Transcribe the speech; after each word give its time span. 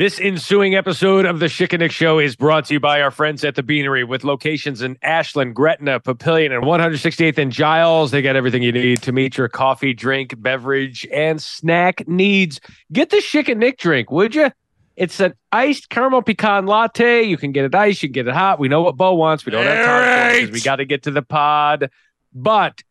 This 0.00 0.18
ensuing 0.18 0.74
episode 0.74 1.26
of 1.26 1.40
the 1.40 1.44
Schick 1.44 1.74
and 1.74 1.80
Nick 1.80 1.92
Show 1.92 2.18
is 2.18 2.34
brought 2.34 2.64
to 2.64 2.72
you 2.72 2.80
by 2.80 3.02
our 3.02 3.10
friends 3.10 3.44
at 3.44 3.54
the 3.54 3.62
Beanery 3.62 4.02
with 4.02 4.24
locations 4.24 4.80
in 4.80 4.96
Ashland, 5.02 5.54
Gretna, 5.54 6.00
Papillion, 6.00 6.54
and 6.56 6.64
168th 6.64 7.36
and 7.36 7.52
Giles. 7.52 8.10
They 8.10 8.22
got 8.22 8.34
everything 8.34 8.62
you 8.62 8.72
need 8.72 9.02
to 9.02 9.12
meet 9.12 9.36
your 9.36 9.48
coffee, 9.50 9.92
drink, 9.92 10.40
beverage, 10.40 11.06
and 11.12 11.38
snack 11.42 12.08
needs. 12.08 12.62
Get 12.90 13.10
the 13.10 13.18
Schick 13.18 13.50
and 13.50 13.60
Nick 13.60 13.76
drink, 13.76 14.10
would 14.10 14.34
you? 14.34 14.50
It's 14.96 15.20
an 15.20 15.34
iced 15.52 15.90
caramel 15.90 16.22
pecan 16.22 16.64
latte. 16.64 17.24
You 17.24 17.36
can 17.36 17.52
get 17.52 17.66
it 17.66 17.74
iced, 17.74 18.02
you 18.02 18.08
can 18.08 18.14
get 18.14 18.26
it 18.26 18.32
hot. 18.32 18.58
We 18.58 18.68
know 18.68 18.80
what 18.80 18.96
Bo 18.96 19.12
wants. 19.12 19.44
We 19.44 19.52
don't 19.52 19.66
have 19.66 19.84
time 19.84 20.40
because 20.40 20.50
we 20.50 20.62
got 20.62 20.76
to 20.76 20.86
get 20.86 21.02
to 21.02 21.10
the 21.10 21.20
pod. 21.20 21.90
But 22.32 22.82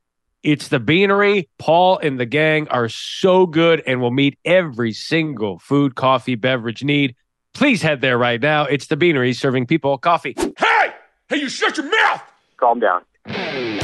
it's 0.43 0.69
the 0.69 0.79
Beanery. 0.79 1.49
Paul 1.57 1.97
and 1.99 2.19
the 2.19 2.25
gang 2.25 2.67
are 2.69 2.89
so 2.89 3.45
good 3.45 3.81
and 3.85 4.01
will 4.01 4.11
meet 4.11 4.37
every 4.45 4.93
single 4.93 5.59
food, 5.59 5.95
coffee, 5.95 6.35
beverage 6.35 6.83
need. 6.83 7.15
Please 7.53 7.81
head 7.81 8.01
there 8.01 8.17
right 8.17 8.41
now. 8.41 8.65
It's 8.65 8.87
the 8.87 8.95
Beanery 8.95 9.33
serving 9.33 9.67
people 9.67 9.97
coffee. 9.97 10.35
Hey! 10.57 10.93
Hey, 11.27 11.37
you 11.37 11.49
shut 11.49 11.77
your 11.77 11.89
mouth! 11.89 12.23
Calm 12.57 12.79
down. 12.79 13.78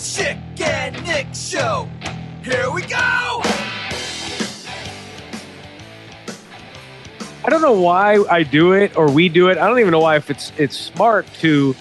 The 0.00 0.06
Schick 0.06 0.60
and 0.62 1.04
Nick 1.06 1.26
Show. 1.34 1.86
Here 2.42 2.70
we 2.70 2.80
go. 2.80 2.96
I 7.44 7.50
don't 7.50 7.60
know 7.60 7.78
why 7.78 8.24
I 8.30 8.42
do 8.44 8.72
it 8.72 8.96
or 8.96 9.10
we 9.10 9.28
do 9.28 9.48
it. 9.48 9.58
I 9.58 9.66
don't 9.68 9.78
even 9.78 9.90
know 9.90 10.00
why 10.00 10.16
if 10.16 10.30
it's 10.30 10.52
it's 10.56 10.74
smart 10.74 11.26
to 11.40 11.76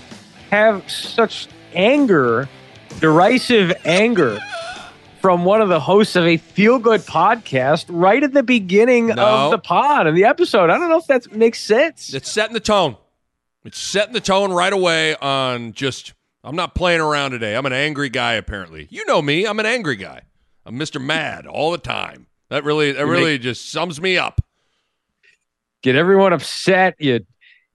have 0.51 0.91
such 0.91 1.47
anger, 1.73 2.49
derisive 2.99 3.71
anger 3.85 4.39
from 5.21 5.45
one 5.45 5.61
of 5.61 5.69
the 5.69 5.79
hosts 5.79 6.17
of 6.17 6.25
a 6.25 6.35
feel 6.35 6.77
good 6.77 6.99
podcast 7.01 7.85
right 7.87 8.21
at 8.21 8.33
the 8.33 8.43
beginning 8.43 9.07
No. 9.07 9.15
of 9.45 9.51
the 9.51 9.59
pod 9.59 10.07
and 10.07 10.17
the 10.17 10.25
episode. 10.25 10.69
I 10.69 10.77
don't 10.77 10.89
know 10.89 10.97
if 10.97 11.07
that 11.07 11.33
makes 11.33 11.61
sense. 11.61 12.13
It's 12.13 12.29
setting 12.29 12.53
the 12.53 12.59
tone. 12.59 12.97
It's 13.63 13.79
setting 13.79 14.11
the 14.13 14.19
tone 14.21 14.51
right 14.51 14.73
away 14.73 15.15
on 15.15 15.71
just, 15.71 16.13
I'm 16.49 16.55
not 16.55 16.73
playing 16.73 16.99
around 16.99 17.29
today. 17.29 17.55
I'm 17.55 17.67
an 17.67 17.73
angry 17.73 18.09
guy, 18.09 18.33
apparently. 18.33 18.87
You 18.89 19.05
know 19.05 19.21
me. 19.21 19.45
I'm 19.45 19.59
an 19.59 19.67
angry 19.67 19.95
guy. 19.95 20.23
I'm 20.65 20.79
Mr. 20.79 20.99
Mad 20.99 21.45
all 21.45 21.69
the 21.69 21.77
time. 21.77 22.25
That 22.49 22.63
really, 22.63 22.91
that 22.91 23.05
You 23.05 23.11
really 23.11 23.37
just 23.37 23.71
sums 23.71 24.01
me 24.01 24.17
up. 24.17 24.41
Get 25.83 25.95
everyone 25.95 26.33
upset. 26.33 26.95
You 26.97 27.23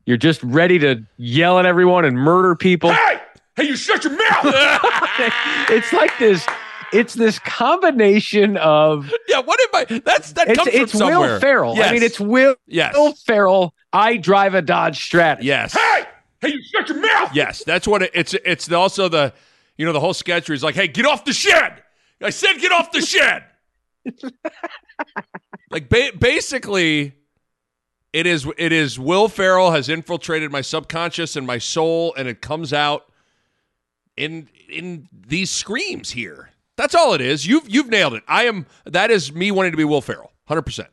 you're 0.07 0.17
just 0.17 0.43
ready 0.43 0.81
to 0.81 1.07
yell 1.19 1.61
at 1.61 1.67
everyone 1.67 2.05
and 2.05 2.17
murder 2.17 2.57
people. 2.57 2.91
Hey! 2.93 3.21
Hey, 3.55 3.63
you 3.69 3.77
shut 3.77 4.03
your 4.03 4.15
mouth! 4.15 4.45
it's 5.71 5.93
like 5.93 6.19
this. 6.19 6.45
It's 6.93 7.15
this 7.15 7.39
combination 7.39 8.57
of 8.57 9.09
Yeah, 9.29 9.39
what 9.39 9.61
am 9.61 9.69
I? 9.89 10.01
That's 10.01 10.33
that 10.33 10.49
it's, 10.49 10.59
comes 10.59 10.75
it's 10.75 10.91
from 10.91 10.99
somewhere. 10.99 11.35
Will 11.35 11.41
Ferrell. 11.41 11.77
Yes. 11.77 11.91
I 11.91 11.93
mean, 11.93 12.03
it's 12.03 12.19
Will, 12.19 12.57
Yes. 12.67 12.97
Will 12.97 13.13
Ferrell. 13.13 13.73
I 13.93 14.17
drive 14.17 14.55
a 14.55 14.63
Dodge 14.63 15.05
Stratus. 15.05 15.45
yes, 15.45 15.75
hey! 15.75 16.07
Hey, 16.45 16.53
you 16.53 16.63
shut 16.63 16.89
your 16.89 17.01
mouth! 17.01 17.35
yes. 17.35 17.65
That's 17.65 17.87
what 17.87 18.03
it, 18.03 18.11
it's. 18.15 18.35
It's 18.35 18.71
also 18.71 19.09
the, 19.09 19.33
you 19.77 19.87
know, 19.87 19.93
the 19.93 20.01
whole 20.01 20.15
sketch 20.15 20.49
where 20.49 20.55
he's 20.55 20.65
like, 20.65 20.75
"Hey, 20.75 20.89
get 20.89 21.07
off 21.07 21.25
the 21.25 21.33
shed." 21.33 21.83
I 22.21 22.31
said, 22.31 22.55
"Get 22.61 22.73
off 22.73 22.93
the 22.93 23.01
shed." 23.01 23.45
like 25.71 25.89
ba- 25.89 26.13
basically, 26.19 27.15
it 28.13 28.27
is. 28.27 28.47
It 28.59 28.73
is. 28.73 28.99
Will 28.99 29.29
Ferrell 29.29 29.71
has 29.73 29.89
infiltrated 29.89 30.51
my 30.53 30.61
subconscious 30.61 31.37
and 31.37 31.47
my 31.47 31.59
soul, 31.59 32.15
and 32.17 32.29
it 32.29 32.41
comes 32.41 32.73
out 32.73 33.07
in 34.17 34.49
in 34.69 35.09
these 35.13 35.51
screams 35.51 36.11
here. 36.11 36.51
That's 36.77 36.95
all 36.95 37.15
it 37.15 37.21
is. 37.21 37.47
You've 37.47 37.69
you've 37.69 37.89
nailed 37.89 38.15
it. 38.15 38.25
I 38.29 38.45
am. 38.45 38.67
That 38.85 39.11
is 39.11 39.33
me 39.33 39.51
wanting 39.51 39.73
to 39.73 39.79
be 39.79 39.85
Will 39.85 40.01
Ferrell. 40.01 40.33
Hundred 40.47 40.63
percent. 40.63 40.89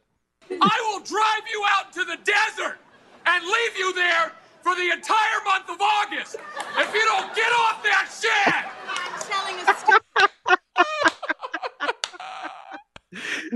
I 0.50 0.92
will 0.92 1.04
drive 1.04 1.44
you 1.52 1.64
out 1.70 1.94
to 1.94 2.04
the 2.04 2.18
desert 2.24 2.78
and 3.26 3.44
leave 3.44 3.78
you 3.78 3.94
there 3.94 4.32
for 4.64 4.76
the 4.76 4.92
entire 4.92 5.42
month 5.46 5.70
of 5.70 5.78
August 5.82 6.36
if 6.78 6.94
you 6.94 7.02
don't 7.06 7.36
get 7.36 7.52
off 7.54 7.84
that 7.84 8.08
shed! 8.10 8.72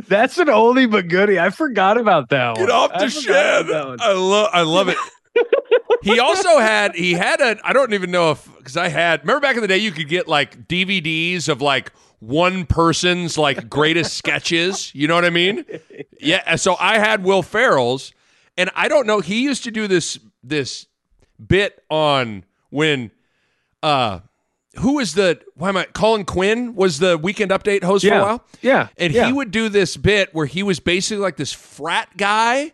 That's 0.08 0.38
an 0.38 0.48
oldie 0.48 0.90
but 0.92 1.08
goodie. 1.08 1.40
I 1.40 1.50
forgot 1.50 1.98
about 1.98 2.30
that 2.30 2.58
one. 2.58 2.66
Get 2.66 2.70
off 2.70 2.92
I 2.94 3.06
the 3.06 3.12
forgot 3.12 3.24
shed. 3.24 3.66
about 3.66 3.68
that 3.68 3.88
one. 3.88 3.98
I 4.02 4.12
love 4.14 4.50
I 4.52 4.62
love 4.64 4.90
it. 4.90 4.98
he 6.04 6.20
also 6.20 6.60
had 6.60 6.94
he 6.96 7.14
had 7.14 7.40
a 7.40 7.58
I 7.64 7.72
don't 7.74 7.94
even 7.94 8.12
know 8.12 8.32
if 8.32 8.46
because 8.58 8.76
I 8.78 8.90
had 8.90 9.22
remember 9.22 9.40
back 9.42 9.56
in 9.56 9.62
the 9.62 9.68
day 9.68 9.78
you 9.78 9.92
could 9.92 10.10
get 10.10 10.28
like 10.28 10.68
DVDs 10.68 11.48
of 11.48 11.62
like 11.62 11.92
one 12.20 12.66
person's 12.66 13.38
like 13.38 13.70
greatest 13.70 14.18
sketches. 14.18 14.94
You 14.94 15.08
know 15.08 15.16
what 15.16 15.26
I 15.26 15.30
mean? 15.30 15.66
Yeah. 16.20 16.56
So 16.58 16.76
I 16.80 16.98
had 16.98 17.24
Will 17.24 17.44
Ferrell's, 17.44 18.12
and 18.58 18.70
I 18.76 18.88
don't 18.88 19.06
know. 19.08 19.20
He 19.22 19.42
used 19.44 19.64
to 19.66 19.72
do 19.72 19.88
this 19.88 20.20
this 20.44 20.88
bit 21.46 21.84
on 21.90 22.44
when 22.70 23.12
uh 23.84 24.20
who 24.78 24.96
was 24.96 25.14
the 25.14 25.40
why 25.56 25.70
am 25.70 25.78
I 25.78 25.86
Colin 25.86 26.26
Quinn 26.26 26.76
was 26.76 27.00
the 27.00 27.18
weekend 27.18 27.52
update 27.52 27.84
host 27.84 28.06
for 28.06 28.14
a 28.14 28.22
while. 28.22 28.46
Yeah. 28.62 28.90
And 28.98 29.14
Yeah. 29.14 29.28
he 29.28 29.34
would 29.34 29.52
do 29.52 29.70
this 29.70 29.96
bit 29.98 30.34
where 30.34 30.46
he 30.46 30.64
was 30.64 30.80
basically 30.80 31.22
like 31.22 31.38
this 31.38 31.54
frat 31.54 32.10
guy 32.18 32.74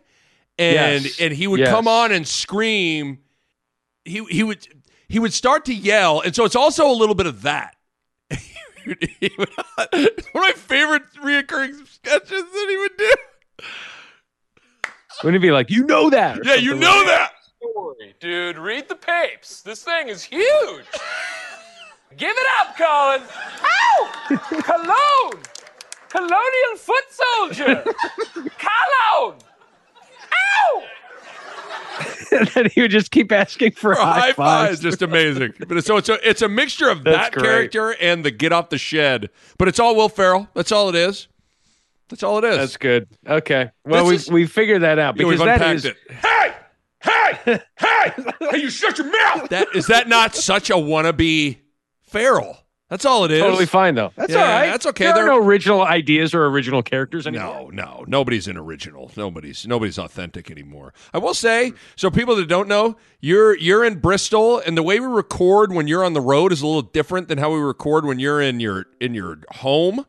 and 0.58 1.04
Yes. 1.04 1.20
and 1.20 1.32
he 1.32 1.46
would 1.46 1.60
Yes. 1.60 1.68
come 1.68 1.86
on 1.88 2.10
and 2.12 2.26
scream. 2.26 3.18
He 4.04 4.24
he 4.30 4.42
would 4.42 4.66
he 5.08 5.18
would 5.18 5.32
start 5.32 5.64
to 5.66 5.74
yell, 5.74 6.20
and 6.22 6.34
so 6.34 6.44
it's 6.44 6.56
also 6.56 6.90
a 6.90 6.92
little 6.94 7.14
bit 7.14 7.26
of 7.26 7.42
that. 7.42 7.76
One 8.84 8.96
of 8.96 10.34
my 10.34 10.52
favorite 10.56 11.02
reoccurring 11.22 11.86
sketches 11.86 12.30
that 12.42 12.66
he 12.68 12.76
would 12.78 12.96
do. 12.96 13.10
Wouldn't 15.22 15.42
it 15.42 15.46
be 15.46 15.52
like 15.52 15.70
you 15.70 15.84
know 15.86 16.10
that? 16.10 16.40
Yeah, 16.44 16.54
you 16.54 16.74
know 16.74 16.96
like 16.96 17.06
that. 17.06 17.32
Dude, 18.20 18.58
read 18.58 18.88
the 18.88 18.94
papes. 18.94 19.62
This 19.62 19.82
thing 19.82 20.08
is 20.08 20.22
huge. 20.22 20.84
Give 22.16 22.30
it 22.36 22.46
up, 22.60 22.76
Colin. 22.76 23.22
Ow! 23.64 24.38
Cologne! 24.62 25.42
Colonial 26.08 26.76
foot 26.76 27.04
soldier! 27.10 27.84
Cologne! 28.34 29.38
Ow! 30.34 30.82
and 32.32 32.48
then 32.54 32.66
he 32.74 32.80
would 32.82 32.90
just 32.90 33.10
keep 33.10 33.30
asking 33.32 33.72
for 33.72 33.94
High 33.94 34.12
high 34.20 34.32
five, 34.32 34.68
fives. 34.70 34.80
just 34.80 35.02
amazing. 35.02 35.54
But 35.68 35.84
so 35.84 35.96
it's 35.96 36.08
a 36.08 36.28
it's 36.28 36.42
a 36.42 36.48
mixture 36.48 36.88
of 36.88 37.04
That's 37.04 37.16
that 37.30 37.32
great. 37.32 37.44
character 37.44 37.90
and 38.00 38.24
the 38.24 38.30
get 38.30 38.52
off 38.52 38.68
the 38.70 38.78
shed. 38.78 39.30
But 39.58 39.68
it's 39.68 39.78
all 39.80 39.94
Will 39.96 40.08
Ferrell. 40.08 40.48
That's 40.54 40.72
all 40.72 40.88
it 40.88 40.94
is. 40.94 41.28
That's 42.08 42.22
all 42.22 42.38
it 42.38 42.44
is. 42.44 42.56
That's 42.58 42.76
good. 42.76 43.08
Okay. 43.26 43.70
Well, 43.84 44.06
we 44.06 44.18
we 44.30 44.46
figured 44.46 44.82
that 44.82 44.98
out 44.98 45.16
because 45.16 45.30
we've 45.30 45.38
that 45.40 45.54
unpacked 45.60 45.76
is 45.76 45.84
it. 45.86 45.96
Hey! 46.10 46.52
Hey! 47.02 47.60
Hey! 47.78 48.12
Hey, 48.50 48.58
you 48.58 48.70
shut 48.70 48.98
your 48.98 49.10
mouth! 49.10 49.48
That 49.50 49.68
is 49.74 49.86
that 49.88 50.08
not 50.08 50.34
such 50.34 50.70
a 50.70 50.74
wannabe 50.74 51.58
Ferrell? 52.02 52.58
That's 52.88 53.06
all 53.06 53.24
it 53.24 53.30
is. 53.30 53.40
totally 53.40 53.64
fine 53.64 53.94
though. 53.94 54.12
That's 54.16 54.32
Yeah, 54.34 54.40
all 54.40 54.44
right. 54.60 54.66
that's 54.66 54.84
okay. 54.86 55.04
There 55.06 55.14
They're- 55.14 55.24
are 55.24 55.40
no 55.40 55.46
original 55.46 55.80
ideas 55.82 56.34
or 56.34 56.44
original 56.46 56.82
characters 56.82 57.26
anymore. 57.26 57.70
No, 57.72 57.84
no, 58.00 58.04
nobody's 58.06 58.48
an 58.48 58.58
original. 58.58 59.10
Nobody's 59.16 59.66
nobody's 59.66 59.98
authentic 59.98 60.50
anymore. 60.50 60.92
I 61.14 61.18
will 61.18 61.32
say, 61.32 61.72
so 61.96 62.10
people 62.10 62.36
that 62.36 62.48
don't 62.48 62.68
know, 62.68 62.96
you're 63.20 63.56
you're 63.56 63.82
in 63.84 63.98
Bristol, 63.98 64.58
and 64.58 64.76
the 64.76 64.82
way 64.82 65.00
we 65.00 65.06
record 65.06 65.72
when 65.72 65.88
you're 65.88 66.04
on 66.04 66.12
the 66.12 66.20
road 66.20 66.52
is 66.52 66.60
a 66.60 66.66
little 66.66 66.82
different 66.82 67.28
than 67.28 67.38
how 67.38 67.50
we 67.52 67.60
record 67.60 68.04
when 68.04 68.18
you're 68.18 68.42
in 68.42 68.60
your 68.60 68.84
in 69.00 69.14
your 69.14 69.38
home, 69.52 70.04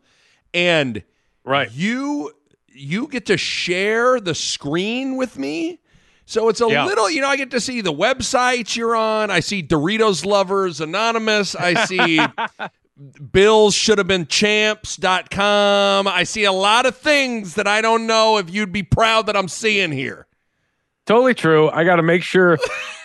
and 0.54 1.04
Right. 1.46 1.72
you 1.72 2.32
you 2.68 3.08
get 3.08 3.26
to 3.28 3.38
share 3.38 4.20
the 4.20 4.36
screen 4.36 5.16
with 5.16 5.38
me. 5.38 5.80
So 6.26 6.48
it's 6.50 6.62
a 6.62 6.68
Yeah. 6.70 6.86
little, 6.86 7.10
you 7.10 7.22
know, 7.22 7.28
I 7.28 7.36
get 7.36 7.52
to 7.52 7.60
see 7.60 7.82
the 7.82 7.94
websites 7.94 8.76
you're 8.76 8.96
on. 8.96 9.30
I 9.30 9.40
see 9.42 9.62
Doritos 9.62 10.26
Lovers 10.26 10.80
Anonymous. 10.82 11.56
I 11.56 11.86
see 11.86 12.20
Bills 13.32 13.74
should 13.76 13.98
have 13.98 14.08
been 14.08 14.28
champs.com. 14.28 16.08
I 16.08 16.24
see 16.24 16.44
a 16.46 16.52
lot 16.52 16.86
of 16.86 16.96
things 16.98 17.56
that 17.56 17.68
I 17.68 17.82
don't 17.82 18.08
know 18.08 18.38
if 18.38 18.50
you'd 18.50 18.72
be 18.72 18.84
proud 18.84 19.26
that 19.28 19.36
I'm 19.36 19.48
seeing 19.48 19.92
here. 19.92 20.28
Totally 21.06 21.34
true. 21.34 21.70
I 21.70 21.84
got 21.84 21.98
to 21.98 22.04
make 22.04 22.24
sure 22.24 22.58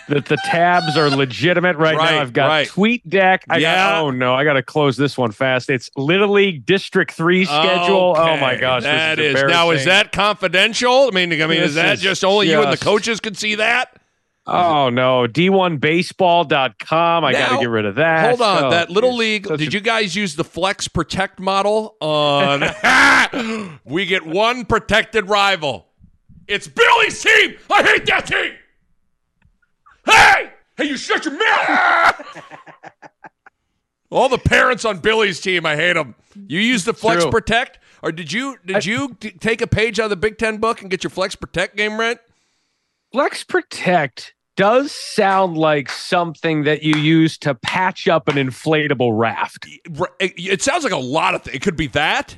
that 0.07 0.25
the 0.25 0.37
tabs 0.45 0.95
are 0.97 1.09
legitimate 1.09 1.75
right, 1.77 1.95
Right, 1.97 2.11
now. 2.15 2.21
I've 2.21 2.31
got 2.33 2.47
right. 2.47 2.67
TweetDeck. 2.67 3.39
I 3.49 3.57
Yeah. 3.57 3.75
got, 3.75 4.01
oh 4.03 4.11
no, 4.11 4.33
I 4.33 4.43
got 4.45 4.53
to 4.53 4.63
close 4.63 4.95
this 4.97 5.17
one 5.17 5.31
fast. 5.31 5.69
It's 5.69 5.89
Little 5.97 6.29
League 6.29 6.65
District 6.65 7.11
Three 7.11 7.43
schedule. 7.45 8.15
Oh 8.17 8.37
my 8.37 8.55
gosh, 8.55 8.83
that 8.83 9.19
is, 9.19 9.35
is 9.35 9.43
now 9.43 9.71
is 9.71 9.85
that 9.85 10.11
confidential? 10.13 11.07
I 11.07 11.11
mean, 11.11 11.33
I 11.33 11.47
mean, 11.47 11.59
This 11.59 11.69
is 11.69 11.75
that 11.75 11.95
is 11.95 12.01
just 12.01 12.23
only 12.23 12.49
you 12.49 12.61
and 12.61 12.71
the 12.71 12.77
coaches 12.77 13.19
could 13.19 13.37
see 13.37 13.55
that? 13.55 13.95
Oh 14.47 14.89
no, 14.89 15.27
D1Baseball.com. 15.27 17.23
I 17.25 17.31
got 17.33 17.49
to 17.51 17.57
get 17.59 17.69
rid 17.69 17.85
of 17.85 17.95
that. 17.95 18.29
Hold 18.29 18.41
on, 18.41 18.63
Oh, 18.63 18.69
that 18.71 18.89
little 18.89 19.15
league. 19.15 19.43
Did 19.47 19.61
a- 19.61 19.71
you 19.71 19.79
guys 19.79 20.15
use 20.15 20.35
the 20.35 20.43
Flex 20.43 20.87
Protect 20.87 21.39
model 21.39 21.95
on? 22.01 22.63
we 23.85 24.05
get 24.05 24.25
one 24.25 24.65
protected 24.65 25.29
rival. 25.29 25.85
It's 26.49 26.67
Billy's 26.67 27.21
team. 27.21 27.57
I 27.69 27.83
hate 27.83 28.05
that 28.07 28.25
team. 28.25 28.53
Hey, 30.05 30.51
hey, 30.77 30.85
you 30.85 30.97
shut 30.97 31.23
your 31.23 31.37
mouth. 31.37 32.43
All 34.11 34.27
the 34.27 34.39
parents 34.39 34.83
on 34.83 34.97
Billy's 34.97 35.39
team, 35.39 35.67
I 35.67 35.75
hate 35.75 35.93
them. 35.93 36.15
You 36.47 36.59
use 36.59 36.83
the 36.85 36.93
Flex 36.93 37.21
True. 37.21 37.31
Protect, 37.31 37.77
or 38.01 38.11
did 38.11 38.33
you 38.33 38.57
did 38.65 38.83
you 38.83 39.15
t- 39.19 39.29
take 39.29 39.61
a 39.61 39.67
page 39.67 39.99
out 39.99 40.05
of 40.05 40.09
the 40.09 40.15
Big 40.15 40.39
Ten 40.39 40.57
book 40.57 40.81
and 40.81 40.89
get 40.89 41.03
your 41.03 41.11
Flex 41.11 41.35
Protect 41.35 41.75
game 41.75 41.99
right? 41.99 42.17
Flex 43.11 43.43
Protect 43.43 44.33
does 44.55 44.91
sound 44.91 45.55
like 45.55 45.89
something 45.89 46.63
that 46.63 46.81
you 46.81 46.95
use 46.95 47.37
to 47.37 47.53
patch 47.53 48.07
up 48.07 48.27
an 48.27 48.35
inflatable 48.35 49.17
raft. 49.17 49.67
It, 50.19 50.33
it 50.37 50.61
sounds 50.63 50.83
like 50.83 50.93
a 50.93 50.97
lot 50.97 51.35
of 51.35 51.43
things. 51.43 51.55
It 51.55 51.61
could 51.61 51.77
be 51.77 51.87
that. 51.87 52.37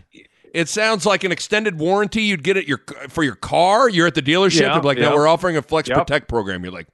It 0.53 0.67
sounds 0.67 1.05
like 1.05 1.23
an 1.23 1.31
extended 1.31 1.79
warranty 1.79 2.23
you'd 2.23 2.43
get 2.43 2.57
at 2.57 2.67
your 2.67 2.81
for 3.09 3.23
your 3.23 3.35
car. 3.35 3.89
You're 3.89 4.07
at 4.07 4.15
the 4.15 4.21
dealership. 4.21 4.61
Yeah, 4.61 4.73
they're 4.73 4.81
like, 4.81 4.97
yeah. 4.97 5.09
"No, 5.09 5.15
we're 5.15 5.27
offering 5.27 5.55
a 5.57 5.61
Flex 5.61 5.87
Yep. 5.87 5.97
Protect 5.99 6.27
program." 6.27 6.63
You're 6.63 6.73
like, 6.73 6.87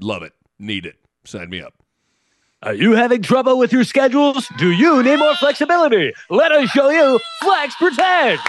"Love 0.00 0.22
it, 0.22 0.32
need 0.58 0.86
it, 0.86 0.96
sign 1.24 1.50
me 1.50 1.60
up." 1.60 1.74
Are 2.62 2.72
you 2.74 2.92
having 2.92 3.20
trouble 3.22 3.58
with 3.58 3.70
your 3.72 3.84
schedules? 3.84 4.48
Do 4.58 4.70
you 4.70 5.02
need 5.02 5.18
more 5.18 5.34
flexibility? 5.36 6.12
Let 6.30 6.52
us 6.52 6.70
show 6.70 6.88
you 6.88 7.20
Flex 7.42 7.76
Protect. 7.76 8.48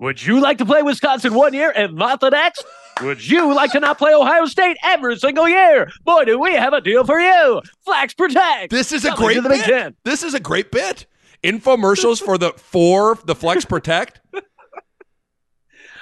Would 0.00 0.26
you 0.26 0.40
like 0.40 0.58
to 0.58 0.66
play 0.66 0.82
Wisconsin 0.82 1.34
one 1.34 1.54
year 1.54 1.72
and 1.74 1.94
not 1.94 2.20
the 2.20 2.30
next? 2.30 2.64
Would 3.00 3.26
you 3.26 3.54
like 3.54 3.70
to 3.72 3.80
not 3.80 3.96
play 3.96 4.12
Ohio 4.12 4.46
State 4.46 4.76
every 4.82 5.16
single 5.16 5.48
year? 5.48 5.88
Boy, 6.04 6.24
do 6.24 6.38
we 6.38 6.52
have 6.54 6.72
a 6.72 6.80
deal 6.80 7.04
for 7.04 7.20
you! 7.20 7.62
Flex 7.84 8.12
Protect. 8.12 8.70
This 8.70 8.90
is 8.92 9.04
a 9.04 9.12
great 9.12 9.34
to 9.34 9.40
the 9.40 9.48
Big 9.48 9.66
bit. 9.66 9.94
This 10.04 10.24
is 10.24 10.34
a 10.34 10.40
great 10.40 10.72
bit. 10.72 11.06
Infomercials 11.44 12.20
for 12.22 12.38
the 12.38 12.52
for 12.52 13.18
the 13.26 13.34
Flex 13.34 13.64
Protect. 13.64 14.20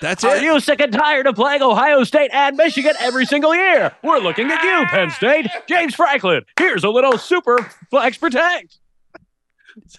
That's 0.00 0.24
it. 0.24 0.28
Are 0.28 0.36
you 0.38 0.58
sick 0.60 0.80
and 0.80 0.92
tired 0.92 1.26
of 1.26 1.34
playing 1.36 1.62
Ohio 1.62 2.02
State 2.04 2.30
and 2.32 2.56
Michigan 2.56 2.94
every 3.00 3.24
single 3.24 3.54
year? 3.54 3.92
We're 4.02 4.18
looking 4.18 4.50
at 4.50 4.62
you, 4.62 4.86
Penn 4.86 5.10
State. 5.10 5.46
James 5.68 5.94
Franklin. 5.94 6.42
Here's 6.58 6.82
a 6.82 6.88
little 6.90 7.18
super 7.18 7.58
Flex 7.90 8.16
Protect. 8.16 8.78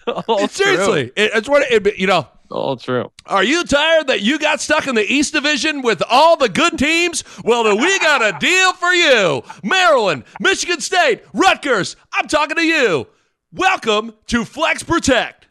It's 0.06 0.54
Seriously, 0.54 1.10
it, 1.16 1.30
it's 1.34 1.48
what 1.48 1.62
it, 1.70 1.98
you 1.98 2.06
know. 2.06 2.28
all 2.50 2.76
true. 2.76 3.10
Are 3.26 3.42
you 3.42 3.64
tired 3.64 4.06
that 4.06 4.20
you 4.20 4.38
got 4.38 4.60
stuck 4.60 4.86
in 4.86 4.94
the 4.94 5.10
East 5.10 5.32
Division 5.32 5.82
with 5.82 6.02
all 6.08 6.36
the 6.36 6.48
good 6.48 6.78
teams? 6.78 7.24
Well, 7.42 7.64
then 7.64 7.78
we 7.80 7.98
got 7.98 8.22
a 8.22 8.38
deal 8.38 8.72
for 8.74 8.92
you. 8.92 9.42
Maryland, 9.62 10.24
Michigan 10.38 10.80
State, 10.80 11.24
Rutgers, 11.32 11.96
I'm 12.12 12.28
talking 12.28 12.56
to 12.56 12.62
you. 12.64 13.08
Welcome 13.56 14.14
to 14.26 14.44
Flex 14.44 14.82
Protect. 14.82 15.46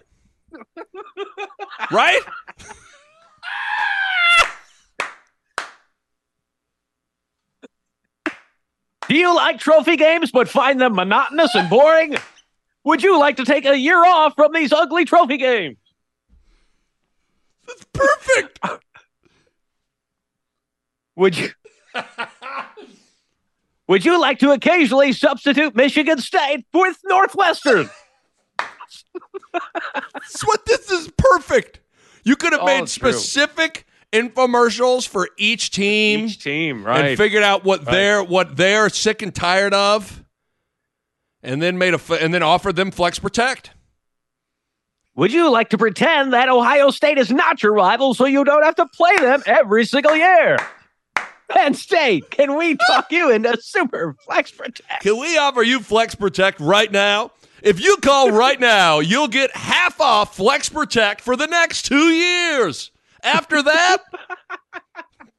right? 1.90 2.20
Do 9.08 9.16
you 9.16 9.34
like 9.34 9.58
trophy 9.58 9.96
games 9.96 10.32
but 10.32 10.50
find 10.50 10.82
them 10.82 10.96
monotonous 10.96 11.56
and 11.56 11.70
boring? 11.70 12.18
Would 12.84 13.02
you 13.02 13.18
like 13.18 13.38
to 13.38 13.46
take 13.46 13.64
a 13.66 13.78
year 13.78 14.04
off 14.06 14.36
from 14.36 14.52
these 14.52 14.74
ugly 14.74 15.06
trophy 15.06 15.38
games? 15.38 15.78
That's 17.66 17.86
Perfect. 17.94 18.60
Would 21.16 21.38
you 21.38 21.52
Would 23.88 24.06
you 24.06 24.20
like 24.20 24.40
to 24.40 24.52
occasionally 24.52 25.12
substitute 25.14 25.76
Michigan 25.76 26.20
State 26.20 26.66
with 26.74 26.98
Northwestern? 27.06 27.90
That's 30.14 30.42
what 30.46 30.66
this 30.66 30.90
is 30.90 31.12
perfect. 31.18 31.80
You 32.24 32.36
could 32.36 32.54
have 32.54 32.64
made 32.64 32.84
it's 32.84 32.98
true. 32.98 33.12
specific 33.12 33.86
infomercials 34.14 35.08
for 35.08 35.30
each 35.38 35.72
team 35.72 36.28
Each 36.28 36.42
team, 36.42 36.86
right? 36.86 37.06
and 37.06 37.18
figured 37.18 37.44
out 37.44 37.66
what 37.66 37.84
they're 37.84 38.24
what 38.24 38.56
they're 38.56 38.90
sick 38.90 39.22
and 39.22 39.34
tired 39.36 39.74
of, 39.74 40.24
and 41.42 41.62
then 41.62 41.78
made 41.78 41.94
a 41.94 42.00
and 42.24 42.34
then 42.34 42.44
offered 42.44 42.76
them 42.76 42.92
Flex 42.92 43.20
Protect. 43.20 43.72
Would 45.16 45.34
you 45.34 45.52
like 45.52 45.70
to 45.70 45.78
pretend 45.78 46.34
that 46.34 46.50
Ohio 46.50 46.90
State 46.90 47.18
is 47.20 47.30
not 47.30 47.62
your 47.62 47.74
rival 47.74 48.14
so 48.14 48.26
you 48.26 48.44
don't 48.44 48.64
have 48.64 48.76
to 48.76 48.88
play 48.88 49.16
them 49.18 49.44
every 49.46 49.86
single 49.86 50.16
year? 50.16 50.58
Penn 51.54 51.76
State, 51.76 52.32
can 52.32 52.58
we 52.58 52.76
talk 52.88 53.12
you 53.12 53.30
into 53.32 53.56
Super 53.62 54.16
Flex 54.26 54.52
Protect? 54.52 55.04
Can 55.04 55.20
we 55.20 55.38
offer 55.38 55.62
you 55.62 55.80
Flex 55.80 56.16
Protect 56.16 56.60
right 56.60 56.92
now? 56.92 57.32
If 57.62 57.80
you 57.80 57.98
call 57.98 58.32
right 58.32 58.60
now, 58.60 59.00
you'll 59.00 59.28
get 59.28 59.56
half 59.56 60.02
off 60.02 60.36
Flex 60.36 60.68
Protect 60.68 61.22
for 61.22 61.36
the 61.36 61.46
next 61.46 61.84
two 61.84 62.10
years. 62.10 62.92
After 63.24 63.62
that, 63.62 63.98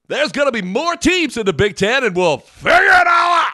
there's 0.09 0.33
going 0.33 0.47
to 0.47 0.53
be 0.53 0.63
more 0.63 0.97
teams 0.97 1.37
in 1.37 1.47
the 1.47 1.53
Big 1.53 1.77
Ten, 1.77 2.05
and 2.05 2.15
we'll 2.17 2.39
figure 2.39 2.79
it 2.79 3.07
all 3.07 3.45
out. 3.45 3.53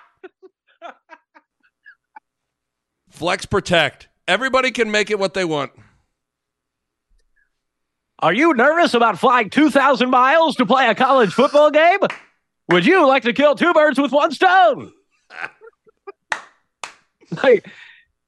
Flex 3.09 3.47
Protect. 3.47 4.09
Everybody 4.29 4.71
can 4.71 4.91
make 4.91 5.11
it 5.11 5.19
what 5.19 5.35
they 5.35 5.45
want. 5.45 5.73
Are 8.21 8.35
you 8.35 8.53
nervous 8.53 8.93
about 8.93 9.19
flying 9.19 9.49
2,000 9.49 10.11
miles 10.11 10.57
to 10.57 10.67
play 10.67 10.89
a 10.89 10.95
college 10.95 11.33
football 11.33 11.71
game? 11.71 12.01
Would 12.70 12.87
you 12.87 13.06
like 13.06 13.25
to 13.25 13.32
kill 13.32 13.56
two 13.56 13.72
birds 13.72 13.99
with 13.99 14.12
one 14.12 14.31
stone? 14.31 14.93
like, 17.43 17.69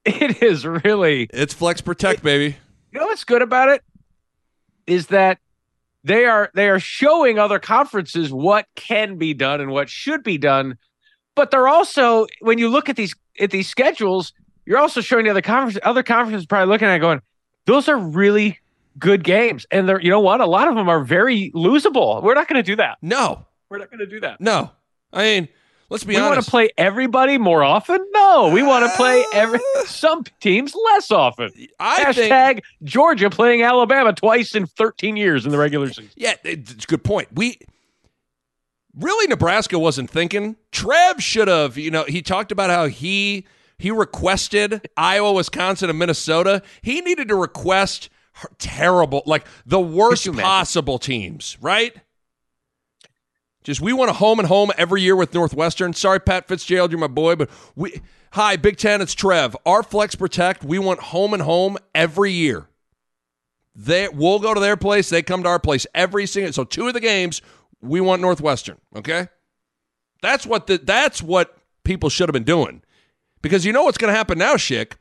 it 0.04 0.42
is 0.42 0.66
really. 0.66 1.28
It's 1.32 1.54
Flex 1.54 1.80
Protect, 1.80 2.22
baby. 2.24 2.56
You 2.92 3.00
know 3.00 3.06
what's 3.06 3.24
good 3.24 3.42
about 3.42 3.68
it 3.68 3.82
is 4.86 5.06
that 5.08 5.38
they 6.04 6.24
are 6.24 6.50
they 6.54 6.68
are 6.68 6.80
showing 6.80 7.38
other 7.38 7.60
conferences 7.60 8.32
what 8.32 8.66
can 8.74 9.17
be 9.17 9.32
done 9.32 9.60
and 9.60 9.70
what 9.70 9.88
should 9.88 10.24
be 10.24 10.38
done, 10.38 10.76
but 11.36 11.52
they're 11.52 11.69
also 11.69 12.26
when 12.40 12.58
you 12.58 12.69
look 12.69 12.88
at 12.88 12.96
these 12.96 13.14
at 13.38 13.52
these 13.52 13.69
schedules, 13.69 14.32
you're 14.67 14.78
also 14.78 15.00
showing 15.00 15.24
the 15.24 15.31
other 15.31 15.43
conferences. 15.43 15.81
Other 15.84 16.02
conferences 16.02 16.46
probably 16.46 16.72
looking 16.72 16.88
at 16.88 16.96
it 16.96 16.98
going, 16.98 17.22
those 17.67 17.88
are 17.88 17.96
really 17.96 18.58
good 18.98 19.22
games, 19.22 19.64
and 19.70 19.88
they're 19.88 20.00
you 20.00 20.10
know 20.10 20.20
what, 20.20 20.40
a 20.40 20.46
lot 20.46 20.67
of 20.67 20.74
them 20.74 20.88
are 20.88 21.05
very 21.05 21.52
losable. 21.55 22.20
We're 22.22 22.34
not 22.34 22.48
going 22.48 22.62
to 22.62 22.69
do 22.69 22.76
that. 22.76 22.98
No, 23.00 23.46
We're 23.72 23.79
not 23.79 23.91
going 23.91 24.00
to 24.00 24.06
do 24.06 24.20
that. 24.20 24.38
no. 24.38 24.70
I 25.14 25.22
mean, 25.22 25.48
let's 25.88 26.05
be 26.05 26.14
honest. 26.17 26.31
we 26.31 26.34
want 26.34 26.44
to 26.44 26.50
play 26.50 26.70
everybody 26.79 27.38
more 27.38 27.62
often. 27.62 27.98
No, 28.12 28.50
we 28.52 28.62
want 28.62 28.84
to 28.91 28.96
play 28.96 29.24
every 29.32 29.60
ah. 29.76 29.84
some 29.86 30.24
teams 30.41 30.74
less 30.74 31.10
often. 31.10 31.50
I 31.81 32.12
think 32.12 32.32
Hashtag 32.32 32.60
Georgia 32.82 33.31
playing 33.31 33.62
Alabama 33.62 34.12
twice 34.12 34.55
in 34.55 34.67
13 34.67 35.17
years 35.17 35.46
in 35.46 35.52
the 35.52 35.58
regular 35.58 35.88
season. 35.88 36.10
Yeah, 36.17 36.34
it's 36.44 36.84
a 36.84 36.86
good 36.86 37.05
point. 37.05 37.29
We 37.34 37.58
really 38.94 39.26
Nebraska 39.26 39.79
wasn't 39.79 40.10
thinking. 40.10 40.56
Trev 40.70 41.22
should 41.22 41.48
have, 41.48 41.76
you 41.76 41.91
know, 41.91 42.05
he 42.05 42.22
talked 42.22 42.52
about 42.52 42.70
how 42.70 42.86
he 42.86 43.46
he 43.79 43.91
requested 43.91 44.88
Iowa, 44.96 45.32
Wisconsin, 45.32 45.91
and 45.91 45.98
Minnesota. 45.98 46.62
He 46.82 47.00
needed 47.00 47.29
to 47.29 47.36
request 47.36 48.10
terrible, 48.58 49.22
like 49.26 49.46
the 49.67 49.81
worst 49.81 50.31
possible 50.32 50.98
teams, 50.98 51.58
right? 51.60 51.94
Just 53.62 53.81
we 53.81 53.92
want 53.92 54.10
a 54.10 54.14
home 54.14 54.38
and 54.38 54.48
home 54.48 54.70
every 54.76 55.02
year 55.02 55.14
with 55.14 55.34
Northwestern. 55.34 55.92
Sorry, 55.92 56.19
Pat 56.19 56.48
Fitzgerald, 56.48 56.90
you're 56.90 57.00
my 57.00 57.06
boy, 57.06 57.36
but 57.36 57.48
we 57.76 58.00
hi 58.32 58.56
Big 58.56 58.76
Ten, 58.76 59.00
it's 59.00 59.14
Trev. 59.14 59.56
Our 59.64 59.82
Flex 59.82 60.14
Protect, 60.14 60.64
we 60.64 60.78
want 60.78 61.00
home 61.00 61.32
and 61.32 61.42
home 61.42 61.78
every 61.94 62.32
year. 62.32 62.69
They 63.74 64.08
we'll 64.08 64.40
go 64.40 64.52
to 64.52 64.60
their 64.60 64.76
place. 64.76 65.08
They 65.08 65.22
come 65.22 65.42
to 65.44 65.48
our 65.48 65.60
place 65.60 65.86
every 65.94 66.26
single. 66.26 66.52
So 66.52 66.64
two 66.64 66.88
of 66.88 66.94
the 66.94 67.00
games 67.00 67.40
we 67.81 68.00
want 68.00 68.20
Northwestern. 68.20 68.78
Okay, 68.96 69.28
that's 70.20 70.44
what 70.44 70.66
the 70.66 70.78
that's 70.78 71.22
what 71.22 71.56
people 71.84 72.10
should 72.10 72.28
have 72.28 72.34
been 72.34 72.44
doing, 72.44 72.82
because 73.42 73.64
you 73.64 73.72
know 73.72 73.84
what's 73.84 73.98
going 73.98 74.12
to 74.12 74.16
happen 74.16 74.38
now, 74.38 74.54
Schick. 74.54 74.94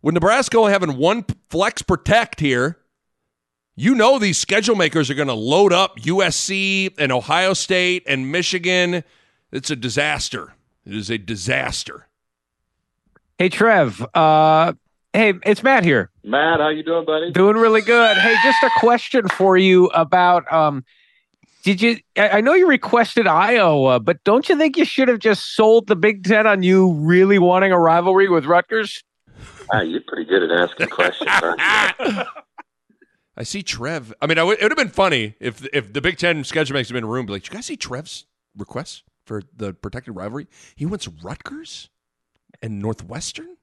With 0.00 0.14
Nebraska 0.14 0.58
only 0.58 0.72
having 0.72 0.96
one 0.96 1.24
flex 1.48 1.82
protect 1.82 2.40
here, 2.40 2.78
you 3.74 3.94
know 3.94 4.18
these 4.18 4.38
schedule 4.38 4.76
makers 4.76 5.10
are 5.10 5.14
going 5.14 5.28
to 5.28 5.34
load 5.34 5.72
up 5.72 5.98
USC 5.98 6.94
and 6.98 7.12
Ohio 7.12 7.54
State 7.54 8.02
and 8.06 8.30
Michigan. 8.30 9.04
It's 9.50 9.70
a 9.70 9.76
disaster. 9.76 10.54
It 10.86 10.94
is 10.94 11.10
a 11.10 11.18
disaster. 11.18 12.08
Hey, 13.38 13.48
Trev, 13.48 14.04
uh, 14.14 14.72
Hey, 15.14 15.34
it's 15.44 15.62
Matt 15.62 15.84
here. 15.84 16.10
Matt, 16.24 16.60
how 16.60 16.70
you 16.70 16.82
doing, 16.82 17.04
buddy? 17.04 17.32
Doing 17.32 17.56
really 17.56 17.82
good. 17.82 18.16
Hey, 18.16 18.34
just 18.42 18.62
a 18.62 18.70
question 18.78 19.28
for 19.28 19.58
you 19.58 19.86
about 19.88 20.50
um 20.50 20.84
did 21.64 21.82
you 21.82 21.98
I 22.16 22.38
I 22.38 22.40
know 22.40 22.54
you 22.54 22.66
requested 22.66 23.26
Iowa, 23.26 24.00
but 24.00 24.24
don't 24.24 24.48
you 24.48 24.56
think 24.56 24.76
you 24.78 24.86
should 24.86 25.08
have 25.08 25.18
just 25.18 25.54
sold 25.54 25.86
the 25.86 25.96
Big 25.96 26.24
Ten 26.24 26.46
on 26.46 26.62
you 26.62 26.92
really 26.94 27.38
wanting 27.38 27.72
a 27.72 27.78
rivalry 27.78 28.28
with 28.28 28.46
Rutgers? 28.46 29.04
Ah, 29.70 29.82
you're 29.82 30.00
pretty 30.06 30.24
good 30.24 30.50
at 30.50 30.50
asking 30.50 30.88
questions, 30.88 31.30
aren't 31.42 31.60
you? 31.60 32.22
I 33.36 33.44
see 33.44 33.62
Trev. 33.62 34.12
I 34.20 34.26
mean, 34.26 34.38
I 34.38 34.42
w- 34.42 34.56
it 34.58 34.62
would 34.62 34.72
have 34.72 34.78
been 34.78 34.88
funny 34.88 35.34
if 35.40 35.66
if 35.72 35.92
the 35.92 36.00
Big 36.00 36.18
Ten 36.18 36.44
schedule 36.44 36.74
makes 36.74 36.90
him 36.90 36.96
in 36.96 37.04
a 37.04 37.06
room. 37.06 37.26
Be 37.26 37.32
like, 37.32 37.46
you 37.46 37.52
guys 37.54 37.66
see 37.66 37.76
Trev's 37.76 38.26
requests 38.56 39.02
for 39.24 39.42
the 39.56 39.72
protected 39.72 40.14
rivalry? 40.14 40.46
He 40.76 40.84
wants 40.86 41.08
Rutgers 41.08 41.88
and 42.62 42.78
Northwestern. 42.78 43.56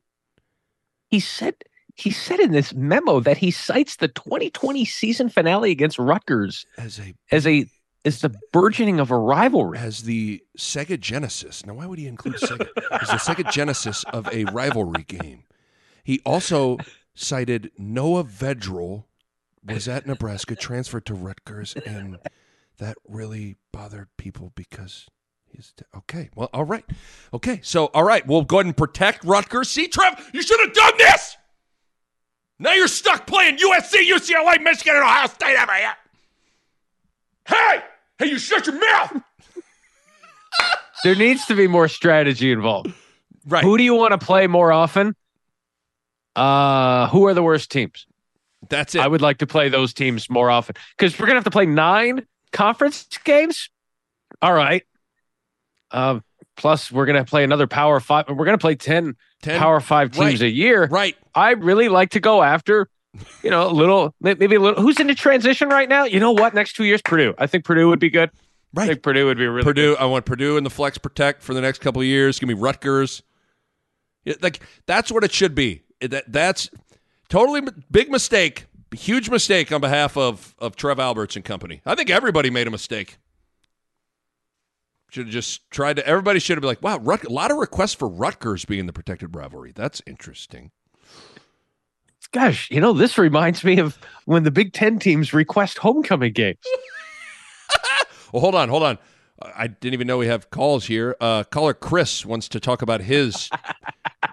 He 1.10 1.20
said 1.20 1.56
he 1.96 2.12
said 2.12 2.40
in 2.40 2.52
this 2.52 2.74
memo 2.74 3.20
that 3.20 3.38
he 3.38 3.52
cites 3.52 3.98
the 3.98 4.08
2020 4.08 4.86
season 4.86 5.30
finale 5.30 5.70
against 5.72 6.00
Rutgers 6.00 6.66
as 6.78 7.00
a 7.00 7.14
as 7.32 7.46
a 7.46 7.66
as 8.06 8.22
the 8.22 8.34
burgeoning 8.54 9.00
of 9.00 9.12
a 9.12 9.18
rivalry. 9.18 9.78
as 9.78 10.04
the 10.04 10.42
Sega 10.58 10.98
Genesis. 11.00 11.66
Now, 11.66 11.74
why 11.74 11.86
would 11.86 12.00
he 12.00 12.08
include 12.08 12.36
Sega? 12.36 12.68
as 13.02 13.10
the 13.10 13.18
Sega 13.18 13.52
Genesis 13.52 14.04
of 14.06 14.28
a 14.34 14.46
rivalry 14.46 15.04
game. 15.04 15.44
He 16.04 16.22
also 16.26 16.78
cited 17.14 17.72
Noah 17.78 18.24
Vedral 18.24 19.04
was 19.66 19.88
at 19.88 20.06
Nebraska, 20.06 20.56
transferred 20.60 21.06
to 21.08 21.13
Rutgers, 21.13 21.75
and 21.75 22.18
that 22.78 22.98
really 23.08 23.58
bothered 23.72 24.10
people 24.18 24.51
because 24.56 25.08
he's 25.51 25.74
okay. 25.96 26.30
Well, 26.36 26.50
all 26.54 26.66
right, 26.66 26.86
okay. 27.34 27.60
So, 27.63 27.86
all 27.88 28.04
right, 28.04 28.25
we'll 28.25 28.44
go 28.44 28.58
ahead 28.58 28.68
and 28.68 28.78
protect 28.78 29.24
Rutgers. 29.24 29.70
See, 29.70 29.88
Trev, 29.88 30.30
you 30.34 30.42
should 30.42 30.60
have 30.60 30.74
done 30.74 30.94
this. 30.98 31.38
Now 32.60 32.74
you're 32.74 32.88
stuck 32.88 33.25
playing 33.25 33.58
USC, 33.58 34.10
UCLA, 34.10 34.62
Michigan, 34.62 34.96
and 34.96 35.04
Ohio 35.04 35.28
State 35.28 35.56
every 35.58 35.80
year. 35.80 35.94
Hey, 37.48 37.82
hey, 38.20 38.25
you 38.28 38.38
shut 38.38 38.68
your 38.68 38.80
mouth. 38.80 39.22
There 41.04 41.16
needs 41.16 41.46
to 41.46 41.56
be 41.56 41.68
more 41.68 41.88
strategy 41.88 42.51
involved. 42.51 42.92
Right. 43.48 43.63
Who 43.63 43.78
do 43.78 43.84
you 43.86 43.94
want 43.96 44.12
to 44.12 44.18
play 44.18 44.48
more 44.48 44.72
often? 44.72 45.16
Uh, 46.36 47.08
who 47.08 47.25
are 47.28 47.34
the 47.34 47.42
worst 47.42 47.72
teams? 47.72 48.06
That's 48.68 48.96
it. 48.96 49.00
I 49.01 49.08
would 49.08 49.22
like 49.22 49.38
to 49.38 49.48
play 49.48 49.70
those 49.70 49.94
teams 49.94 50.30
more 50.30 50.50
often 50.50 50.75
because 50.98 51.18
we're 51.18 51.28
gonna 51.28 51.38
have 51.38 51.46
to 51.46 51.51
play 51.51 51.66
nine 51.66 52.25
conference 52.51 53.08
games. 53.24 53.70
All 54.42 54.54
right. 54.54 54.84
Um, 55.92 56.24
plus 56.58 56.92
we're 56.92 57.06
gonna 57.06 57.24
play 57.25 57.44
another 57.44 57.68
Power 57.68 58.00
Five. 58.00 58.25
We're 58.30 58.46
gonna 58.46 58.58
play 58.58 58.75
10, 58.75 59.16
10 59.42 59.60
Power 59.60 59.80
Five 59.80 60.12
teams 60.12 60.42
right. 60.42 60.42
a 60.42 60.50
year. 60.50 60.88
right. 60.88 61.16
I 61.34 61.51
really 61.51 61.89
like 61.89 62.10
to 62.12 62.20
go 62.20 62.44
after, 62.44 62.89
you 63.44 63.50
know, 63.50 63.68
a 63.68 63.72
little 63.72 64.13
maybe 64.20 64.56
a 64.56 64.60
little. 64.60 64.82
Who's 64.82 65.00
into 65.00 65.16
transition 65.16 65.70
right 65.70 65.88
now? 65.89 66.04
You 66.04 66.20
know 66.20 66.32
what? 66.32 66.54
Next 66.54 66.74
two 66.74 66.84
years, 66.84 67.01
Purdue. 67.01 67.34
I 67.38 67.48
think 67.48 67.63
Purdue 67.66 67.88
would 67.88 68.00
be 68.00 68.10
good. 68.10 68.30
I 68.32 68.82
Right. 68.82 68.88
think 68.89 69.01
Purdue 69.01 69.25
would 69.25 69.38
be 69.38 69.48
really 69.48 69.63
Purdue. 69.63 69.96
I 70.00 70.06
want 70.06 70.25
Purdue 70.25 70.58
in 70.58 70.63
the 70.63 70.70
flex 70.70 70.98
protect 71.00 71.42
for 71.42 71.56
the 71.56 71.62
next 71.62 71.80
couple 71.80 72.01
of 72.01 72.08
years. 72.08 72.38
Give 72.38 72.48
me 72.50 72.54
Rutgers. 72.54 73.24
Yeah, 74.25 74.36
like 74.42 74.60
that's 74.86 75.12
what 75.12 75.24
it 75.24 75.32
should 75.32 75.56
be. 75.56 75.82
That 76.01 76.25
that's 76.32 76.70
totally 77.29 77.62
big 77.91 78.09
mistake, 78.09 78.65
huge 78.93 79.29
mistake 79.29 79.71
on 79.71 79.81
behalf 79.81 80.17
of 80.17 80.55
of 80.59 80.75
Trev 80.75 81.00
Alberts 81.00 81.36
and 81.36 81.45
company. 81.45 81.81
I 81.86 81.95
think 81.95 82.09
everybody 82.09 82.50
made 82.50 82.67
a 82.67 82.71
mistake. 82.71 83.17
Should 85.12 85.25
have 85.25 85.33
just 85.33 85.69
tried 85.71 85.95
to. 85.95 86.05
Everybody 86.07 86.39
should 86.39 86.57
have 86.57 86.62
been 86.62 86.67
like, 86.69 86.83
"Wow, 86.83 87.00
Rut, 87.00 87.24
a 87.24 87.29
lot 87.29 87.50
of 87.51 87.57
requests 87.57 87.95
for 87.95 88.07
Rutgers 88.07 88.65
being 88.65 88.86
the 88.86 88.93
protected 88.93 89.36
rivalry. 89.36 89.71
That's 89.74 90.01
interesting." 90.05 90.71
Gosh, 92.31 92.69
you 92.69 92.79
know, 92.79 92.93
this 92.93 93.17
reminds 93.17 93.63
me 93.63 93.79
of 93.79 93.98
when 94.25 94.43
the 94.43 94.51
Big 94.51 94.74
Ten 94.74 95.00
teams 95.00 95.33
request 95.33 95.79
homecoming 95.79 96.33
games. 96.33 96.59
Well, 98.31 98.41
hold 98.41 98.53
on, 98.53 98.69
hold 98.69 98.83
on. 98.83 99.00
I 99.41 99.67
didn't 99.67 99.93
even 99.93 100.05
know 100.05 100.17
we 100.17 100.27
have 100.27 100.50
calls 100.50 100.86
here. 100.86 101.15
Uh, 101.19 101.43
caller 101.45 101.74
Chris 101.74 102.25
wants 102.25 102.48
to 102.50 102.59
talk 102.59 102.81
about 102.81 103.01
his 103.01 103.50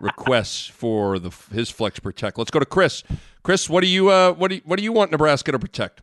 requests 0.06 0.66
for 0.66 1.18
the 1.18 1.30
his 1.52 1.70
flex 1.70 1.98
protect. 1.98 2.38
Let's 2.38 2.50
go 2.50 2.58
to 2.58 2.66
Chris. 2.66 3.02
Chris, 3.42 3.68
what 3.68 3.82
do 3.82 3.88
you 3.88 4.08
uh, 4.08 4.32
what 4.32 4.48
do 4.48 4.56
you, 4.56 4.62
what 4.64 4.78
do 4.78 4.82
you 4.84 4.92
want 4.92 5.10
Nebraska 5.10 5.52
to 5.52 5.58
protect? 5.58 6.02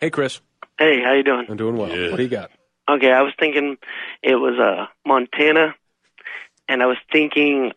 Hey, 0.00 0.10
Chris, 0.10 0.40
Hey, 0.78 1.02
how 1.02 1.12
you 1.12 1.22
doing? 1.22 1.46
I'm 1.48 1.56
doing 1.56 1.76
well. 1.76 1.88
What 1.88 2.16
do 2.18 2.22
you 2.22 2.28
got? 2.28 2.50
Okay, 2.88 3.10
I 3.10 3.22
was 3.22 3.32
thinking 3.40 3.78
it 4.22 4.36
was 4.36 4.58
uh 4.58 4.86
Montana, 5.06 5.74
and 6.68 6.82
I 6.82 6.86
was 6.86 6.98
thinking 7.10 7.72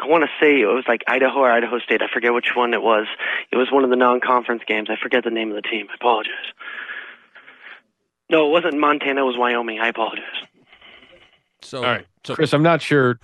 I 0.00 0.06
want 0.06 0.22
to 0.22 0.30
say 0.40 0.60
it 0.60 0.66
was 0.66 0.84
like 0.86 1.02
Idaho 1.08 1.40
or 1.40 1.50
Idaho 1.50 1.80
State. 1.80 2.00
I 2.02 2.08
forget 2.12 2.32
which 2.32 2.50
one 2.54 2.72
it 2.72 2.82
was. 2.82 3.06
It 3.50 3.56
was 3.56 3.72
one 3.72 3.82
of 3.82 3.90
the 3.90 3.96
non-conference 3.96 4.62
games. 4.66 4.88
I 4.90 4.96
forget 5.02 5.24
the 5.24 5.30
name 5.30 5.50
of 5.50 5.56
the 5.56 5.62
team. 5.62 5.88
I 5.90 5.94
apologize. 5.96 6.34
No, 8.30 8.46
it 8.46 8.50
wasn't 8.50 8.78
Montana. 8.78 9.22
It 9.22 9.24
was 9.24 9.36
Wyoming. 9.36 9.80
I 9.80 9.88
apologize. 9.88 10.24
So, 11.62 11.78
All 11.78 11.84
right, 11.84 12.06
so 12.22 12.36
Chris, 12.36 12.52
I'm 12.52 12.62
not 12.62 12.80
sure 12.80 13.18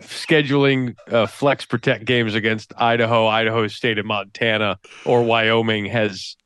scheduling 0.00 0.96
uh, 1.10 1.26
flex 1.26 1.64
protect 1.64 2.04
games 2.04 2.34
against 2.34 2.72
Idaho, 2.76 3.26
Idaho 3.26 3.66
State, 3.68 3.98
and 3.98 4.06
Montana 4.06 4.78
or 5.04 5.22
Wyoming 5.22 5.86
has 5.86 6.36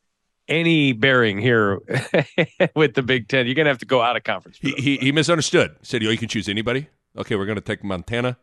any 0.49 0.93
bearing 0.93 1.39
here 1.39 1.81
with 2.77 2.95
the 2.95 3.03
Big 3.03 3.29
Ten. 3.29 3.47
You're 3.47 3.55
gonna 3.55 3.71
have 3.71 3.79
to 3.79 3.87
go 3.87 4.01
out 4.03 4.17
of 4.17 4.25
conference. 4.25 4.59
he, 4.61 4.73
he 4.73 4.97
he 4.99 5.13
misunderstood. 5.13 5.77
He 5.81 5.87
said, 5.87 6.03
"Oh, 6.05 6.11
you 6.11 6.19
can 6.19 6.29
choose 6.29 6.49
anybody." 6.49 6.89
Okay, 7.17 7.37
we're 7.37 7.47
going 7.47 7.55
to 7.55 7.63
take 7.63 7.85
Montana. 7.85 8.37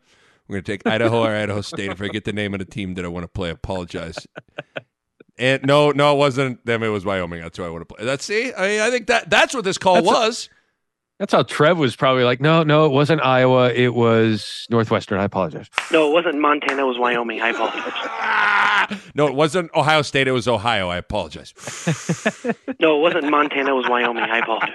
We're 0.48 0.54
going 0.54 0.64
to 0.64 0.72
take 0.72 0.86
Idaho 0.86 1.24
or 1.24 1.34
Idaho 1.36 1.60
State. 1.60 1.90
If 1.90 2.00
I 2.00 2.08
get 2.08 2.24
the 2.24 2.32
name 2.32 2.54
of 2.54 2.58
the 2.58 2.64
team 2.64 2.94
that 2.94 3.04
I 3.04 3.08
want 3.08 3.24
to 3.24 3.28
play, 3.28 3.48
I 3.50 3.52
apologize. 3.52 4.16
And 5.38 5.62
no, 5.64 5.90
no, 5.90 6.14
it 6.14 6.16
wasn't 6.18 6.64
them. 6.64 6.82
It 6.82 6.88
was 6.88 7.04
Wyoming. 7.04 7.42
That's 7.42 7.58
who 7.58 7.64
I 7.64 7.68
want 7.68 7.86
to 7.86 7.94
play. 7.94 8.04
That's 8.04 8.24
see. 8.24 8.52
I 8.52 8.68
mean, 8.68 8.80
I 8.80 8.90
think 8.90 9.06
that 9.08 9.28
that's 9.30 9.54
what 9.54 9.64
this 9.64 9.76
call 9.78 9.94
That's 9.96 10.06
a- 10.06 10.10
was. 10.10 10.48
That's 11.22 11.32
how 11.32 11.44
Trev 11.44 11.78
was 11.78 11.94
probably 11.94 12.24
like, 12.24 12.40
no, 12.40 12.64
no, 12.64 12.84
it 12.84 12.88
wasn't 12.88 13.24
Iowa. 13.24 13.72
It 13.72 13.94
was 13.94 14.66
Northwestern. 14.70 15.20
I 15.20 15.24
apologize. 15.24 15.70
No, 15.92 16.10
it 16.10 16.12
wasn't 16.12 16.40
Montana. 16.40 16.82
It 16.82 16.84
was 16.84 16.98
Wyoming. 16.98 17.40
I 17.40 17.50
apologize. 17.50 18.98
No, 19.14 19.28
it 19.28 19.34
wasn't 19.34 19.70
Ohio 19.76 20.02
State. 20.02 20.26
It 20.26 20.32
was 20.32 20.48
Ohio. 20.48 20.88
I 20.88 20.96
apologize. 20.96 21.54
No, 22.80 22.98
it 22.98 23.00
wasn't 23.02 23.30
Montana. 23.30 23.70
It 23.70 23.74
was 23.74 23.88
Wyoming. 23.88 24.24
I 24.24 24.38
apologize. 24.38 24.72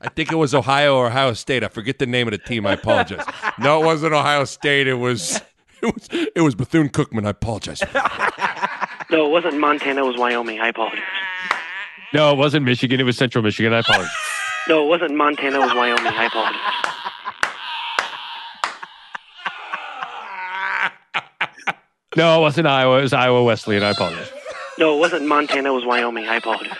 I 0.00 0.08
think 0.08 0.32
it 0.32 0.34
was 0.34 0.52
Ohio 0.52 0.96
or 0.96 1.06
Ohio 1.06 1.32
State. 1.34 1.62
I 1.62 1.68
forget 1.68 2.00
the 2.00 2.06
name 2.06 2.26
of 2.26 2.32
the 2.32 2.38
team. 2.38 2.66
I 2.66 2.72
apologize. 2.72 3.24
No, 3.60 3.80
it 3.80 3.86
wasn't 3.86 4.12
Ohio 4.12 4.44
State. 4.44 4.88
It 4.88 4.94
was 4.94 5.40
it 5.80 5.94
was 5.94 6.08
it 6.34 6.40
was 6.40 6.56
Bethune 6.56 6.88
Cookman. 6.88 7.24
I 7.24 7.30
apologize. 7.30 7.80
No, 9.12 9.26
it 9.26 9.30
wasn't 9.30 9.60
Montana. 9.60 10.02
It 10.02 10.08
was 10.08 10.16
Wyoming. 10.16 10.58
I 10.58 10.68
apologize. 10.70 11.04
No, 12.12 12.32
it 12.32 12.36
wasn't 12.36 12.64
Michigan. 12.64 12.98
It 12.98 13.04
was 13.04 13.16
Central 13.16 13.44
Michigan. 13.44 13.72
I 13.72 13.78
apologize. 13.78 14.10
No, 14.68 14.84
it 14.84 14.88
wasn't 14.88 15.14
Montana. 15.16 15.56
It 15.56 15.60
was 15.60 15.74
Wyoming. 15.74 16.06
I 16.06 16.26
apologize. 16.26 16.90
No, 22.16 22.38
it 22.38 22.40
wasn't 22.40 22.66
Iowa. 22.66 22.98
It 22.98 23.02
was 23.02 23.12
Iowa 23.12 23.44
Wesleyan. 23.44 23.82
I 23.82 23.90
apologize. 23.90 24.30
No, 24.78 24.96
it 24.96 25.00
wasn't 25.00 25.26
Montana. 25.26 25.70
It 25.70 25.74
was 25.74 25.84
Wyoming. 25.84 26.26
I 26.28 26.36
apologize. 26.36 26.76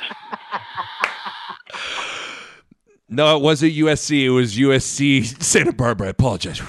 No, 3.09 3.37
it 3.37 3.43
wasn't 3.43 3.73
USC. 3.73 4.25
It 4.25 4.31
was 4.31 4.57
USC 4.57 5.43
Santa 5.43 5.73
Barbara. 5.73 6.09
I 6.09 6.11
apologize. 6.11 6.61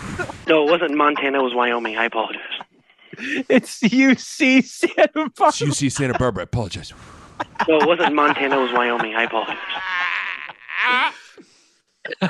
No, 0.48 0.68
it 0.68 0.72
wasn't 0.72 0.96
Montana. 0.96 1.40
It 1.40 1.44
was 1.44 1.54
Wyoming. 1.54 1.98
I 1.98 2.06
apologize. 2.06 2.42
It's 3.18 3.80
UC 3.82 4.64
Santa 4.64 5.10
Barbara. 5.14 5.48
It's 5.50 5.62
UC 5.62 5.92
Santa 5.92 6.18
Barbara. 6.18 6.42
I 6.42 6.46
apologize. 6.46 6.94
No, 7.68 7.78
it 7.80 7.88
wasn't 7.88 8.16
Montana. 8.16 8.60
It 8.60 8.64
was 8.64 8.72
Wyoming. 8.74 9.16
I 9.16 9.24
apologize. 9.24 9.58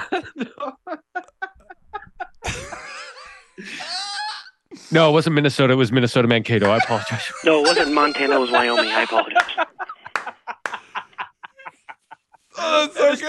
No, 4.91 5.09
it 5.09 5.13
wasn't 5.13 5.35
Minnesota. 5.35 5.73
It 5.73 5.77
was 5.77 5.91
Minnesota 5.91 6.27
Mankato. 6.27 6.69
I 6.69 6.77
apologize. 6.77 7.31
No, 7.45 7.59
it 7.63 7.67
wasn't 7.67 7.93
Montana. 7.93 8.35
It 8.35 8.39
was 8.39 8.51
Wyoming. 8.51 8.91
I 8.91 9.03
apologize. 9.03 9.65
Oh, 12.57 12.87
that's 12.93 13.19
so 13.21 13.25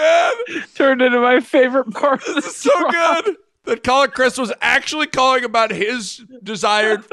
good. 0.47 0.63
Turned 0.75 1.01
into 1.01 1.19
my 1.19 1.39
favorite 1.39 1.91
part 1.91 2.27
of 2.27 2.35
the 2.35 2.41
so 2.41 2.69
good. 2.91 3.37
That 3.63 3.83
caller 3.83 4.09
Chris 4.09 4.37
was 4.37 4.51
actually 4.61 5.07
calling 5.07 5.45
about 5.45 5.71
his 5.71 6.21
desired 6.43 7.05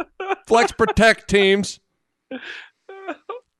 flex 0.46 0.72
protect 0.72 1.28
teams. 1.28 1.78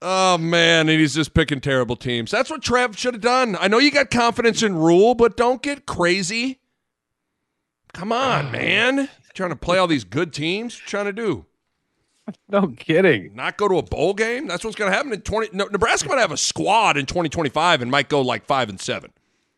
Oh 0.01 0.39
man, 0.39 0.89
and 0.89 1.01
he's 1.01 1.15
just 1.15 1.35
picking 1.35 1.61
terrible 1.61 1.97
teams. 1.97 2.31
That's 2.31 2.51
what 2.51 2.63
Trev 2.63 2.97
should 2.97 3.15
have 3.15 3.21
done. 3.21 3.57
I 3.61 3.67
know 3.69 3.79
you 3.79 3.91
got 3.91 4.11
confidence 4.11 4.63
in 4.63 4.77
Rhule, 4.77 5.15
but 5.15 5.37
don't 5.37 5.61
get 5.63 5.87
crazy. 5.87 6.61
Come 7.93 8.13
on, 8.13 8.53
man. 8.53 9.09
trying 9.35 9.51
to 9.51 9.57
play 9.57 9.79
all 9.79 9.87
these 9.89 10.05
good 10.05 10.33
teams. 10.33 10.75
What 10.75 10.81
you 10.83 10.87
trying 10.89 11.07
to 11.07 11.13
do? 11.13 11.45
No 12.51 12.67
kidding. 12.69 13.35
Not 13.35 13.57
go 13.57 13.69
to 13.69 13.79
a 13.79 13.83
bowl 13.83 14.13
game? 14.13 14.47
That's 14.47 14.63
what's 14.63 14.77
going 14.77 14.91
to 14.91 14.95
happen 14.95 15.15
in 15.15 15.23
20 15.23 15.49
no, 15.55 15.65
Nebraska 15.65 16.11
might 16.11 16.19
have 16.19 16.31
a 16.31 16.37
squad 16.37 16.99
in 16.99 17.07
2025 17.07 17.81
and 17.81 17.91
might 17.91 18.11
go 18.11 18.21
like 18.21 18.45
5 18.45 18.69
and 18.69 18.79
7. 18.79 19.11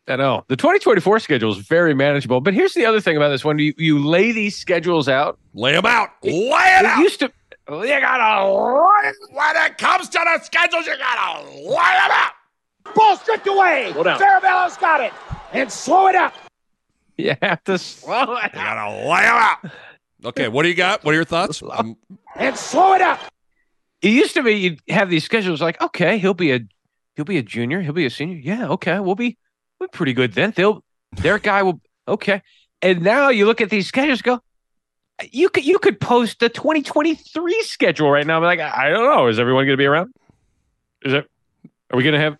I 0.06 0.14
know. 0.14 0.44
The 0.46 0.54
2024 0.54 1.18
schedule 1.18 1.50
is 1.50 1.58
very 1.58 1.94
manageable. 1.94 2.40
But 2.40 2.54
here's 2.54 2.74
the 2.74 2.86
other 2.86 3.00
thing 3.00 3.16
about 3.16 3.30
this. 3.30 3.44
When 3.44 3.58
you, 3.58 3.74
you 3.76 3.98
lay 4.06 4.30
these 4.30 4.56
schedules 4.56 5.08
out, 5.08 5.36
Lay 5.52 5.72
them 5.72 5.84
out. 5.84 6.10
Lay 6.22 6.30
it 6.32 6.80
it 6.80 6.84
out. 6.84 6.98
used 7.00 7.18
to 7.20 7.32
You 7.70 8.00
gotta 8.00 8.50
line 8.50 9.14
When 9.30 9.56
it 9.64 9.78
comes 9.78 10.08
to 10.08 10.18
the 10.18 10.44
schedules, 10.44 10.86
you 10.86 10.96
gotta 10.98 11.48
line 11.48 12.08
them 12.08 12.10
up. 12.10 12.94
Ball 12.94 13.16
stripped 13.16 13.46
away. 13.46 13.90
Slow 13.92 14.02
down. 14.02 14.18
Farabella's 14.18 14.76
got 14.76 15.00
it. 15.00 15.12
And 15.52 15.70
slow 15.70 16.08
it 16.08 16.16
up. 16.16 16.34
You 17.16 17.34
have 17.40 17.62
to 17.64 17.78
slow 17.78 18.36
it. 18.36 18.50
You 18.52 18.58
gotta 18.58 19.08
lay 19.08 19.22
them 19.22 19.36
up. 19.36 19.66
Okay, 20.24 20.48
what 20.48 20.64
do 20.64 20.68
you 20.68 20.74
got? 20.74 21.04
What 21.04 21.12
are 21.12 21.14
your 21.14 21.24
thoughts? 21.24 21.62
Um, 21.70 21.96
And 22.36 22.56
slow 22.56 22.94
it 22.94 23.02
up. 23.02 23.20
It 24.02 24.08
used 24.10 24.34
to 24.34 24.42
be 24.42 24.52
you'd 24.52 24.80
have 24.88 25.08
these 25.08 25.24
schedules 25.24 25.60
like, 25.60 25.80
okay, 25.80 26.18
he'll 26.18 26.34
be 26.34 26.52
a 26.52 26.60
he'll 27.14 27.24
be 27.24 27.38
a 27.38 27.42
junior, 27.42 27.82
he'll 27.82 27.92
be 27.92 28.06
a 28.06 28.10
senior. 28.10 28.36
Yeah, 28.36 28.68
okay, 28.70 28.98
we'll 28.98 29.14
be 29.14 29.38
we're 29.78 29.88
pretty 29.88 30.12
good 30.12 30.32
then. 30.32 30.52
They'll 30.56 30.82
their 31.12 31.38
guy 31.38 31.62
will 31.62 31.80
okay. 32.08 32.42
And 32.82 33.02
now 33.02 33.28
you 33.28 33.46
look 33.46 33.60
at 33.60 33.70
these 33.70 33.86
schedules, 33.86 34.22
go, 34.22 34.40
you 35.30 35.48
could 35.48 35.64
you 35.64 35.78
could 35.78 36.00
post 36.00 36.40
the 36.40 36.48
2023 36.48 37.62
schedule 37.62 38.10
right 38.10 38.26
now. 38.26 38.36
I'm 38.36 38.42
like, 38.42 38.60
I 38.60 38.90
don't 38.90 39.04
know. 39.04 39.26
Is 39.28 39.38
everyone 39.38 39.66
gonna 39.66 39.76
be 39.76 39.86
around? 39.86 40.12
Is 41.02 41.12
it 41.12 41.26
are 41.90 41.96
we 41.96 42.02
gonna 42.04 42.20
have 42.20 42.36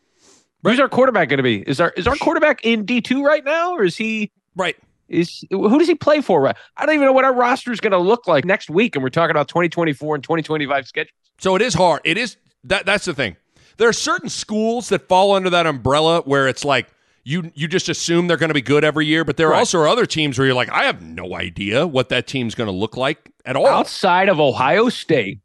who's 0.62 0.80
our 0.80 0.88
quarterback 0.88 1.28
gonna 1.28 1.42
be? 1.42 1.60
Is 1.60 1.80
our 1.80 1.90
is 1.90 2.06
our 2.06 2.16
quarterback 2.16 2.64
in 2.64 2.86
D2 2.86 3.22
right 3.22 3.44
now, 3.44 3.72
or 3.72 3.84
is 3.84 3.96
he 3.96 4.30
right. 4.56 4.76
is 5.08 5.44
who 5.50 5.78
does 5.78 5.88
he 5.88 5.94
play 5.94 6.20
for? 6.20 6.40
right- 6.40 6.56
I 6.76 6.86
don't 6.86 6.94
even 6.94 7.06
know 7.06 7.12
what 7.12 7.24
our 7.24 7.34
roster 7.34 7.72
is 7.72 7.80
going 7.80 7.92
to 7.92 7.98
look 7.98 8.26
like 8.26 8.44
next 8.44 8.70
week, 8.70 8.96
and 8.96 9.02
we're 9.02 9.10
talking 9.10 9.32
about 9.32 9.48
2024 9.48 10.14
and 10.16 10.24
2025 10.24 10.86
schedules. 10.86 11.14
So 11.38 11.56
it 11.56 11.62
is 11.62 11.74
hard. 11.74 12.02
It 12.04 12.16
is 12.16 12.36
that 12.64 12.86
that's 12.86 13.06
the 13.06 13.14
thing. 13.14 13.36
There 13.76 13.88
are 13.88 13.94
certain 13.94 14.28
schools 14.28 14.90
that 14.90 15.08
fall 15.08 15.34
under 15.34 15.50
that 15.50 15.66
umbrella 15.66 16.20
where 16.22 16.48
it's 16.48 16.64
like 16.64 16.86
you 17.24 17.50
you 17.54 17.68
just 17.68 17.88
assume 17.88 18.26
they're 18.26 18.36
going 18.36 18.48
to 18.48 18.54
be 18.54 18.62
good 18.62 18.84
every 18.84 19.06
year, 19.06 19.24
but 19.24 19.36
there 19.36 19.48
are 19.48 19.52
Right. 19.52 19.58
also 19.58 19.82
other 19.82 20.06
teams 20.06 20.38
where 20.38 20.46
you're 20.46 20.54
like, 20.56 20.70
I 20.70 20.84
have 20.84 21.02
no 21.02 21.34
idea 21.34 21.86
what 21.86 22.08
that 22.08 22.26
team's 22.26 22.54
going 22.54 22.66
to 22.68 22.72
look 22.72 22.96
like 22.96 23.30
at 23.44 23.56
all. 23.56 23.66
Outside 23.66 24.28
of 24.28 24.40
Ohio 24.40 24.88
State, 24.88 25.40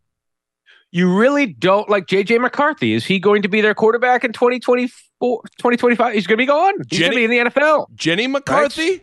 you 0.92 1.14
really 1.14 1.46
don't 1.46 1.90
like 1.90 2.08
JJ 2.08 2.40
McCarthy. 2.40 2.94
Is 2.94 3.06
he 3.06 3.20
going 3.20 3.42
to 3.42 3.48
be 3.50 3.60
their 3.62 3.74
quarterback 3.76 4.24
in 4.24 4.32
2024, 4.32 5.42
2025? 5.58 6.14
He's 6.14 6.26
going 6.28 6.38
to 6.38 6.42
be 6.42 6.46
gone. 6.46 6.74
He's 6.90 7.00
going 7.00 7.12
to 7.12 7.18
be 7.18 7.24
in 7.26 7.32
the 7.32 7.38
NFL. 7.50 7.94
Jenny 7.96 8.28
McCarthy, 8.28 9.02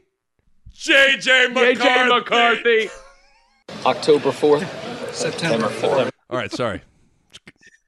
JJ 0.74 1.52
McCarthy. 1.52 1.74
JJ 1.80 2.08
McCarthy. 2.08 2.90
October 3.86 4.30
4th, 4.30 5.12
September 5.14 5.68
4th. 5.68 6.10
All 6.30 6.36
right, 6.38 6.50
sorry. 6.52 6.82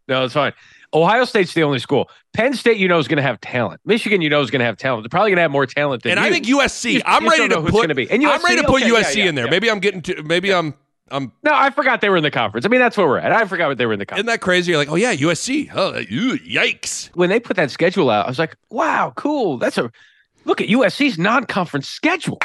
No, 0.09 0.25
it's 0.25 0.35
fine. 0.35 0.53
Ohio 0.95 1.25
State's 1.25 1.55
the 1.55 1.63
only 1.65 1.79
school. 1.81 2.09
Penn 2.33 2.55
State, 2.55 2.79
you 2.79 2.87
know, 2.89 2.99
is 2.99 3.09
going 3.09 3.17
to 3.17 3.23
have 3.23 3.41
talent. 3.41 3.81
Michigan, 3.85 4.21
you 4.21 4.31
know, 4.31 4.41
is 4.41 4.51
going 4.51 4.61
to 4.61 4.65
have 4.67 4.77
talent. 4.77 5.03
They're 5.05 5.09
probably 5.09 5.31
going 5.31 5.37
to 5.37 5.43
have 5.43 5.51
more 5.51 5.67
talent 5.67 6.03
than 6.05 6.13
And 6.13 6.21
I 6.21 6.31
think 6.31 6.47
USC. 6.47 6.93
You- 6.93 7.03
I'm 7.05 7.25
you 7.25 7.31
ready 7.31 7.49
put. 7.49 7.91
And 7.91 8.25
I'm 8.27 8.43
ready 8.43 8.57
to 8.61 8.65
put 8.67 8.83
Okay, 8.83 8.91
yeah, 8.93 9.01
USC 9.03 9.17
yeah, 9.17 9.25
in 9.27 9.35
there. 9.35 9.45
yeah. 9.47 9.51
Maybe 9.51 9.71
I'm 9.71 9.81
getting 9.81 10.03
to. 10.03 10.23
Maybe 10.23 10.53
I'm. 10.53 10.75
I'm. 11.11 11.33
No, 11.43 11.53
I 11.53 11.71
forgot 11.71 12.01
they 12.01 12.09
were 12.09 12.17
in 12.17 12.23
the 12.23 12.31
conference. 12.31 12.65
I 12.65 12.69
mean, 12.71 12.81
that's 12.81 12.97
where 12.97 13.07
we're 13.07 13.19
at. 13.19 13.31
I 13.33 13.45
forgot 13.47 13.69
what 13.69 13.77
they 13.79 13.87
were 13.87 13.93
in 13.93 13.99
the 13.99 14.07
conference. 14.07 14.21
Isn't 14.27 14.27
that 14.33 14.41
crazy? 14.41 14.71
You're 14.73 14.79
like, 14.79 14.89
oh 14.91 14.95
yeah, 14.95 15.15
USC. 15.15 15.71
Oh, 15.75 15.99
ew, 15.99 16.39
yikes. 16.39 17.11
when 17.15 17.29
they 17.29 17.39
put 17.41 17.57
that 17.57 17.71
schedule 17.71 18.09
out, 18.09 18.25
I 18.27 18.29
was 18.29 18.39
like, 18.39 18.57
wow, 18.71 19.13
cool. 19.17 19.59
That's 19.59 19.77
a 19.77 19.91
look 20.47 20.61
at 20.61 20.69
USC's 20.69 21.19
non-conference 21.19 21.89
schedule. 21.89 22.39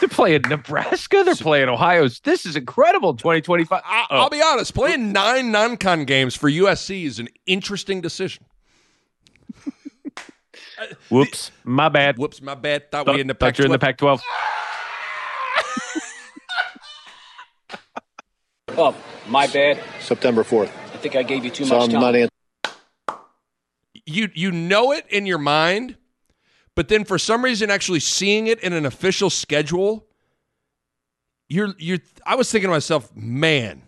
They're 0.00 0.08
playing 0.08 0.42
Nebraska. 0.48 1.22
They're 1.24 1.34
playing 1.34 1.68
Ohio. 1.68 2.08
This 2.22 2.44
is 2.46 2.56
incredible. 2.56 3.14
2025. 3.14 3.82
I, 3.84 4.06
Oh. 4.10 4.16
I'll 4.18 4.30
be 4.30 4.42
honest. 4.42 4.74
Playing 4.74 5.12
nine 5.12 5.50
non-con 5.50 6.04
games 6.04 6.34
for 6.36 6.50
USC 6.50 7.04
is 7.04 7.18
an 7.18 7.28
interesting 7.46 8.00
decision. 8.00 8.44
Whoops. 11.10 11.50
My 11.64 11.88
bad. 11.88 12.18
Whoops, 12.18 12.40
my 12.42 12.54
bad. 12.54 12.90
Thought 12.90 13.06
Thought, 13.06 13.14
we 13.16 13.20
in 13.22 13.26
the 13.26 13.34
thought 13.34 13.46
Pac. 13.48 13.58
you're 13.58 13.66
in 13.66 13.72
the 13.72 13.78
Pac-12. 13.78 14.20
Oh, 18.78 18.94
my 19.28 19.46
bad. 19.46 19.80
September 20.00 20.42
4th. 20.44 20.66
I 20.92 20.96
think 20.98 21.16
I 21.16 21.22
gave 21.22 21.44
you 21.44 21.50
too 21.50 21.64
So 21.64 21.76
much 21.78 21.84
I'm 21.86 21.90
time. 21.92 22.00
not 22.00 22.14
answering. 22.14 22.30
You 24.08 24.28
you 24.34 24.52
know 24.52 24.92
it 24.92 25.04
in 25.08 25.26
your 25.26 25.38
mind, 25.38 25.96
but 26.76 26.88
then 26.88 27.04
for 27.04 27.18
some 27.18 27.42
reason, 27.42 27.70
actually 27.70 28.00
seeing 28.00 28.46
it 28.46 28.60
in 28.60 28.72
an 28.72 28.86
official 28.86 29.30
schedule, 29.30 30.06
you're 31.48 31.74
you're. 31.78 31.98
I 32.24 32.36
was 32.36 32.52
thinking 32.52 32.68
to 32.68 32.72
myself, 32.72 33.10
man, 33.16 33.82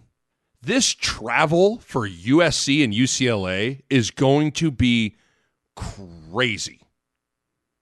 this 0.62 0.92
travel 0.94 1.78
for 1.78 2.08
USC 2.08 2.82
and 2.82 2.92
UCLA 2.92 3.82
is 3.90 4.10
going 4.10 4.52
to 4.52 4.70
be 4.70 5.16
crazy. 5.76 6.80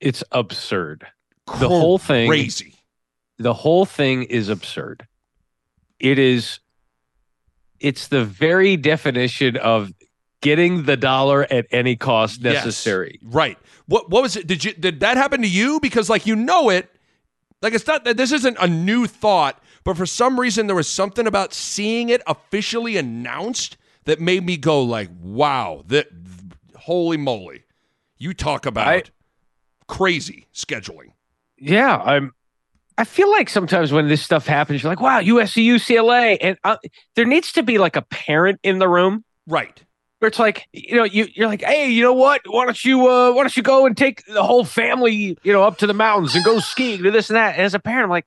It's 0.00 0.24
absurd. 0.32 1.06
The 1.60 1.68
whole 1.68 1.98
thing 1.98 2.28
crazy. 2.28 2.74
the 3.38 3.54
whole 3.54 3.86
thing 3.86 4.24
is 4.24 4.48
absurd. 4.48 5.06
It 6.00 6.18
is 6.18 6.58
it's 7.78 8.08
the 8.08 8.24
very 8.24 8.76
definition 8.76 9.56
of 9.56 9.92
getting 10.46 10.84
the 10.84 10.96
dollar 10.96 11.44
at 11.50 11.66
any 11.72 11.96
cost 11.96 12.40
Yes. 12.40 12.64
necessary. 12.64 13.18
Right. 13.22 13.58
What 13.86 14.08
what 14.10 14.22
was 14.22 14.36
it? 14.36 14.46
Did 14.46 14.64
you 14.64 14.72
did 14.74 15.00
that 15.00 15.16
happen 15.16 15.42
to 15.42 15.48
you? 15.48 15.80
Because 15.80 16.08
like 16.08 16.24
you 16.26 16.36
know 16.36 16.70
it, 16.70 16.88
like 17.62 17.74
it's 17.74 17.86
not 17.86 18.04
that 18.04 18.16
this 18.16 18.30
isn't 18.32 18.56
a 18.60 18.68
new 18.68 19.06
thought, 19.08 19.60
but 19.84 19.96
for 19.96 20.06
some 20.06 20.38
reason 20.38 20.66
there 20.68 20.76
was 20.76 20.88
something 20.88 21.26
about 21.26 21.52
seeing 21.52 22.08
it 22.10 22.22
officially 22.28 22.96
announced 22.96 23.76
that 24.04 24.20
made 24.20 24.44
me 24.46 24.56
go 24.56 24.82
like, 24.82 25.10
wow, 25.20 25.82
that 25.88 26.06
holy 26.76 27.16
moly. 27.16 27.64
You 28.18 28.32
talk 28.34 28.66
about 28.66 28.86
I- 28.88 29.02
crazy 29.88 30.46
scheduling. 30.54 31.12
Yeah, 31.58 31.96
I'm. 31.96 32.32
I 32.98 33.04
feel 33.04 33.30
like 33.30 33.50
sometimes 33.50 33.92
when 33.92 34.08
this 34.08 34.22
stuff 34.22 34.46
happens, 34.46 34.82
you're 34.82 34.90
like, 34.90 35.00
"Wow, 35.02 35.20
USC, 35.20 35.62
UCLA," 35.66 36.38
and 36.40 36.56
uh, 36.64 36.76
there 37.14 37.26
needs 37.26 37.52
to 37.52 37.62
be 37.62 37.76
like 37.78 37.94
a 37.96 38.02
parent 38.02 38.58
in 38.62 38.78
the 38.78 38.88
room 38.88 39.22
Right. 39.48 39.82
Where 40.18 40.28
it's 40.28 40.38
like, 40.38 40.66
you 40.72 40.96
know, 40.96 41.04
you 41.04 41.28
you're 41.34 41.48
like, 41.48 41.62
"Hey, 41.62 41.90
you 41.90 42.02
know 42.02 42.12
what? 42.12 42.42
Why 42.46 42.64
don't 42.64 42.84
you 42.84 43.08
uh, 43.08 43.32
why 43.32 43.42
don't 43.42 43.56
you 43.56 43.62
go 43.62 43.86
and 43.86 43.96
take 43.96 44.24
the 44.26 44.42
whole 44.42 44.64
family, 44.64 45.36
you 45.42 45.52
know, 45.52 45.62
up 45.62 45.78
to 45.78 45.86
the 45.86 45.94
mountains 45.94 46.34
and 46.34 46.44
go 46.44 46.58
skiing, 46.58 47.02
do 47.02 47.10
this 47.10 47.28
and 47.30 47.36
that?" 47.36 47.54
And 47.56 47.62
as 47.62 47.74
a 47.74 47.78
parent, 47.78 48.04
I'm 48.04 48.10
like, 48.10 48.26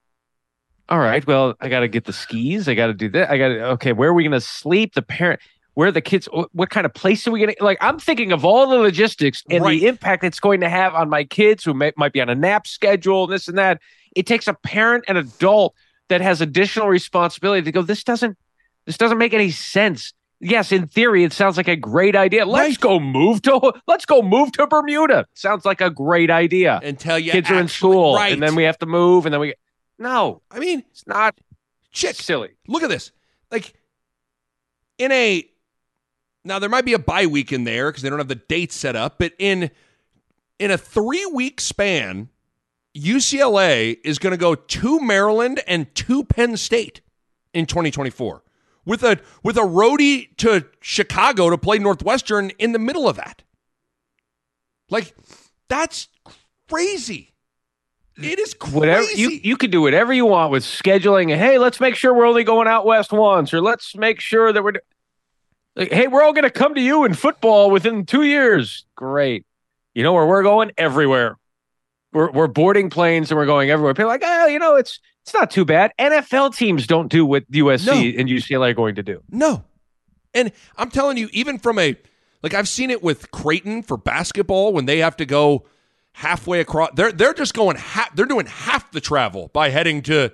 "All 0.87 0.99
right, 0.99 1.25
well, 1.25 1.55
I 1.59 1.69
got 1.69 1.81
to 1.81 1.87
get 1.87 2.05
the 2.05 2.13
skis, 2.13 2.67
I 2.67 2.75
got 2.75 2.87
to 2.87 2.93
do 2.93 3.09
that, 3.09 3.31
I 3.31 3.37
got 3.37 3.47
to 3.49 3.63
okay, 3.71 3.93
where 3.93 4.09
are 4.09 4.13
we 4.13 4.23
gonna 4.23 4.41
sleep? 4.41 4.93
The 4.93 5.01
parent." 5.01 5.41
Where 5.75 5.87
are 5.87 5.91
the 5.93 6.01
kids? 6.01 6.27
What 6.51 6.71
kind 6.71 6.85
of 6.85 6.93
place 6.93 7.25
are 7.25 7.31
we 7.31 7.39
gonna 7.39 7.53
like? 7.61 7.77
I'm 7.79 7.99
thinking 7.99 8.33
of 8.33 8.43
all 8.43 8.67
the 8.67 8.75
logistics 8.75 9.43
and 9.49 9.63
Right. 9.63 9.79
the 9.79 9.87
impact 9.87 10.25
it's 10.25 10.39
going 10.39 10.59
to 10.59 10.67
have 10.67 10.93
on 10.93 11.09
my 11.09 11.23
kids 11.23 11.63
who 11.63 11.73
may, 11.73 11.93
might 11.95 12.11
be 12.11 12.19
on 12.19 12.27
a 12.27 12.35
nap 12.35 12.67
schedule, 12.67 13.25
and 13.25 13.31
this 13.31 13.47
and 13.47 13.57
that 13.57 13.79
it 14.13 14.25
takes 14.25 14.49
a 14.49 14.55
parent 14.55 15.05
and 15.07 15.17
adult 15.17 15.73
that 16.09 16.19
has 16.19 16.41
additional 16.41 16.89
responsibility 16.89 17.61
to 17.61 17.71
go 17.71 17.81
this 17.81 18.03
doesn't 18.03 18.37
this 18.87 18.97
doesn't 18.97 19.19
make 19.19 19.33
any 19.33 19.51
sense 19.51 20.11
yes 20.39 20.71
in 20.71 20.87
theory 20.87 21.23
it 21.23 21.33
sounds 21.33 21.57
like 21.57 21.67
a 21.67 21.75
great 21.75 22.15
idea. 22.15 22.45
Let's 22.45 22.69
Right. 22.73 22.79
go 22.79 22.99
move 22.99 23.41
to 23.43 23.73
let's 23.87 24.05
go 24.05 24.21
move 24.21 24.51
to 24.53 24.67
bermuda. 24.67 25.25
Sounds 25.33 25.65
like 25.65 25.81
a 25.81 25.89
great 25.89 26.29
idea. 26.31 26.79
Until 26.83 27.19
you 27.19 27.31
kids 27.31 27.49
are 27.49 27.59
in 27.59 27.67
school 27.67 28.15
Right. 28.15 28.33
and 28.33 28.41
then 28.41 28.55
we 28.55 28.63
have 28.63 28.77
to 28.79 28.85
move 28.85 29.25
and 29.25 29.33
then 29.33 29.39
we 29.41 29.53
no. 29.97 30.41
I 30.49 30.59
mean, 30.59 30.83
it's 30.91 31.05
not 31.05 31.37
chick, 31.91 32.15
silly. 32.15 32.51
Look 32.67 32.83
at 32.83 32.89
this. 32.89 33.11
Like 33.51 33.73
in 34.97 35.11
a 35.11 35.45
now 36.45 36.59
there 36.59 36.69
might 36.69 36.85
be 36.85 36.93
a 36.93 36.99
bye 36.99 37.25
week 37.25 37.51
in 37.51 37.63
there 37.65 37.89
because 37.91 38.01
they 38.03 38.09
don't 38.09 38.19
have 38.19 38.27
the 38.29 38.35
dates 38.35 38.75
set 38.75 38.95
up, 38.95 39.19
but 39.19 39.33
in 39.39 39.71
in 40.57 40.71
a 40.71 40.77
three 40.77 41.25
week 41.33 41.59
span, 41.61 42.29
UCLA 42.95 43.97
is 44.03 44.19
going 44.19 44.31
to 44.31 44.37
go 44.37 44.55
to 44.55 44.99
Maryland 44.99 45.61
and 45.67 45.93
to 45.95 46.23
Penn 46.23 46.57
State 46.57 47.01
in 47.53 47.65
2024 47.65 48.41
with 48.85 49.03
a 49.03 49.19
with 49.43 49.57
a 49.57 49.61
roadie 49.61 50.35
to 50.37 50.65
Chicago 50.81 51.49
to 51.49 51.57
play 51.57 51.79
Northwestern 51.79 52.51
in 52.51 52.71
the 52.71 52.79
middle 52.79 53.07
of 53.07 53.15
that. 53.17 53.43
Like 54.89 55.15
that's 55.67 56.07
crazy. 56.67 57.33
It 58.21 58.37
is 58.37 58.53
crazy. 58.53 58.77
whatever 58.77 59.11
you 59.11 59.29
you 59.29 59.55
could 59.55 59.71
do 59.71 59.81
whatever 59.81 60.11
you 60.11 60.25
want 60.25 60.51
with 60.51 60.63
scheduling 60.63 61.33
hey 61.35 61.57
let's 61.57 61.79
make 61.79 61.95
sure 61.95 62.13
we're 62.13 62.25
only 62.27 62.43
going 62.43 62.67
out 62.67 62.85
west 62.85 63.13
once 63.13 63.53
or 63.53 63.61
let's 63.61 63.95
make 63.95 64.19
sure 64.19 64.51
that 64.51 64.61
we're 64.61 64.73
like, 65.77 65.91
hey 65.91 66.07
we're 66.07 66.21
all 66.21 66.33
going 66.33 66.43
to 66.43 66.49
come 66.49 66.75
to 66.75 66.81
you 66.81 67.05
in 67.05 67.13
football 67.13 67.71
within 67.71 68.05
two 68.05 68.23
years 68.23 68.85
great 68.95 69.45
you 69.93 70.03
know 70.03 70.11
where 70.11 70.25
we're 70.25 70.43
going 70.43 70.71
everywhere 70.77 71.37
we're, 72.11 72.29
we're 72.31 72.47
boarding 72.47 72.89
planes 72.89 73.31
and 73.31 73.37
we're 73.37 73.45
going 73.45 73.69
everywhere 73.69 73.93
people 73.93 74.11
are 74.11 74.13
like 74.13 74.23
oh 74.25 74.47
you 74.47 74.59
know 74.59 74.75
it's 74.75 74.99
it's 75.23 75.33
not 75.33 75.51
too 75.51 75.65
bad 75.65 75.91
nfl 75.99 76.55
teams 76.55 76.87
don't 76.87 77.09
do 77.09 77.25
what 77.25 77.49
usc 77.51 77.85
No. 77.85 77.93
and 77.93 78.29
ucla 78.29 78.69
are 78.69 78.73
going 78.73 78.95
to 78.95 79.03
do 79.03 79.21
No. 79.29 79.63
And 80.33 80.51
I'm 80.77 80.91
telling 80.91 81.17
you, 81.17 81.27
even 81.33 81.57
from 81.57 81.79
a 81.79 81.95
like 82.43 82.53
I've 82.53 82.67
seen 82.69 82.91
it 82.91 83.01
with 83.01 83.31
Creighton 83.31 83.81
for 83.81 83.97
basketball 83.97 84.73
when 84.73 84.85
they 84.85 84.99
have 84.99 85.17
to 85.17 85.25
go 85.25 85.65
halfway 86.13 86.59
across. 86.59 86.91
They're 86.95 87.11
they're 87.11 87.33
just 87.33 87.53
going 87.55 87.77
half. 87.77 88.15
They're 88.15 88.27
doing 88.27 88.45
half 88.45 88.91
the 88.91 89.01
travel 89.01 89.49
by 89.53 89.69
heading 89.69 90.03
to 90.03 90.31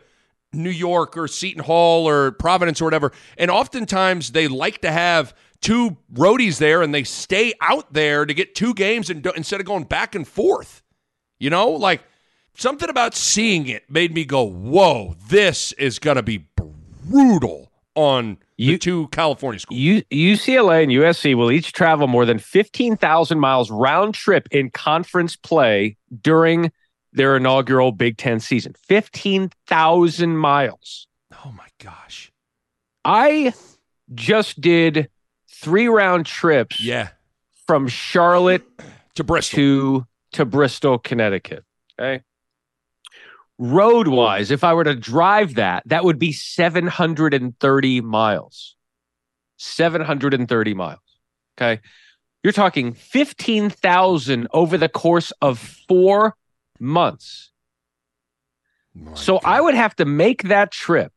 New 0.52 0.70
York 0.70 1.16
or 1.18 1.28
Seton 1.30 1.64
Hall 1.64 2.08
or 2.10 2.32
Providence 2.34 2.82
or 2.82 2.86
whatever. 2.86 3.14
And 3.38 3.50
oftentimes 3.50 4.34
they 4.34 4.48
like 4.50 4.82
to 4.82 4.92
have 4.92 5.34
two 5.62 5.96
roadies 6.14 6.58
there 6.58 6.82
and 6.82 6.94
they 6.94 7.04
stay 7.06 7.54
out 7.62 7.94
there 7.94 8.26
to 8.26 8.34
get 8.34 8.54
two 8.54 8.74
games 8.74 9.10
and 9.10 9.24
do, 9.24 9.32
instead 9.36 9.62
of 9.62 9.66
going 9.66 9.86
back 9.86 10.14
and 10.14 10.28
forth. 10.28 10.82
You 11.40 11.50
know, 11.50 11.70
like 11.70 12.04
something 12.56 12.90
about 12.90 13.16
seeing 13.16 13.68
it 13.68 13.90
made 13.90 14.14
me 14.14 14.26
go, 14.26 14.44
"Whoa, 14.44 15.16
this 15.28 15.72
is 15.74 16.00
going 16.00 16.18
to 16.18 16.24
be 16.24 16.46
brutal." 16.58 17.72
on 17.98 18.38
the 18.58 18.64
You- 18.66 18.78
two 18.78 19.08
California 19.14 19.58
schools. 19.58 19.80
U- 19.80 20.04
UCLA 20.12 20.84
and 20.84 20.92
USC 20.92 21.34
will 21.34 21.50
each 21.50 21.72
travel 21.72 22.08
more 22.08 22.26
than 22.26 22.40
15,000 22.40 23.40
miles 23.40 23.72
round 23.72 24.14
trip 24.14 24.50
in 24.52 24.70
conference 24.70 25.38
play 25.38 25.96
during 26.22 26.74
their 27.14 27.38
inaugural 27.38 27.94
Big 27.94 28.18
Ten 28.18 28.42
season. 28.42 28.74
15,000 28.86 30.36
miles. 30.38 31.08
oh 31.46 31.52
my 31.54 31.68
gosh. 31.82 32.34
I 33.06 33.54
just 34.14 34.60
did 34.60 35.10
three 35.50 35.88
round 35.88 36.26
trips 36.26 36.82
Yeah. 36.82 37.10
from 37.66 37.88
Charlotte 37.88 38.64
To 39.16 39.24
Bristol. 39.24 39.58
to 39.58 40.06
to 40.34 40.44
Bristol, 40.44 40.98
Connecticut. 41.00 41.64
Okay. 41.98 42.24
Road 43.58 44.08
wise, 44.10 44.52
if 44.52 44.64
I 44.64 44.74
were 44.74 44.84
to 44.84 44.96
drive 44.96 45.56
that, 45.56 45.84
that 45.86 46.04
would 46.04 46.20
be 46.20 46.32
730 46.34 48.02
miles. 48.02 48.76
730 49.58 50.74
miles. 50.74 51.00
Okay. 51.58 51.82
You're 52.44 52.54
talking 52.54 52.94
15,000 52.94 54.48
over 54.52 54.78
the 54.78 54.90
course 54.90 55.32
of 55.42 55.58
four 55.88 56.36
months. 56.80 57.52
My 58.94 59.14
So 59.16 59.40
God. 59.40 59.42
I 59.46 59.62
would 59.62 59.74
have 59.74 59.96
to 59.98 60.06
make 60.06 60.44
that 60.44 60.72
trip 60.72 61.12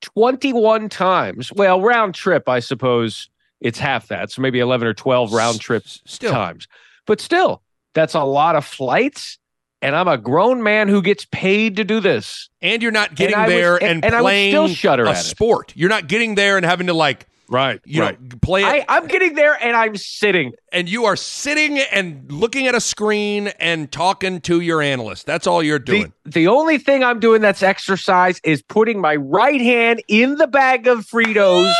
21 0.00 0.88
times. 0.88 1.52
Well, 1.52 1.80
round 1.80 2.14
trip, 2.14 2.48
I 2.48 2.60
suppose 2.60 3.28
it's 3.60 3.78
half 3.78 4.08
that. 4.08 4.30
So 4.32 4.42
maybe 4.42 4.58
11 4.58 4.88
or 4.88 4.94
12 4.94 5.32
round 5.32 5.60
trips 5.60 6.00
still. 6.04 6.32
times. 6.32 6.66
But 7.06 7.20
still, 7.20 7.62
that's 7.94 8.14
a 8.14 8.24
lot 8.24 8.56
of 8.56 8.64
flights. 8.64 9.38
And 9.82 9.96
I'm 9.96 10.06
a 10.08 10.16
grown 10.16 10.62
man 10.62 10.88
who 10.88 11.02
gets 11.02 11.24
paid 11.26 11.76
to 11.76 11.84
do 11.84 11.98
this. 12.00 12.48
and 12.62 12.80
you're 12.82 12.92
not 12.92 13.14
getting 13.16 13.34
I 13.36 13.46
would- 13.48 13.52
there 13.52 13.74
and- 13.76 13.84
and, 13.96 14.04
and 14.06 14.14
I 14.14 14.20
playing 14.20 14.52
still 14.52 14.68
shudder 14.68 15.04
a 15.04 15.10
at 15.10 15.16
it. 15.16 15.22
sport. 15.24 15.72
You're 15.74 15.88
not 15.90 16.06
getting 16.06 16.36
there 16.36 16.56
and 16.56 16.64
having 16.64 16.86
to 16.86 16.94
like 16.94 17.26
Right. 17.48 17.80
you 17.84 18.00
know 18.00 18.12
play 18.40 18.62
it 18.62 18.66
I, 18.66 18.84
I'm 18.88 19.06
getting 19.08 19.34
there 19.34 19.54
and 19.62 19.76
I'm 19.76 19.94
sitting. 19.96 20.52
and 20.72 20.88
you 20.88 21.04
are 21.04 21.16
sitting 21.16 21.78
and 21.80 22.30
looking 22.32 22.66
at 22.66 22.74
a 22.74 22.80
screen 22.80 23.48
and 23.58 23.90
talking 23.92 24.40
to 24.42 24.60
your 24.60 24.80
analyst. 24.80 25.26
That's 25.26 25.46
all 25.46 25.62
you're 25.62 25.78
doing. 25.80 26.12
the 26.24 26.46
only 26.48 26.78
thing 26.78 27.02
I'm 27.04 27.18
doing 27.20 27.42
that's 27.42 27.62
exercise 27.62 28.40
is 28.44 28.62
putting 28.62 29.00
my 29.02 29.16
right 29.16 29.60
hand 29.60 30.00
in 30.08 30.36
the 30.36 30.46
bag 30.46 30.86
of 30.86 31.00
Fritos, 31.04 31.70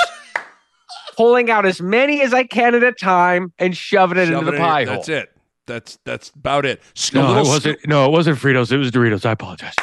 pulling 1.17 1.51
out 1.51 1.65
as 1.65 1.81
many 1.81 2.21
as 2.23 2.35
I 2.35 2.45
can 2.45 2.75
at 2.75 2.83
a 2.83 2.93
time, 2.93 3.53
and 3.59 3.75
shoving 3.77 4.19
it 4.19 4.27
Shoving 4.27 4.39
into 4.41 4.51
the 4.51 4.57
it 4.57 4.61
in- 4.61 4.63
pie 4.63 4.85
hole. 4.85 4.95
That's 4.97 5.09
it. 5.09 5.33
That's 5.67 5.99
that's 6.05 6.31
about 6.31 6.67
it. 6.67 6.81
No, 7.15 7.33
it 7.39 7.47
wasn't. 7.47 7.79
scoop- 7.79 7.89
No, 7.89 8.07
it 8.07 8.11
wasn't 8.13 8.39
Fritos. 8.39 8.73
It 8.73 8.79
was 8.79 8.91
Doritos. 8.91 9.25
I 9.25 9.33
apologize. 9.33 9.75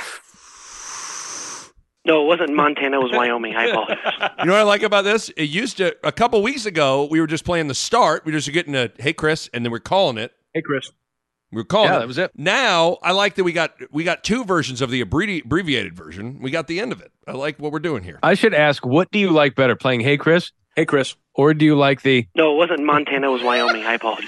No, 2.06 2.24
it 2.24 2.26
wasn't 2.28 2.54
Montana. 2.56 3.00
It 3.00 3.04
was 3.04 3.12
Wyoming. 3.12 3.56
I 3.56 3.66
apologize. 3.66 3.98
You 4.40 4.46
know 4.46 4.54
what 4.54 4.60
I 4.62 4.64
like 4.64 4.84
about 4.84 5.04
this? 5.04 5.30
It 5.30 5.50
used 5.50 5.78
to 5.78 5.96
a 6.04 6.12
couple 6.12 6.42
weeks 6.42 6.66
ago. 6.66 7.08
We 7.12 7.20
were 7.20 7.28
just 7.28 7.44
playing 7.46 7.68
the 7.68 7.76
start. 7.76 8.26
We 8.26 8.32
were 8.32 8.40
just 8.40 8.52
getting 8.54 8.76
a 8.76 8.90
hey 8.98 9.14
Chris, 9.14 9.50
and 9.54 9.64
then 9.66 9.72
we're 9.72 9.80
calling 9.80 10.18
it. 10.18 10.32
Hey, 10.54 10.62
Chris. 10.62 10.90
We 11.52 11.58
were 11.58 11.66
calling 11.66 11.90
Yeah, 11.90 11.98
it. 11.98 12.00
that 12.00 12.08
was 12.08 12.18
it. 12.18 12.32
Now 12.36 12.98
I 13.04 13.12
like 13.12 13.36
that 13.36 13.44
we 13.44 13.52
got 13.54 13.74
we 13.92 14.04
got 14.04 14.24
two 14.24 14.44
versions 14.46 14.82
of 14.82 14.92
the 14.92 15.04
abbrevi- 15.04 15.44
abbreviated 15.46 15.96
version. 15.96 16.40
We 16.42 16.52
got 16.52 16.68
the 16.68 16.80
end 16.80 16.92
of 16.92 17.02
it. 17.02 17.12
I 17.28 17.34
like 17.34 17.58
what 17.60 17.72
we're 17.72 17.80
doing 17.80 18.04
here. 18.04 18.20
I 18.24 18.34
should 18.34 18.54
ask, 18.54 18.86
what 18.86 19.12
do 19.12 19.20
you 19.20 19.32
like 19.32 19.56
better, 19.56 19.76
playing 19.76 20.02
Hey 20.02 20.18
Chris? 20.18 20.52
Hey 20.76 20.86
Chris. 20.86 21.16
Or 21.34 21.54
do 21.54 21.64
you 21.66 21.76
like 21.76 22.02
the? 22.02 22.28
No, 22.36 22.54
it 22.54 22.58
wasn't 22.58 22.84
Montana. 22.84 23.30
It 23.30 23.32
was 23.32 23.42
Wyoming. 23.44 23.84
I 23.86 23.94
apologize. 23.94 24.28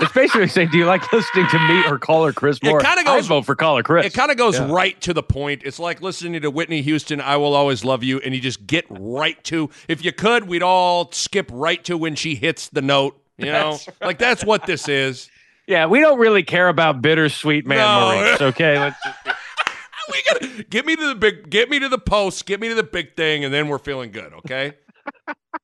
It's 0.00 0.12
basically 0.12 0.46
saying, 0.48 0.68
do 0.70 0.78
you 0.78 0.86
like 0.86 1.12
listening 1.12 1.46
to 1.48 1.58
me 1.68 1.84
or 1.86 1.98
caller 1.98 2.32
Chris 2.32 2.58
It 2.62 2.64
more? 2.68 2.80
kinda 2.80 3.02
goes- 3.04 3.24
I 3.26 3.28
vote 3.28 3.46
for 3.46 3.54
caller 3.56 3.82
Chris. 3.82 4.06
It 4.06 4.14
kind 4.14 4.30
of 4.30 4.36
goes 4.36 4.58
Yeah. 4.58 4.70
right 4.70 5.00
to 5.02 5.12
the 5.12 5.22
point. 5.22 5.62
It's 5.64 5.78
like 5.78 6.00
listening 6.00 6.40
to 6.40 6.50
Whitney 6.50 6.80
Houston, 6.82 7.20
I 7.20 7.36
Will 7.36 7.54
Always 7.54 7.84
Love 7.84 8.02
You, 8.04 8.20
and 8.20 8.34
you 8.34 8.40
just 8.40 8.66
get 8.66 8.84
right 8.88 9.42
to, 9.44 9.70
if 9.88 10.04
you 10.04 10.12
could, 10.12 10.46
we'd 10.48 10.62
all 10.62 11.10
skip 11.12 11.48
right 11.52 11.82
to 11.84 11.96
when 11.96 12.14
she 12.14 12.34
hits 12.36 12.68
the 12.68 12.82
note. 12.82 13.20
You 13.38 13.46
know, 13.46 13.72
That's 13.72 13.88
like 14.00 14.18
that's 14.18 14.44
what 14.44 14.66
this 14.66 14.88
is. 14.88 15.28
Yeah, 15.66 15.86
we 15.86 16.00
don't 16.00 16.18
really 16.18 16.42
care 16.42 16.68
about 16.68 17.02
bittersweet 17.02 17.66
man 17.66 17.78
No. 17.78 18.16
Maurice. 18.16 18.40
Okay, 18.40 18.78
let's 18.78 18.96
just, 19.04 19.18
We 20.12 20.22
gotta 20.26 20.62
get 20.64 20.86
me 20.86 20.96
to 20.96 21.06
the 21.08 21.14
big, 21.14 21.48
get 21.50 21.70
me 21.70 21.78
to 21.80 21.88
the 21.88 21.98
post, 21.98 22.46
get 22.46 22.60
me 22.60 22.68
to 22.68 22.74
the 22.74 22.82
big 22.82 23.14
thing, 23.16 23.44
and 23.44 23.52
then 23.52 23.68
we're 23.68 23.78
feeling 23.78 24.10
good. 24.10 24.32
Okay. 24.34 24.72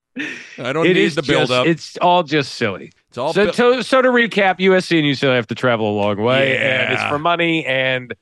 I 0.59 0.73
don't 0.73 0.87
it 0.87 0.95
need 0.95 1.13
the 1.13 1.23
build 1.23 1.49
just, 1.49 1.53
up. 1.53 1.67
It's 1.67 1.97
all 1.99 2.23
just 2.23 2.55
silly. 2.55 2.93
It's 3.09 3.19
all 3.19 3.33
so, 3.33 3.47
bu- 3.47 3.53
so, 3.53 3.81
so 3.83 4.03
to 4.03 4.09
recap, 4.09 4.59
USC 4.59 4.99
and 4.99 5.07
UCLA 5.07 5.37
have 5.37 5.47
to 5.49 5.55
travel 5.55 5.91
a 5.91 5.97
long 5.97 6.21
way, 6.21 6.59
and 6.59 6.93
it's 6.93 7.03
for 7.05 7.19
money. 7.19 7.65
And 7.65 8.15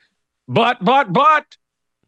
but, 0.48 0.84
but, 0.84 1.12
but, 1.12 1.44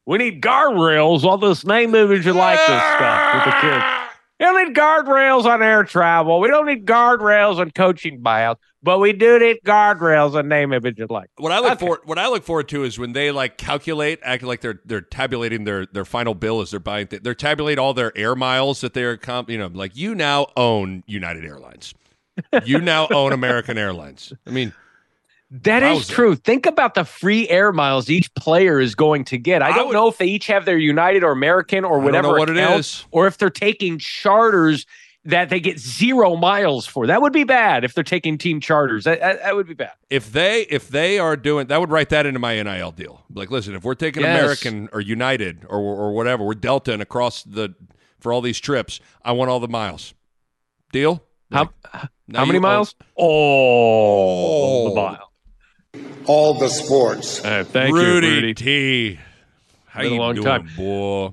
we 0.07 0.18
need 0.18 0.42
guardrails 0.42 1.24
on 1.24 1.40
this 1.40 1.64
name, 1.66 1.94
image, 1.94 2.27
and 2.27 2.38
this 2.38 2.61
stuff 2.61 3.35
with 3.35 3.55
the 3.55 3.61
kids. 3.61 3.98
We 4.38 4.46
don't 4.46 4.68
need 4.68 4.77
guardrails 4.77 5.44
on 5.46 5.62
air 5.62 5.83
travel. 5.85 6.38
We 6.40 6.48
don't 6.48 6.66
need 6.66 6.87
guardrails 6.87 7.59
on 7.59 7.72
coaching 7.72 8.20
buyouts, 8.20 8.59
but 8.83 9.01
we 9.01 9.12
do 9.12 9.38
need 9.38 9.59
guardrails 9.66 10.35
on 10.35 10.46
name, 10.48 10.72
image, 10.72 11.01
and 11.01 11.11
likeness. 11.11 11.33
What 11.38 11.51
I 11.51 11.59
look 11.59 11.72
Okay. 11.72 11.87
for, 11.87 12.01
what 12.05 12.18
I 12.18 12.29
look 12.29 12.44
forward 12.44 12.68
to 12.68 12.85
is 12.85 12.98
when 13.01 13.12
they 13.14 13.33
like 13.33 13.57
calculate, 13.59 14.20
act 14.22 14.44
like 14.44 14.61
they're 14.61 14.81
they're 14.85 15.01
tabulating 15.01 15.64
their 15.64 15.87
their 15.87 16.05
final 16.05 16.35
bill 16.35 16.61
as 16.61 16.70
they're 16.70 16.79
buying. 16.79 17.09
Th- 17.09 17.20
they're 17.22 17.35
tabulate 17.35 17.79
all 17.79 17.94
their 17.94 18.16
air 18.16 18.37
miles 18.37 18.81
that 18.83 18.94
they're 18.94 19.16
comp. 19.16 19.51
You 19.51 19.59
know, 19.59 19.70
like 19.72 19.96
you 19.96 20.14
now 20.14 20.46
own 20.57 21.03
United 21.07 21.44
Airlines. 21.44 21.94
You 22.64 22.81
now 22.81 23.09
own 23.09 23.33
American 23.33 23.77
Airlines. 23.77 24.33
I 24.46 24.51
mean, 24.51 24.72
That 25.51 25.83
is 25.83 26.01
Wowza. 26.01 26.11
true. 26.11 26.35
Think 26.35 26.67
about 26.67 26.93
the 26.95 27.05
free 27.05 27.49
air 27.49 27.73
miles 27.73 28.11
each 28.11 28.33
player 28.35 28.79
is 28.81 28.95
going 28.95 29.25
to 29.27 29.39
get. 29.39 29.63
I 29.63 29.69
I 29.71 29.73
don't 29.77 29.87
would- 29.89 29.93
know 29.95 30.09
if 30.09 30.19
they 30.19 30.27
each 30.27 30.47
have 30.49 30.65
their 30.67 30.77
United 30.79 31.25
or 31.25 31.33
American 31.33 31.85
or 31.85 31.99
whatever 32.01 32.31
what 32.33 32.51
it 32.51 32.57
account, 32.59 32.81
is. 32.81 33.07
or 33.11 33.27
if 33.27 33.39
they're 33.39 33.49
taking 33.49 33.99
charters 33.99 34.85
that 35.25 35.49
they 35.51 35.59
get 35.61 35.79
zero 35.79 36.37
miles 36.37 36.87
for. 36.87 37.07
That 37.07 37.21
would 37.21 37.33
be 37.33 37.45
bad 37.45 37.83
if 37.85 37.93
they're 37.95 38.05
taking 38.05 38.39
team 38.39 38.61
charters. 38.61 39.05
That, 39.05 39.21
that, 39.21 39.43
that 39.43 39.57
would 39.57 39.67
be 39.67 39.75
bad. 39.75 39.93
if 40.11 40.33
they 40.33 40.63
if 40.71 40.89
they 40.89 41.19
are 41.19 41.37
doing 41.37 41.67
that, 41.67 41.81
would 41.81 41.91
write 41.91 42.09
that 42.11 42.25
into 42.27 42.39
my 42.39 42.63
NIL 42.63 42.93
deal. 42.93 43.25
Like, 43.35 43.51
listen, 43.51 43.75
if 43.75 43.85
we're 43.85 43.95
taking 43.95 44.23
Yes. 44.23 44.39
American 44.41 44.89
or 44.93 45.01
United 45.01 45.65
or 45.69 45.79
or 45.81 46.13
whatever, 46.13 46.45
we're 46.45 46.55
Delta 46.55 46.93
and 46.93 47.01
across 47.03 47.43
the 47.43 47.75
for 48.21 48.33
all 48.33 48.41
these 48.41 48.61
trips, 48.61 49.01
I 49.25 49.33
want 49.33 49.51
all 49.51 49.61
the 49.61 49.69
miles. 49.69 50.13
Deal? 50.93 51.23
How, 51.53 51.71
how 51.93 52.09
many 52.45 52.57
own- 52.57 52.63
miles? 52.63 52.95
Oh, 53.17 53.25
Oh. 53.27 54.89
the 54.91 54.95
mile. 54.95 55.28
All 56.27 56.55
the 56.59 56.69
sports. 56.69 57.45
All 57.45 57.51
right, 57.51 57.67
thank 57.67 57.95
Rudy, 57.95 58.27
you, 58.27 58.35
Rudy. 58.35 58.55
T. 58.55 59.19
How 59.87 60.03
Been 60.03 60.13
a 60.13 60.15
you 60.15 60.21
long 60.21 60.35
doing, 60.35 60.45
time. 60.47 60.69
boy? 60.77 61.33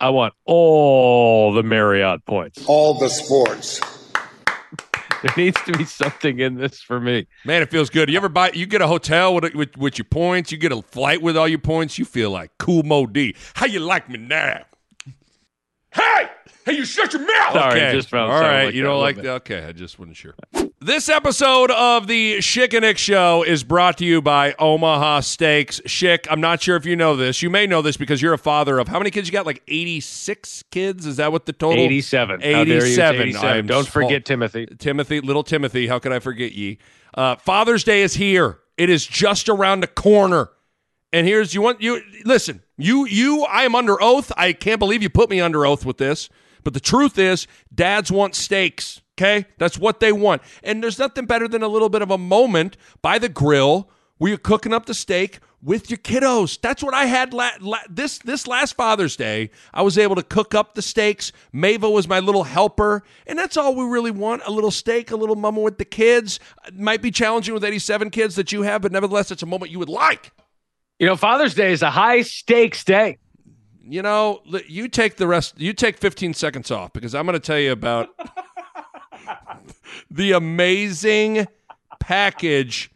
I 0.00 0.10
want 0.10 0.34
all 0.44 1.52
the 1.52 1.62
Marriott 1.62 2.24
points. 2.26 2.64
All 2.66 2.94
the 2.98 3.08
sports. 3.08 3.80
There 5.22 5.32
needs 5.36 5.60
to 5.62 5.72
be 5.72 5.84
something 5.84 6.38
in 6.38 6.56
this 6.56 6.80
for 6.82 7.00
me. 7.00 7.26
Man, 7.44 7.62
it 7.62 7.70
feels 7.70 7.88
good. 7.88 8.10
You 8.10 8.16
ever 8.18 8.28
buy? 8.28 8.50
You 8.52 8.66
get 8.66 8.82
a 8.82 8.86
hotel 8.86 9.34
with, 9.34 9.54
with 9.54 9.76
with 9.76 9.98
your 9.98 10.04
points. 10.04 10.52
You 10.52 10.58
get 10.58 10.70
a 10.72 10.82
flight 10.82 11.22
with 11.22 11.36
all 11.36 11.48
your 11.48 11.58
points. 11.58 11.98
You 11.98 12.04
feel 12.04 12.30
like 12.30 12.50
Kool 12.58 12.82
Moe 12.82 13.06
Dee. 13.06 13.34
How 13.54 13.64
you 13.66 13.80
like 13.80 14.08
me 14.10 14.18
now? 14.18 14.64
Hey! 15.92 16.28
Hey, 16.66 16.72
you 16.72 16.84
shut 16.84 17.12
your 17.12 17.22
mouth! 17.22 17.52
Sorry, 17.52 17.80
okay. 17.80 17.92
just 17.92 18.10
found 18.10 18.32
all 18.32 18.40
like 18.40 18.74
you 18.74 18.82
don't 18.82 18.90
little 18.90 19.00
like 19.00 19.14
bit. 19.14 19.22
that? 19.22 19.32
Okay, 19.34 19.64
I 19.64 19.70
just 19.70 20.00
wasn't 20.00 20.16
sure. 20.16 20.34
This 20.80 21.08
episode 21.08 21.70
of 21.70 22.08
the 22.08 22.38
Schick 22.38 22.74
and 22.74 22.82
Nick 22.82 22.98
Show 22.98 23.44
is 23.44 23.62
brought 23.62 23.98
to 23.98 24.04
you 24.04 24.20
by 24.20 24.52
Omaha 24.58 25.20
Steaks. 25.20 25.80
Schick, 25.86 26.26
I'm 26.28 26.40
not 26.40 26.60
sure 26.60 26.74
if 26.74 26.84
you 26.84 26.96
know 26.96 27.14
this. 27.14 27.40
You 27.40 27.50
may 27.50 27.68
know 27.68 27.82
this 27.82 27.96
because 27.96 28.20
you're 28.20 28.32
a 28.32 28.38
father 28.38 28.80
of 28.80 28.88
how 28.88 28.98
many 28.98 29.12
kids 29.12 29.28
you 29.28 29.32
got? 29.32 29.46
Like 29.46 29.62
86 29.68 30.64
kids? 30.72 31.06
Is 31.06 31.18
that 31.18 31.30
what 31.30 31.46
the 31.46 31.52
total? 31.52 31.84
87. 31.84 32.40
How 32.40 32.64
dare 32.64 32.84
87. 32.84 33.22
87. 33.28 33.66
Don't 33.66 33.84
so- 33.84 33.90
forget 33.90 34.24
Timothy. 34.24 34.66
Timothy, 34.66 35.20
little 35.20 35.44
Timothy. 35.44 35.86
How 35.86 36.00
could 36.00 36.10
I 36.10 36.18
forget 36.18 36.50
ye? 36.50 36.78
Uh, 37.14 37.36
Father's 37.36 37.84
Day 37.84 38.02
is 38.02 38.14
here. 38.14 38.58
It 38.76 38.90
is 38.90 39.06
just 39.06 39.48
around 39.48 39.80
the 39.80 39.86
corner. 39.86 40.50
And 41.12 41.28
here's 41.28 41.54
you 41.54 41.62
want 41.62 41.80
you 41.80 42.02
listen. 42.24 42.62
You 42.76 43.06
you 43.06 43.44
I 43.44 43.62
am 43.62 43.74
under 43.76 44.02
oath. 44.02 44.32
I 44.36 44.52
can't 44.52 44.80
believe 44.80 45.02
you 45.02 45.08
put 45.08 45.30
me 45.30 45.40
under 45.40 45.64
oath 45.64 45.86
with 45.86 45.98
this. 45.98 46.28
But 46.66 46.74
the 46.74 46.80
truth 46.80 47.16
is, 47.16 47.46
dads 47.72 48.10
want 48.10 48.34
steaks. 48.34 49.00
Okay, 49.16 49.46
that's 49.56 49.78
what 49.78 50.00
they 50.00 50.10
want. 50.10 50.42
And 50.64 50.82
there's 50.82 50.98
nothing 50.98 51.24
better 51.24 51.46
than 51.46 51.62
a 51.62 51.68
little 51.68 51.88
bit 51.88 52.02
of 52.02 52.10
a 52.10 52.18
moment 52.18 52.76
by 53.02 53.20
the 53.20 53.28
grill 53.28 53.88
where 54.18 54.30
you're 54.30 54.38
cooking 54.38 54.72
up 54.72 54.86
the 54.86 54.92
steak 54.92 55.38
with 55.62 55.90
your 55.90 55.98
kiddos. 55.98 56.60
That's 56.60 56.82
what 56.82 56.92
I 56.92 57.04
had 57.04 57.32
la- 57.32 57.52
la- 57.60 57.86
this 57.88 58.18
this 58.18 58.48
last 58.48 58.74
Father's 58.74 59.14
Day. 59.14 59.50
I 59.72 59.82
was 59.82 59.96
able 59.96 60.16
to 60.16 60.24
cook 60.24 60.56
up 60.56 60.74
the 60.74 60.82
steaks. 60.82 61.30
Mava 61.54 61.88
was 61.88 62.08
my 62.08 62.18
little 62.18 62.42
helper, 62.42 63.04
and 63.28 63.38
that's 63.38 63.56
all 63.56 63.76
we 63.76 63.84
really 63.84 64.10
want: 64.10 64.42
a 64.44 64.50
little 64.50 64.72
steak, 64.72 65.12
a 65.12 65.16
little 65.16 65.36
mama 65.36 65.60
with 65.60 65.78
the 65.78 65.84
kids. 65.84 66.40
It 66.66 66.74
might 66.74 67.00
be 67.00 67.12
challenging 67.12 67.54
with 67.54 67.62
87 67.62 68.10
kids 68.10 68.34
that 68.34 68.50
you 68.50 68.62
have, 68.62 68.82
but 68.82 68.90
nevertheless, 68.90 69.30
it's 69.30 69.44
a 69.44 69.46
moment 69.46 69.70
you 69.70 69.78
would 69.78 69.88
like. 69.88 70.32
You 70.98 71.06
know, 71.06 71.14
Father's 71.14 71.54
Day 71.54 71.70
is 71.70 71.82
a 71.82 71.90
high 71.92 72.22
stakes 72.22 72.82
day. 72.82 73.18
You 73.88 74.02
know, 74.02 74.42
you 74.66 74.88
take 74.88 75.16
the 75.16 75.26
rest. 75.26 75.58
You 75.58 75.72
take 75.72 75.96
15 75.98 76.34
seconds 76.34 76.70
off 76.70 76.92
because 76.92 77.14
I'm 77.14 77.24
going 77.24 77.32
to 77.34 77.40
tell 77.40 77.58
you 77.58 77.72
about 77.72 78.10
the 80.10 80.32
amazing 80.32 81.46
package 82.00 82.90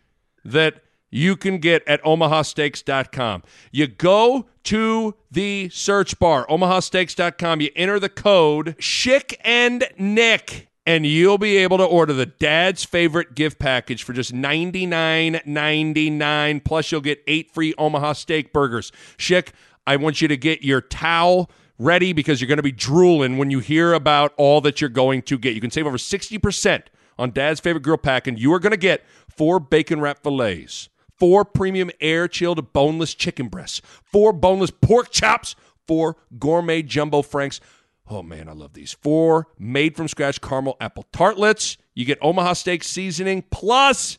that 0.44 0.82
you 1.10 1.36
can 1.36 1.58
get 1.58 1.86
at 1.86 2.02
omahasteaks.com. 2.02 3.42
You 3.72 3.86
go 3.86 4.46
to 4.64 5.14
the 5.30 5.68
search 5.70 6.18
bar, 6.18 6.44
omahasteaks.com, 6.48 7.60
you 7.60 7.70
enter 7.76 8.00
the 8.00 8.08
code 8.08 8.74
Schick 8.78 9.34
and 9.44 9.86
Nick, 9.98 10.68
and 10.86 11.04
you'll 11.06 11.38
be 11.38 11.56
able 11.58 11.78
to 11.78 11.84
order 11.84 12.12
the 12.12 12.26
dad's 12.26 12.84
favorite 12.84 13.34
gift 13.34 13.58
package 13.58 14.02
for 14.02 14.12
just 14.12 14.34
$99.99. 14.34 16.64
Plus, 16.64 16.92
you'll 16.92 17.00
get 17.00 17.22
eight 17.26 17.50
free 17.52 17.74
Omaha 17.78 18.12
steak 18.14 18.52
burgers. 18.52 18.92
Schick, 19.18 19.48
I 19.86 19.96
want 19.96 20.20
you 20.20 20.28
to 20.28 20.36
get 20.36 20.62
your 20.62 20.80
towel 20.80 21.50
ready 21.78 22.12
because 22.12 22.40
you're 22.40 22.48
going 22.48 22.58
to 22.58 22.62
be 22.62 22.72
drooling 22.72 23.38
when 23.38 23.50
you 23.50 23.58
hear 23.58 23.92
about 23.94 24.34
all 24.36 24.60
that 24.60 24.80
you're 24.80 24.90
going 24.90 25.22
to 25.22 25.38
get. 25.38 25.54
You 25.54 25.60
can 25.60 25.70
save 25.70 25.86
over 25.86 25.96
60% 25.96 26.82
on 27.18 27.30
Dad's 27.30 27.60
favorite 27.60 27.82
grill 27.82 27.96
pack, 27.96 28.26
and 28.26 28.38
you 28.38 28.52
are 28.52 28.58
going 28.58 28.72
to 28.72 28.76
get 28.76 29.04
four 29.28 29.58
bacon 29.58 30.00
wrap 30.00 30.22
fillets, 30.22 30.88
four 31.18 31.44
premium 31.44 31.90
air 32.00 32.28
chilled 32.28 32.72
boneless 32.72 33.14
chicken 33.14 33.48
breasts, 33.48 33.80
four 34.02 34.32
boneless 34.32 34.70
pork 34.70 35.10
chops, 35.10 35.56
four 35.86 36.16
gourmet 36.38 36.82
jumbo 36.82 37.22
franks. 37.22 37.60
Oh 38.08 38.22
man, 38.22 38.48
I 38.48 38.52
love 38.52 38.74
these. 38.74 38.92
Four 38.92 39.48
made 39.58 39.96
from 39.96 40.08
scratch 40.08 40.40
caramel 40.40 40.76
apple 40.80 41.06
tartlets. 41.12 41.78
You 41.94 42.04
get 42.04 42.18
Omaha 42.20 42.54
steak 42.54 42.82
seasoning 42.82 43.44
plus 43.50 44.18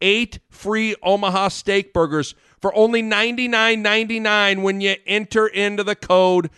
eight 0.00 0.40
free 0.50 0.94
Omaha 1.02 1.48
steak 1.48 1.92
burgers 1.92 2.34
for 2.62 2.74
only 2.74 3.02
$99.99 3.02 4.62
when 4.62 4.80
you 4.80 4.94
enter 5.06 5.46
into 5.48 5.84
the 5.84 5.96
code 5.96 6.48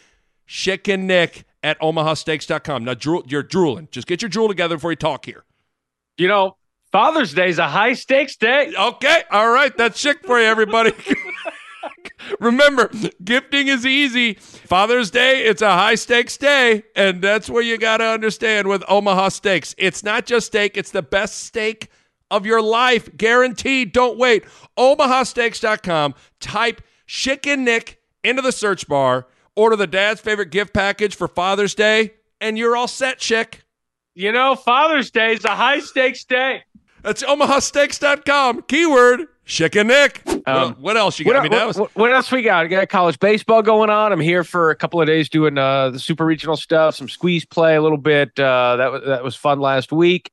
Schick 0.47 0.93
and 0.93 1.07
Nick 1.07 1.45
at 1.63 1.81
omahasteaks.com. 1.81 2.85
Now, 2.85 2.95
drool, 2.95 3.25
you're 3.27 3.43
drooling. 3.43 3.89
Just 3.91 4.07
get 4.07 4.21
your 4.23 4.29
drool 4.29 4.49
together 4.49 4.77
before 4.77 4.93
you 4.93 4.97
talk 4.97 5.25
here. 5.25 5.45
You 6.19 6.29
know, 6.29 6.57
Father's 6.93 7.33
Day 7.33 7.49
is 7.49 7.59
a 7.59 7.67
high 7.67 7.95
stakes 7.95 8.37
day. 8.37 8.73
Okay. 8.79 9.23
All 9.31 9.51
right. 9.51 9.77
That's 9.77 10.01
Schick 10.01 10.25
for 10.25 10.39
you, 10.39 10.45
everybody. 10.45 10.93
Remember, 12.41 12.91
gifting 13.23 13.69
is 13.69 13.85
easy. 13.85 14.35
Father's 14.35 15.11
Day, 15.11 15.45
it's 15.45 15.63
a 15.63 15.73
high 15.73 15.97
stakes 15.97 16.37
day. 16.37 16.85
And 16.95 17.23
that's 17.23 17.49
where 17.49 17.63
you 17.63 17.79
got 17.79 17.97
to 17.97 18.05
understand 18.05 18.69
with 18.69 18.85
Omaha 18.89 19.31
Steaks. 19.31 19.75
It's 19.79 20.05
not 20.05 20.27
just 20.27 20.47
steak, 20.47 20.77
it's 20.77 20.91
the 20.91 21.03
best 21.03 21.45
steak 21.45 21.89
of 22.37 22.47
your 22.47 22.61
life. 22.63 23.09
Guaranteed. 23.17 23.93
Don't 23.93 24.19
wait. 24.19 24.45
OmahaSteaks.com. 24.77 26.15
Type 26.41 26.81
Schick 27.07 27.47
and 27.53 27.65
Nick 27.65 28.01
into 28.23 28.43
the 28.43 28.53
search 28.53 28.89
bar. 28.89 29.27
Order 29.57 29.77
the 29.77 29.87
dad's 29.87 30.21
favorite 30.21 30.51
gift 30.51 30.75
package 30.75 31.15
for 31.15 31.29
Father's 31.29 31.75
Day, 31.75 32.15
and 32.41 32.59
you're 32.59 32.75
all 32.77 32.89
set, 32.89 33.19
chick. 33.19 33.63
You 34.15 34.33
know, 34.33 34.57
Father's 34.57 35.11
Day 35.11 35.35
is 35.35 35.45
a 35.45 35.55
high 35.55 35.79
stakes 35.81 36.25
day. 36.25 36.63
That's 37.03 37.23
omahasteaks.com. 37.23 38.63
Keyword 38.63 39.27
Schick 39.47 39.79
and 39.79 39.89
Nick. 39.89 40.23
Um, 40.49 40.75
what, 40.81 40.97
else 40.97 41.19
you 41.19 41.25
got? 41.25 41.35
What, 41.35 41.37
I 41.41 41.43
mean, 41.43 41.53
what- 41.53 41.67
was 41.67 41.89
what 41.95 42.13
else 42.13 42.33
we 42.33 42.43
got? 42.43 42.65
We 42.65 42.71
got 42.71 42.89
college 42.89 43.19
baseball 43.19 43.63
going 43.63 43.91
on. 43.91 44.13
I'm 44.13 44.21
here 44.21 44.43
for 44.43 44.71
a 44.71 44.77
couple 44.77 45.01
of 45.01 45.07
days 45.07 45.29
doing 45.29 45.59
uh, 45.59 45.91
the 45.91 45.99
super 45.99 46.25
regional 46.25 46.57
stuff, 46.57 46.97
some 46.97 47.09
squeeze 47.09 47.45
play 47.45 47.77
a 47.77 47.83
little 47.83 47.99
bit. 47.99 48.39
Uh, 48.39 48.77
that 48.77 48.91
was 48.93 49.03
that 49.05 49.23
was 49.23 49.37
fun 49.37 49.61
last 49.61 49.93
week. 49.93 50.33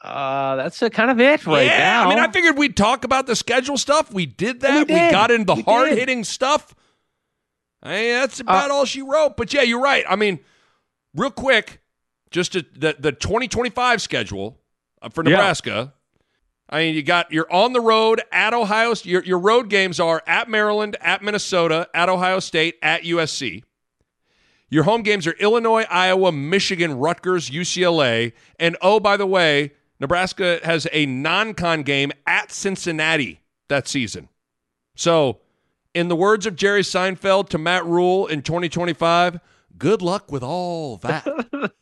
Uh, 0.00 0.56
that's 0.56 0.80
uh, 0.82 0.88
kind 0.88 1.10
of 1.10 1.18
it 1.20 1.44
right 1.46 1.66
yeah, 1.66 1.78
now. 1.78 2.06
I 2.06 2.08
mean, 2.14 2.18
I 2.18 2.30
figured 2.30 2.56
we'd 2.56 2.76
talk 2.76 3.04
about 3.04 3.26
the 3.26 3.34
schedule 3.34 3.76
stuff. 3.76 4.12
We 4.12 4.26
did 4.26 4.60
that. 4.60 4.86
We 4.88 4.94
We, 4.94 5.10
got 5.10 5.30
into 5.30 5.44
the 5.46 5.54
We 5.54 5.62
did. 5.62 5.70
hard 5.70 5.88
hitting 5.92 6.22
stuff. 6.24 6.74
I 7.82 7.88
mean, 7.90 8.12
that's 8.12 8.40
about 8.40 8.70
all 8.70 8.84
she 8.84 9.02
wrote. 9.02 9.36
But 9.36 9.52
yeah, 9.52 9.62
you're 9.62 9.80
right. 9.80 10.04
I 10.08 10.16
mean, 10.16 10.38
real 11.14 11.30
quick, 11.30 11.80
just 12.30 12.52
to, 12.52 12.62
the 12.76 12.96
the 12.98 13.12
2025 13.12 14.00
schedule 14.00 14.60
uh, 15.02 15.08
for 15.08 15.24
Yeah. 15.24 15.30
Nebraska. 15.30 15.94
I 16.70 16.80
mean, 16.80 16.94
you 16.94 17.02
got 17.02 17.32
you're 17.32 17.50
on 17.52 17.72
the 17.72 17.80
road 17.80 18.20
at 18.30 18.52
Ohio. 18.54 18.94
Your 19.02 19.24
your 19.24 19.38
road 19.38 19.68
games 19.70 19.98
are 19.98 20.22
at 20.26 20.48
Maryland, 20.48 20.96
at 21.00 21.22
Minnesota, 21.22 21.88
at 21.94 22.08
Ohio 22.08 22.40
State, 22.40 22.76
at 22.82 23.02
USC. 23.02 23.62
Your 24.70 24.84
home 24.84 25.02
games 25.02 25.26
are 25.26 25.32
Illinois, 25.40 25.86
Iowa, 25.90 26.30
Michigan, 26.30 26.98
Rutgers, 26.98 27.48
UCLA, 27.50 28.32
and 28.58 28.76
oh, 28.82 29.00
by 29.00 29.16
the 29.16 29.26
way, 29.26 29.72
Nebraska 30.00 30.60
has 30.62 30.86
a 30.92 31.06
non-con 31.06 31.82
game 31.82 32.12
at 32.26 32.52
Cincinnati 32.52 33.40
that 33.68 33.88
season. 33.88 34.28
So, 34.94 35.40
in 35.94 36.08
the 36.08 36.16
words 36.16 36.46
of 36.46 36.56
Jerry 36.56 36.82
Seinfeld 36.82 37.48
to 37.50 37.58
Matt 37.58 37.84
Rhule 37.84 38.26
in 38.26 38.42
2025, 38.42 39.40
good 39.76 40.02
luck 40.02 40.30
with 40.30 40.42
all 40.42 40.98
that. 40.98 41.24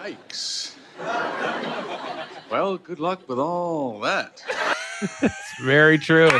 Yikes. 0.00 0.74
Well, 2.50 2.76
good 2.78 3.00
luck 3.00 3.28
with 3.28 3.38
all 3.38 4.00
that. 4.00 4.42
It's 5.20 5.60
very 5.62 5.98
true. 5.98 6.30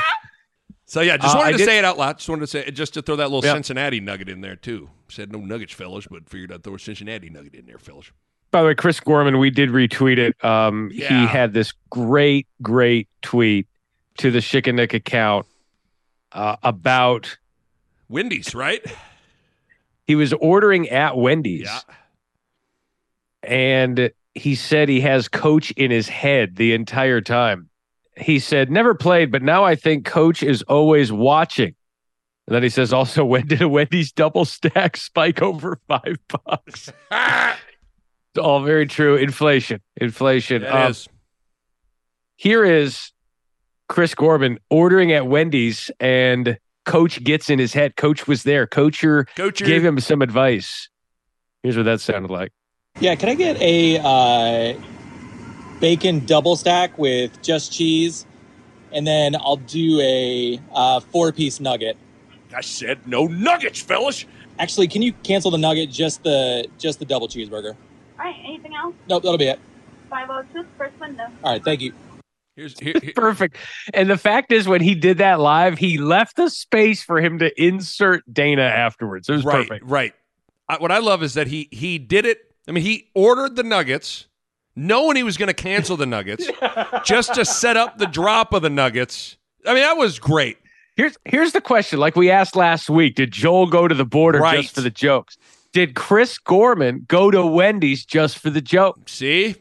So 0.89 1.01
yeah, 1.01 1.17
just 1.17 1.35
Uh, 1.35 1.39
wanted 1.39 1.49
I 1.49 1.53
to 1.53 1.59
did- 1.59 1.65
say 1.67 1.79
it 1.79 1.85
out 1.85 1.99
loud. 1.99 2.19
Just 2.19 2.29
wanted 2.29 2.41
to 2.43 2.47
say 2.47 2.71
just 2.71 2.95
to 2.95 3.03
throw 3.03 3.17
that 3.17 3.31
little. 3.31 3.43
Cincinnati 3.43 4.01
nugget 4.01 4.29
in 4.29 4.41
there 4.41 4.57
too. 4.57 4.89
Said 5.09 5.33
no 5.33 5.41
nuggets, 5.41 5.73
fellas, 5.73 6.07
but 6.11 6.29
figured 6.31 6.53
I'd 6.53 6.63
throw 6.65 6.75
a 6.77 6.79
Cincinnati 6.79 7.29
nugget 7.29 7.55
in 7.55 7.67
there, 7.67 7.79
fellas. 7.79 8.11
By 8.53 8.63
the 8.63 8.69
way, 8.69 8.75
Chris 8.75 9.01
Gorman, 9.01 9.39
we 9.39 9.51
did 9.51 9.71
retweet 9.71 10.19
it. 10.19 10.43
Um, 10.45 10.91
Yeah. 10.93 11.21
He 11.21 11.27
had 11.27 11.53
this 11.53 11.73
great, 11.91 12.47
great 12.63 13.09
tweet 13.23 13.67
to 14.19 14.31
the 14.31 14.39
Schick 14.39 14.67
and 14.69 14.77
Nick 14.77 14.95
account 14.95 15.47
uh, 16.33 16.57
about 16.63 17.37
Wendy's, 18.09 18.55
right? 18.55 18.85
he 20.07 20.15
was 20.15 20.33
ordering 20.35 20.89
at 20.89 21.17
Wendy's. 21.17 21.63
Yeah. 21.63 21.81
And 23.43 24.11
he 24.35 24.55
said 24.55 24.89
he 24.89 25.01
has 25.01 25.29
coach 25.29 25.71
in 25.73 25.91
his 25.91 26.09
head 26.09 26.57
the 26.57 26.73
entire 26.75 27.21
time. 27.21 27.69
He 28.19 28.39
said, 28.39 28.71
never 28.71 28.95
played, 28.95 29.31
but 29.31 29.43
now 29.43 29.65
I 29.65 29.75
think 29.75 30.05
coach 30.07 30.43
is 30.43 30.63
always 30.63 31.13
watching. 31.13 31.75
And 32.47 32.55
then 32.55 32.63
he 32.63 32.69
says, 32.69 32.93
also, 32.93 33.25
when 33.25 33.47
did 33.47 33.61
a 33.61 33.69
Wendy's 33.69 34.13
double 34.13 34.45
stack 34.45 34.97
spike 34.97 35.43
over 35.43 35.79
five 35.89 36.17
bucks? 36.29 36.91
it's 37.11 38.39
all 38.39 38.63
very 38.63 38.87
true. 38.87 39.17
Inflation. 39.17 39.81
Inflation. 39.97 40.63
It 40.63 40.69
Um, 40.69 40.91
is. 40.93 41.09
here 42.37 42.65
is 42.65 43.13
Chris 43.89 44.15
Corbin 44.15 44.59
ordering 44.71 45.13
at 45.13 45.27
Wendy's, 45.27 45.91
and 46.01 46.59
coach 46.85 47.23
gets 47.25 47.51
in 47.51 47.59
his 47.59 47.73
head. 47.73 47.97
Coach 47.97 48.27
was 48.27 48.45
there. 48.45 48.67
Coacher 48.67 49.27
Coacher. 49.37 49.67
gave 49.67 49.85
him 49.85 49.99
some 50.01 50.23
advice. 50.23 50.89
Here's 51.63 51.77
what 51.77 51.83
that 51.85 52.01
sounded 52.01 52.31
like. 52.31 52.53
Yeah, 53.01 53.15
can 53.17 53.29
I 53.29 53.35
get 53.35 53.61
a 53.61 53.99
uh, 53.99 54.81
bacon 55.81 56.25
double 56.27 56.57
stack 56.57 56.97
with 56.99 57.41
just 57.43 57.73
cheese, 57.73 58.27
and 58.93 59.07
then 59.07 59.37
I'll 59.37 59.57
do 59.57 60.01
a 60.01 60.61
uh, 60.73 61.01
four-piece 61.01 61.61
nugget. 61.61 61.97
I 62.55 62.61
said 62.61 63.07
no 63.07 63.27
nuggets, 63.27 63.81
fellas. 63.81 64.25
Actually, 64.59 64.89
can 64.89 65.03
you 65.03 65.13
cancel 65.23 65.51
the 65.51 65.59
nugget? 65.59 65.91
Just 65.91 66.23
the 66.23 66.67
just 66.79 66.99
the 66.99 67.05
double 67.05 67.29
cheeseburger. 67.29 67.75
All 68.19 68.25
right, 68.25 68.37
anything 68.45 68.75
else? 68.75 68.95
Nope, 69.09 69.23
that'll 69.23 69.37
be 69.39 69.49
it. 69.49 69.61
502, 70.09 70.67
first 70.79 70.99
window. 70.99 71.25
All 71.45 71.53
right, 71.53 71.63
thank 71.65 71.81
you. 71.83 71.93
Here's 72.55 72.79
here, 72.79 72.95
here- 73.03 73.13
Perfect. 73.17 73.59
And 73.93 74.09
the 74.09 74.17
fact 74.17 74.51
is, 74.53 74.67
when 74.67 74.81
he 74.81 74.95
did 74.95 75.19
that 75.19 75.41
live, 75.41 75.77
he 75.77 75.99
left 75.99 76.37
the 76.37 76.49
space 76.49 77.03
for 77.03 77.21
him 77.21 77.39
to 77.41 77.63
insert 77.63 78.23
Dana 78.33 78.63
afterwards. 78.63 79.29
It 79.29 79.33
was 79.33 79.45
right, 79.45 79.69
perfect. 79.69 79.85
right. 79.85 80.15
I, 80.69 80.79
what 80.79 80.91
I 80.91 80.99
love 80.99 81.23
is 81.23 81.35
that 81.35 81.47
he 81.49 81.69
he 81.71 81.99
did 81.99 82.25
it. 82.25 82.39
I 82.67 82.73
mean, 82.73 82.83
he 82.83 83.11
ordered 83.15 83.57
the 83.57 83.63
nuggets, 83.63 84.27
knowing 84.77 85.17
he 85.17 85.23
was 85.23 85.37
going 85.37 85.49
to 85.49 85.55
cancel 85.55 85.97
the 85.97 86.07
nuggets, 86.07 86.49
just 87.05 87.35
to 87.35 87.45
set 87.45 87.77
up 87.77 87.99
the 87.99 88.07
drop 88.07 88.53
of 88.53 88.63
the 88.63 88.71
nuggets. 88.71 89.37
I 89.67 89.75
mean, 89.75 89.83
that 89.83 89.97
was 89.97 90.19
great. 90.19 90.59
Here's 90.97 91.17
here's 91.25 91.53
the 91.53 91.61
question. 91.61 91.99
Like 91.99 92.15
we 92.17 92.31
asked 92.31 92.55
last 92.57 92.89
week, 92.89 93.17
did 93.17 93.31
Joel 93.33 93.67
go 93.67 93.89
to 93.89 93.95
the 93.95 94.05
border 94.05 94.39
Right. 94.39 94.63
just 94.63 94.75
for 94.75 94.81
the 94.81 94.91
jokes? 94.91 95.37
Did 95.73 95.95
Chris 95.95 96.39
Gorman 96.39 97.05
go 97.09 97.31
to 97.31 97.45
Wendy's 97.45 98.05
just 98.05 98.39
for 98.39 98.49
the 98.51 98.63
joke? 98.63 99.09
See, 99.09 99.57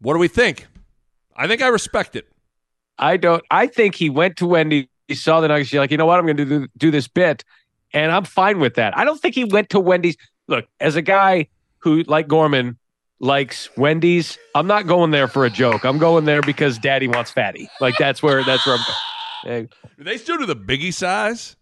what 0.00 0.14
do 0.14 0.18
we 0.18 0.28
think? 0.28 0.66
I 1.36 1.46
think 1.46 1.62
I 1.62 1.68
respect 1.68 2.16
it. 2.16 2.26
I 2.98 3.16
don't. 3.16 3.44
I 3.50 3.66
think 3.68 3.94
he 3.94 4.10
went 4.10 4.36
to 4.38 4.46
Wendy's, 4.46 4.86
he 5.06 5.14
saw 5.14 5.40
the 5.40 5.46
nuggets. 5.48 5.70
He's 5.70 5.78
like, 5.78 5.90
you 5.92 5.96
know 5.96 6.06
what? 6.06 6.18
I'm 6.18 6.24
going 6.26 6.36
to 6.38 6.44
do 6.44 6.66
do 6.76 6.90
this 6.90 7.06
bit, 7.06 7.44
and 7.92 8.10
I'm 8.10 8.24
fine 8.24 8.58
with 8.58 8.74
that. 8.74 8.96
I 8.98 9.04
don't 9.04 9.20
think 9.20 9.36
he 9.36 9.44
went 9.44 9.70
to 9.70 9.78
Wendy's. 9.80 10.16
Look, 10.48 10.66
as 10.80 10.96
a 10.96 11.02
guy 11.02 11.46
who, 11.78 12.02
like 12.04 12.26
Gorman, 12.26 12.76
likes 13.20 13.68
Wendy's, 13.76 14.38
I'm 14.54 14.66
not 14.66 14.86
going 14.86 15.10
there 15.10 15.28
for 15.28 15.44
a 15.44 15.50
joke. 15.50 15.84
I'm 15.84 15.98
going 15.98 16.24
there 16.24 16.40
because 16.42 16.78
Daddy 16.78 17.08
wants 17.08 17.30
fatty. 17.30 17.68
Like 17.80 17.94
that's 17.98 18.22
where 18.22 18.44
that's 18.44 18.66
where 18.66 18.76
I'm 18.76 18.84
going. 19.44 19.68
Do 19.96 20.04
they 20.04 20.16
still 20.18 20.38
do 20.38 20.46
the 20.46 20.56
biggie 20.56 20.92
size? 20.94 21.56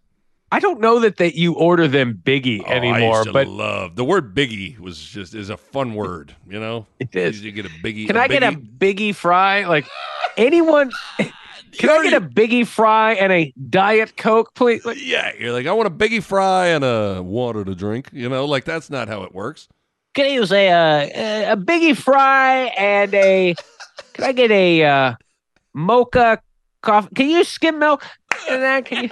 I 0.52 0.60
don't 0.60 0.80
know 0.80 1.00
that 1.00 1.16
that 1.16 1.34
you 1.34 1.54
order 1.54 1.88
them 1.88 2.20
biggie 2.24 2.62
Oh, 2.64 2.70
I 2.70 2.74
anymore, 2.76 3.24
but 3.32 3.48
love 3.48 3.96
the 3.96 4.04
word 4.04 4.34
biggie 4.34 4.78
was 4.78 4.98
just 4.98 5.34
is 5.34 5.50
a 5.50 5.56
fun 5.56 5.94
word. 5.94 6.34
You 6.48 6.60
know, 6.60 6.86
It 7.00 7.14
is. 7.16 7.42
You 7.42 7.50
get 7.52 7.66
a 7.66 7.68
biggie. 7.68 8.06
can 8.06 8.16
a 8.16 8.20
I 8.20 8.28
get 8.28 8.42
a 8.42 8.52
biggie. 8.52 8.78
biggie 8.78 9.14
fry? 9.14 9.64
Like 9.66 9.88
anyone? 10.36 10.90
Can 11.72 11.90
I 11.90 12.02
get 12.04 12.14
a 12.14 12.20
biggie 12.22 12.66
fry 12.66 13.14
and 13.14 13.30
a 13.30 13.52
diet 13.68 14.16
coke, 14.16 14.54
please? 14.54 14.86
Like, 14.86 14.96
Yeah, 14.98 15.32
you're 15.38 15.52
like, 15.52 15.66
I 15.66 15.72
want 15.72 15.88
a 15.88 15.90
biggie 15.90 16.22
fry 16.22 16.68
and 16.68 16.82
a 16.82 17.22
water 17.22 17.64
to 17.66 17.74
drink. 17.74 18.08
You 18.14 18.30
know, 18.30 18.46
like 18.46 18.64
that's 18.64 18.88
not 18.88 19.08
how 19.08 19.24
it 19.24 19.34
works. 19.34 19.68
Can 20.16 20.24
I 20.24 20.30
use 20.30 20.50
a 20.50 20.68
uh, 20.70 21.52
a 21.52 21.56
biggie 21.56 21.96
fry 21.96 22.72
and 22.78 23.14
a 23.14 23.54
can 24.14 24.24
I 24.24 24.32
get 24.32 24.50
a 24.50 24.82
uh, 24.82 25.14
mocha 25.74 26.40
coffee? 26.80 27.14
Can 27.14 27.28
you 27.28 27.38
use 27.38 27.48
skim 27.48 27.78
milk? 27.78 28.04
And 28.50 28.62
then 28.62 28.82
can 28.82 29.04
you 29.04 29.10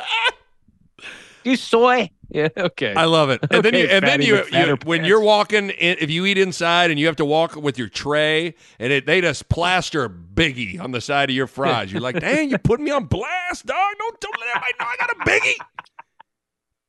do 1.44 1.56
soy? 1.56 2.10
Yeah, 2.30 2.48
okay. 2.56 2.94
I 2.94 3.04
love 3.04 3.28
it. 3.28 3.44
And 3.50 3.62
then 3.62 3.74
you, 3.74 3.86
and 3.86 4.04
then 4.04 4.22
you, 4.22 4.42
you 4.50 4.76
when 4.86 5.04
you're 5.04 5.20
walking, 5.20 5.70
in, 5.70 5.98
if 6.00 6.10
you 6.10 6.24
eat 6.24 6.38
inside 6.38 6.90
and 6.90 6.98
you 6.98 7.06
have 7.06 7.16
to 7.16 7.24
walk 7.24 7.54
with 7.54 7.78
your 7.78 7.88
tray, 7.88 8.54
and 8.80 8.92
it, 8.92 9.06
they 9.06 9.20
just 9.20 9.48
plaster 9.48 10.08
biggie 10.08 10.80
on 10.80 10.90
the 10.90 11.00
side 11.02 11.28
of 11.28 11.36
your 11.36 11.46
fries, 11.46 11.92
you're 11.92 12.00
like, 12.00 12.18
dang, 12.18 12.50
you 12.50 12.58
putting 12.58 12.86
me 12.86 12.90
on 12.90 13.04
blast, 13.04 13.66
dog. 13.66 13.94
Don't 13.98 14.20
don't 14.20 14.36
let 14.40 14.48
everybody 14.48 14.72
know 14.80 14.86
I 14.86 14.96
got 14.98 15.10
a 15.10 15.30
biggie. 15.30 15.64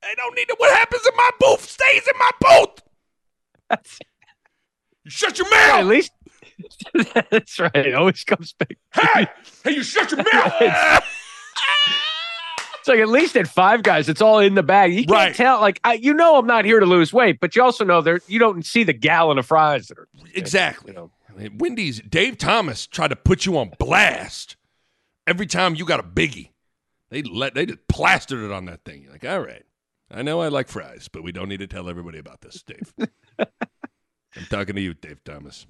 I 0.03 0.15
don't 0.15 0.35
need 0.35 0.45
to. 0.45 0.55
What 0.57 0.75
happens 0.75 1.05
in 1.05 1.15
my 1.17 1.29
booth 1.39 1.69
stays 1.69 2.07
in 2.07 2.17
my 2.17 2.31
booth. 2.39 2.84
You 5.03 5.11
shut 5.11 5.37
your 5.37 5.49
mouth. 5.49 5.79
At 5.79 5.85
least 5.87 6.11
that's 7.31 7.59
right. 7.59 7.75
It 7.75 7.93
always 7.93 8.23
comes 8.23 8.53
back. 8.53 8.77
Hey, 8.93 9.27
hey, 9.63 9.71
you 9.71 9.83
shut 9.83 10.11
your 10.11 10.23
mouth. 10.33 11.03
It's 12.79 12.87
like 12.87 12.99
at 12.99 13.09
least 13.09 13.35
at 13.35 13.47
Five 13.47 13.81
Guys, 13.83 14.07
it's 14.09 14.21
all 14.21 14.39
in 14.39 14.53
the 14.55 14.63
bag. 14.63 14.93
You 14.93 14.99
can't 15.05 15.11
Right. 15.11 15.35
tell. 15.35 15.59
Like 15.59 15.79
I, 15.83 15.93
you 15.93 16.13
know, 16.13 16.37
I'm 16.37 16.45
not 16.47 16.65
here 16.65 16.79
to 16.79 16.85
lose 16.85 17.11
weight, 17.11 17.39
but 17.39 17.55
you 17.55 17.63
also 17.63 17.83
know 17.83 18.01
there 18.01 18.19
you 18.27 18.37
don't 18.39 18.65
see 18.65 18.83
the 18.83 18.93
gallon 18.93 19.37
of 19.39 19.45
fries 19.45 19.87
that 19.87 19.97
are 19.97 20.07
Exactly. 20.35 20.91
You 20.91 20.95
know, 20.95 21.11
I 21.29 21.33
mean, 21.33 21.57
Wendy's, 21.57 21.99
Dave 22.01 22.37
Thomas 22.37 22.85
tried 22.87 23.07
to 23.09 23.15
put 23.15 23.45
you 23.45 23.57
on 23.57 23.71
blast 23.79 24.55
every 25.25 25.47
time 25.47 25.75
you 25.75 25.83
got 25.85 25.99
a 25.99 26.03
biggie. 26.03 26.49
They 27.09 27.21
let 27.23 27.53
they 27.55 27.65
just 27.65 27.87
plastered 27.87 28.43
it 28.43 28.51
on 28.51 28.65
that 28.65 28.83
thing. 28.85 29.01
You're 29.03 29.11
like, 29.13 29.25
all 29.25 29.39
right, 29.39 29.63
I 30.11 30.21
know 30.21 30.41
I 30.41 30.47
like 30.49 30.67
fries, 30.69 31.07
but 31.11 31.23
we 31.23 31.31
don't 31.31 31.49
need 31.49 31.59
to 31.59 31.67
tell 31.67 31.89
everybody 31.89 32.19
about 32.19 32.41
this, 32.41 32.61
Dave. 32.63 32.93
I'm 33.39 34.45
talking 34.49 34.75
to 34.75 34.81
you, 34.81 34.93
Dave 34.93 35.23
Thomas. 35.23 35.65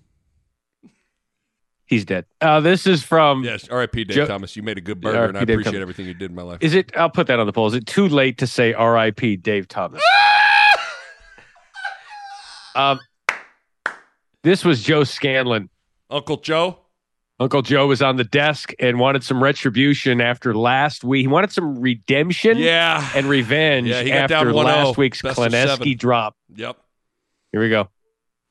he's 1.85 2.05
dead. 2.05 2.25
Uh, 2.41 2.59
this 2.61 2.87
is 2.87 3.03
from. 3.03 3.43
Yes, 3.43 3.67
R.I.P. 3.69 4.05
Dave 4.05 4.15
Joe- 4.15 4.25
Thomas. 4.25 4.55
You 4.55 4.63
made 4.63 4.77
a 4.77 4.81
good 4.81 5.01
burger, 5.01 5.25
and 5.25 5.37
I 5.37 5.41
Dave 5.45 5.55
appreciate 5.59 5.73
Thomas. 5.73 5.81
everything 5.81 6.05
you 6.07 6.13
did 6.13 6.31
in 6.31 6.35
my 6.35 6.41
life. 6.41 6.59
Is 6.61 6.73
it? 6.73 6.95
I'll 6.97 7.09
put 7.09 7.27
that 7.27 7.39
on 7.39 7.45
the 7.45 7.53
poll. 7.53 7.67
Is 7.67 7.73
it 7.75 7.85
too 7.85 8.07
late 8.07 8.37
to 8.39 8.47
say 8.47 8.73
R.I.P. 8.73 9.37
Dave 9.37 9.67
Thomas? 9.67 10.01
um, 12.75 12.99
this 14.43 14.65
was 14.65 14.81
Joe 14.83 15.03
Scanlan. 15.03 15.69
Uncle 16.09 16.37
Joe? 16.37 16.79
Uncle 17.39 17.61
Joe 17.61 17.87
was 17.87 18.01
on 18.01 18.15
the 18.15 18.23
desk 18.23 18.71
and 18.79 18.97
wanted 18.97 19.21
some 19.23 19.43
retribution 19.43 20.21
after 20.21 20.55
last 20.55 21.03
week. 21.03 21.21
He 21.23 21.27
wanted 21.27 21.51
some 21.51 21.79
redemption, 21.79 22.57
Yeah. 22.57 23.07
and 23.13 23.27
revenge 23.27 23.87
Yeah, 23.89 24.27
after 24.29 24.53
last 24.53 24.97
week's 24.97 25.21
best 25.21 25.37
Kleneski 25.37 25.97
drop. 25.97 26.35
Yep. 26.55 26.77
Here 27.55 27.61
we 27.61 27.69
go. 27.69 27.87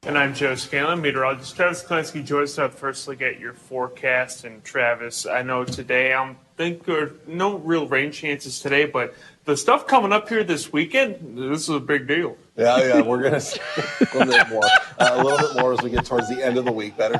And 0.04 0.16
I'm 0.16 0.32
Joe 0.32 0.54
Scanlan, 0.54 1.02
meteorologist. 1.02 1.54
Travis 1.54 1.82
Klinsky 1.82 2.24
joins 2.24 2.52
us 2.52 2.58
out 2.58 2.72
first 2.72 3.06
look 3.06 3.20
at 3.20 3.38
your 3.38 3.52
forecast. 3.52 4.44
And 4.44 4.64
Travis, 4.64 5.26
I 5.26 5.42
know 5.42 5.62
today 5.62 6.14
I'm 6.14 6.38
think 6.56 6.86
there 6.86 7.02
are 7.02 7.12
no 7.26 7.58
real 7.58 7.86
rain 7.86 8.12
chances 8.12 8.60
today, 8.60 8.86
but 8.86 9.12
the 9.44 9.58
stuff 9.58 9.86
coming 9.86 10.10
up 10.10 10.30
here 10.30 10.42
this 10.42 10.72
weekend, 10.72 11.36
this 11.36 11.64
is 11.64 11.68
a 11.68 11.80
big 11.80 12.08
deal. 12.08 12.38
Yeah, 12.56 12.78
yeah, 12.78 13.00
we're 13.02 13.22
gonna 13.22 13.42
see 13.42 13.60
a 14.00 14.16
little 14.16 14.32
bit 14.32 14.48
more, 14.48 14.64
uh, 14.64 15.10
a 15.12 15.22
little 15.22 15.48
bit 15.48 15.60
more 15.60 15.74
as 15.74 15.82
we 15.82 15.90
get 15.90 16.06
towards 16.06 16.30
the 16.30 16.42
end 16.42 16.56
of 16.56 16.64
the 16.64 16.72
week. 16.72 16.96
Better. 16.96 17.18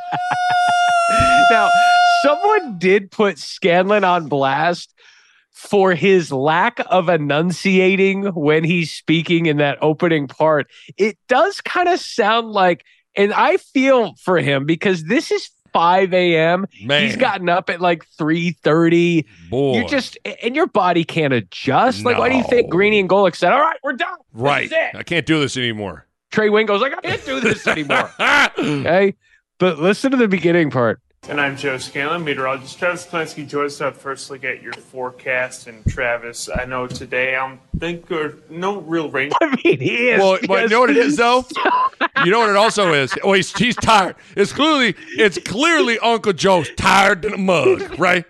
now, 1.51 1.69
someone 2.23 2.79
did 2.79 3.11
put 3.11 3.39
Scanlan 3.39 4.05
on 4.05 4.29
blast 4.29 4.95
for 5.55 5.95
his 5.95 6.31
lack 6.33 6.81
of 6.91 7.09
enunciating 7.09 8.25
when 8.35 8.65
he's 8.65 8.93
speaking 8.93 9.47
in 9.47 9.57
that 9.59 9.79
opening 9.81 10.27
part. 10.29 10.67
It 10.99 11.17
does 11.29 11.61
kind 11.61 11.89
of 11.89 12.01
sound 12.01 12.49
like, 12.51 12.85
and 13.17 13.33
I 13.33 13.57
feel 13.57 14.15
for 14.17 14.39
him 14.39 14.67
because 14.67 15.05
this 15.05 15.31
is 15.31 15.49
5 15.73 16.13
a.m. 16.13 16.67
He's 16.71 17.17
gotten 17.17 17.49
up 17.49 17.71
at 17.71 17.81
like 17.81 18.05
3:30. 18.21 19.25
Boy. 19.51 19.79
You 19.79 19.89
just 19.89 20.19
and 20.43 20.55
your 20.55 20.67
body 20.67 21.05
can't 21.05 21.33
adjust. 21.33 22.05
Like, 22.05 22.19
why 22.19 22.29
do 22.29 22.37
you 22.37 22.45
think 22.45 22.67
No. 22.69 22.71
Greeny 22.71 23.01
and 23.01 23.09
Golic 23.09 23.35
said, 23.35 23.53
"All 23.53 23.61
right, 23.61 23.79
we're 23.83 23.95
done. 23.95 24.17
Right. 24.33 24.67
is 24.67 24.73
it." 24.73 24.95
I 24.95 25.03
can't 25.03 25.27
do 25.27 25.41
this 25.41 25.57
anymore. 25.57 26.07
Trey 26.31 26.49
Wingo's 26.49 26.81
like, 26.81 26.97
"I 26.97 27.01
can't 27.01 27.25
do 27.25 27.41
this 27.41 27.67
anymore." 27.67 28.09
okay, 28.59 29.15
but 29.59 29.79
listen 29.81 30.11
to 30.13 30.17
the 30.17 30.29
beginning 30.29 30.71
part. 30.71 31.01
And 31.27 31.41
I'm 31.41 31.57
Joe 31.57 31.79
Scanlan, 31.79 32.23
meteorologist. 32.23 32.79
Travis 32.79 33.07
Klinsky 33.07 33.49
joins 33.49 33.75
us 33.75 33.81
out 33.81 33.97
first 33.97 34.31
look 34.31 34.45
at 34.45 34.63
your 34.63 34.75
forecast. 34.75 35.67
And 35.67 35.83
Travis, 35.87 36.51
I 36.55 36.67
know 36.67 36.87
today 36.87 37.35
I'm 37.35 37.61
think 37.79 38.09
there 38.09 38.35
no 38.51 38.83
real 38.83 39.09
rain. 39.09 39.33
I 39.41 39.47
mean, 39.65 39.81
he 39.81 40.11
is. 40.11 40.21
Well, 40.21 40.39
but 40.47 40.65
you 40.65 40.69
know 40.69 40.81
what 40.81 40.91
it 40.91 40.99
is 40.99 41.17
though. 41.17 41.47
you 42.25 42.31
know 42.31 42.41
what 42.41 42.51
it 42.51 42.57
also 42.57 42.93
is. 42.93 43.15
Oh, 43.23 43.33
he's 43.33 43.57
he's 43.57 43.75
tired. 43.75 44.17
It's 44.37 44.53
clearly 44.53 44.95
it's 45.17 45.39
clearly 45.39 45.99
Uncle 46.01 46.35
Joe's 46.35 46.69
tired 46.77 47.25
in 47.25 47.33
a 47.33 47.39
mug, 47.39 47.99
right? 47.99 48.27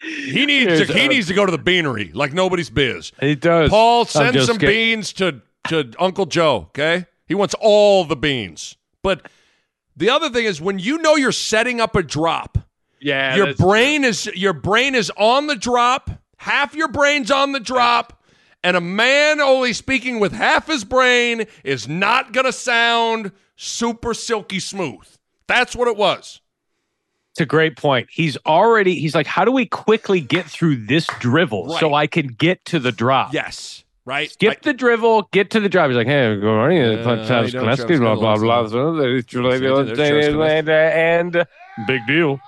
He 0.00 0.46
needs 0.46 0.66
Here's, 0.66 0.88
to, 0.88 0.98
he 0.98 1.08
needs 1.08 1.26
to 1.26 1.34
go 1.34 1.44
to 1.44 1.52
the 1.52 1.58
beanery 1.58 2.10
like 2.14 2.32
nobody's 2.32 2.70
biz. 2.70 3.12
He 3.20 3.34
does. 3.34 3.68
Paul, 3.68 4.06
send 4.06 4.40
some 4.42 4.56
kidding. 4.56 4.74
beans 4.74 5.12
to 5.14 5.42
to 5.68 5.92
Uncle 5.98 6.24
Joe. 6.24 6.68
Okay, 6.70 7.04
he 7.26 7.34
wants 7.34 7.54
all 7.60 8.06
the 8.06 8.16
beans. 8.16 8.76
But 9.02 9.28
the 9.98 10.10
other 10.10 10.30
thing 10.30 10.44
is 10.44 10.60
when 10.60 10.78
you 10.78 10.98
know 10.98 11.16
you're 11.16 11.32
setting 11.32 11.80
up 11.80 11.96
a 11.96 12.02
drop, 12.02 12.58
Yeah, 13.00 13.36
your 13.36 13.54
brain 13.54 14.04
is 14.04 14.26
your 14.26 14.52
brain 14.52 14.94
is 14.94 15.12
on 15.16 15.46
the 15.46 15.56
drop. 15.56 16.10
Half 16.36 16.74
your 16.74 16.88
brain's 16.88 17.30
on 17.30 17.52
the 17.52 17.60
drop, 17.60 18.22
and 18.62 18.76
a 18.76 18.80
man 18.80 19.40
only 19.40 19.72
speaking 19.72 20.20
with 20.20 20.32
half 20.32 20.68
his 20.68 20.84
brain 20.84 21.46
is 21.64 21.88
not 21.88 22.32
gonna 22.32 22.52
sound 22.52 23.32
super 23.56 24.14
silky 24.14 24.60
smooth. 24.60 25.06
That's 25.48 25.74
what 25.74 25.88
it 25.88 25.96
was. 25.96 26.40
It's 27.32 27.40
a 27.40 27.46
great 27.46 27.76
point. 27.76 28.08
He's 28.10 28.36
already. 28.46 28.98
He's 28.98 29.14
like, 29.14 29.26
how 29.26 29.44
do 29.44 29.52
we 29.52 29.66
quickly 29.66 30.20
get 30.20 30.46
through 30.46 30.86
this 30.86 31.06
drivel 31.20 31.76
so 31.78 31.94
I 31.94 32.06
can 32.06 32.28
get 32.28 32.64
to 32.66 32.78
the 32.78 32.90
drop? 32.92 33.32
Yes, 33.32 33.84
right. 34.08 34.30
Skip 34.30 34.62
the 34.62 34.72
drivel, 34.72 35.28
get 35.30 35.50
to 35.50 35.60
the 35.60 35.68
drop. 35.68 35.88
He's 35.88 35.96
like, 35.96 36.06
hey, 36.06 36.34
good 36.34 36.42
morning. 36.42 36.82
Uh, 36.82 37.02
Travis 37.26 37.28
how 37.28 37.42
you 37.42 37.50
doing, 37.86 38.00
blah 38.00 38.36
blah 38.36 38.36
blah. 38.36 38.92
There's 38.92 39.26
Travis 39.26 40.94
And 40.94 41.46
big 41.86 42.00
deal. 42.06 42.40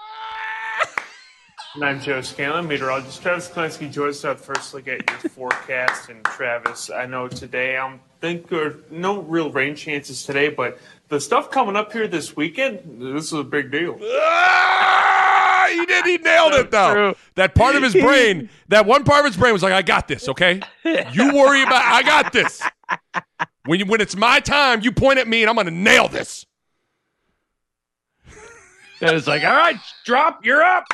And 1.77 1.85
I'm 1.85 2.01
Joe 2.01 2.21
Scanlan, 2.21 2.67
meteorologist. 2.67 3.23
Travis 3.23 3.49
Klinsky 3.49 3.93
joins 3.93 4.25
us 4.25 4.45
first 4.45 4.75
look 4.75 4.89
at 4.89 5.09
your 5.09 5.31
forecast. 5.31 6.09
And 6.09 6.25
Travis, 6.25 6.91
I 6.91 7.07
know 7.07 7.29
today 7.29 7.77
I'm 7.77 8.01
think 8.21 8.49
there 8.49 8.67
are 8.67 8.77
no 8.91 9.21
real 9.21 9.51
rain 9.51 9.75
chances 9.75 10.25
today, 10.25 10.49
but 10.49 10.79
the 11.11 11.21
stuff 11.21 11.51
coming 11.51 11.77
up 11.77 11.93
here 11.93 12.09
this 12.09 12.35
weekend, 12.37 13.01
this 13.03 13.27
is 13.27 13.33
a 13.33 13.45
big 13.45 13.71
deal. 13.71 13.99
Ah, 14.03 15.67
he 15.71 15.85
did. 15.87 16.05
He 16.07 16.17
nailed 16.19 16.55
it 16.55 16.71
though. 16.71 17.15
That 17.35 17.55
part 17.55 17.75
of 17.77 17.83
his 17.83 17.93
brain, 18.03 18.49
that 18.69 18.87
one 18.87 19.05
part 19.05 19.21
of 19.21 19.27
his 19.27 19.37
brain 19.37 19.53
was 19.53 19.63
like, 19.63 19.73
"I 19.73 19.83
got 19.83 20.09
this." 20.09 20.29
Okay, 20.29 20.61
you 20.85 21.35
worry 21.35 21.63
about. 21.63 21.85
I 21.85 22.03
got 22.03 22.33
this. 22.33 22.63
When 23.67 23.79
you, 23.81 23.87
when 23.87 24.01
it's 24.01 24.17
my 24.17 24.41
time, 24.41 24.81
you 24.81 24.91
point 24.93 25.19
at 25.19 25.29
me, 25.29 25.43
and 25.43 25.51
I'm 25.51 25.57
gonna 25.57 25.71
nail 25.71 26.09
this. 26.09 26.47
And 29.03 29.17
it's 29.17 29.27
like, 29.27 29.43
all 29.45 29.57
right, 29.57 29.77
drop, 30.05 30.45
you're 30.45 30.63
up. 30.63 30.85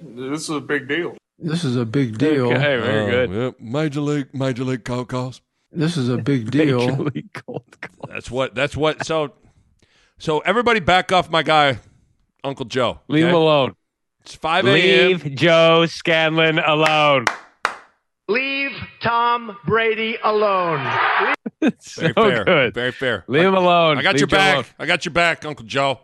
This 0.00 0.44
is 0.44 0.48
a 0.48 0.60
big 0.60 0.88
deal. 0.88 1.18
This 1.38 1.64
is 1.64 1.76
a 1.76 1.84
big 1.84 2.16
deal. 2.16 2.46
Okay, 2.46 2.56
very 2.56 3.00
Oh, 3.00 3.10
good. 3.10 3.30
Yep. 3.30 3.60
Major 3.60 4.00
league, 4.00 4.34
major 4.34 4.64
league 4.64 4.84
cold 4.84 5.08
calls. 5.08 5.42
This 5.72 5.96
is 5.96 6.08
a 6.08 6.16
big 6.22 6.50
deal. 6.50 6.80
Major 6.88 7.02
League 7.02 7.32
Cold 7.32 7.64
Call. 7.80 8.08
That's 8.08 8.30
what. 8.30 8.54
That's 8.54 8.76
what. 8.76 9.04
So, 9.04 9.32
so 10.18 10.38
everybody 10.40 10.80
back 10.80 11.12
off 11.12 11.30
my 11.30 11.42
guy, 11.42 11.78
Uncle 12.44 12.64
Joe. 12.66 13.00
Leave 13.08 13.26
him 13.26 13.34
alone. 13.34 13.74
It's 14.22 14.34
five 14.34 14.66
a.m. 14.66 14.74
Leave 14.74 15.34
Joe 15.36 15.86
Scanlan 15.86 16.58
alone. 16.58 17.24
Leave 18.28 18.72
Tom 19.00 19.56
Brady 19.64 20.18
alone. 20.22 20.84
Very 21.60 21.74
so 21.80 22.12
fair. 22.12 22.44
good. 22.44 22.74
Very 22.74 22.92
fair. 22.92 23.24
Leave 23.26 23.44
him 23.44 23.54
alone. 23.54 23.96
I 23.98 24.02
got 24.02 24.14
Leave 24.14 24.20
your 24.20 24.26
Joe 24.28 24.36
back. 24.36 24.54
alone. 24.54 24.64
I 24.78 24.86
got 24.86 25.04
your 25.06 25.12
back, 25.14 25.44
Uncle 25.46 25.64
Joe. 25.64 26.00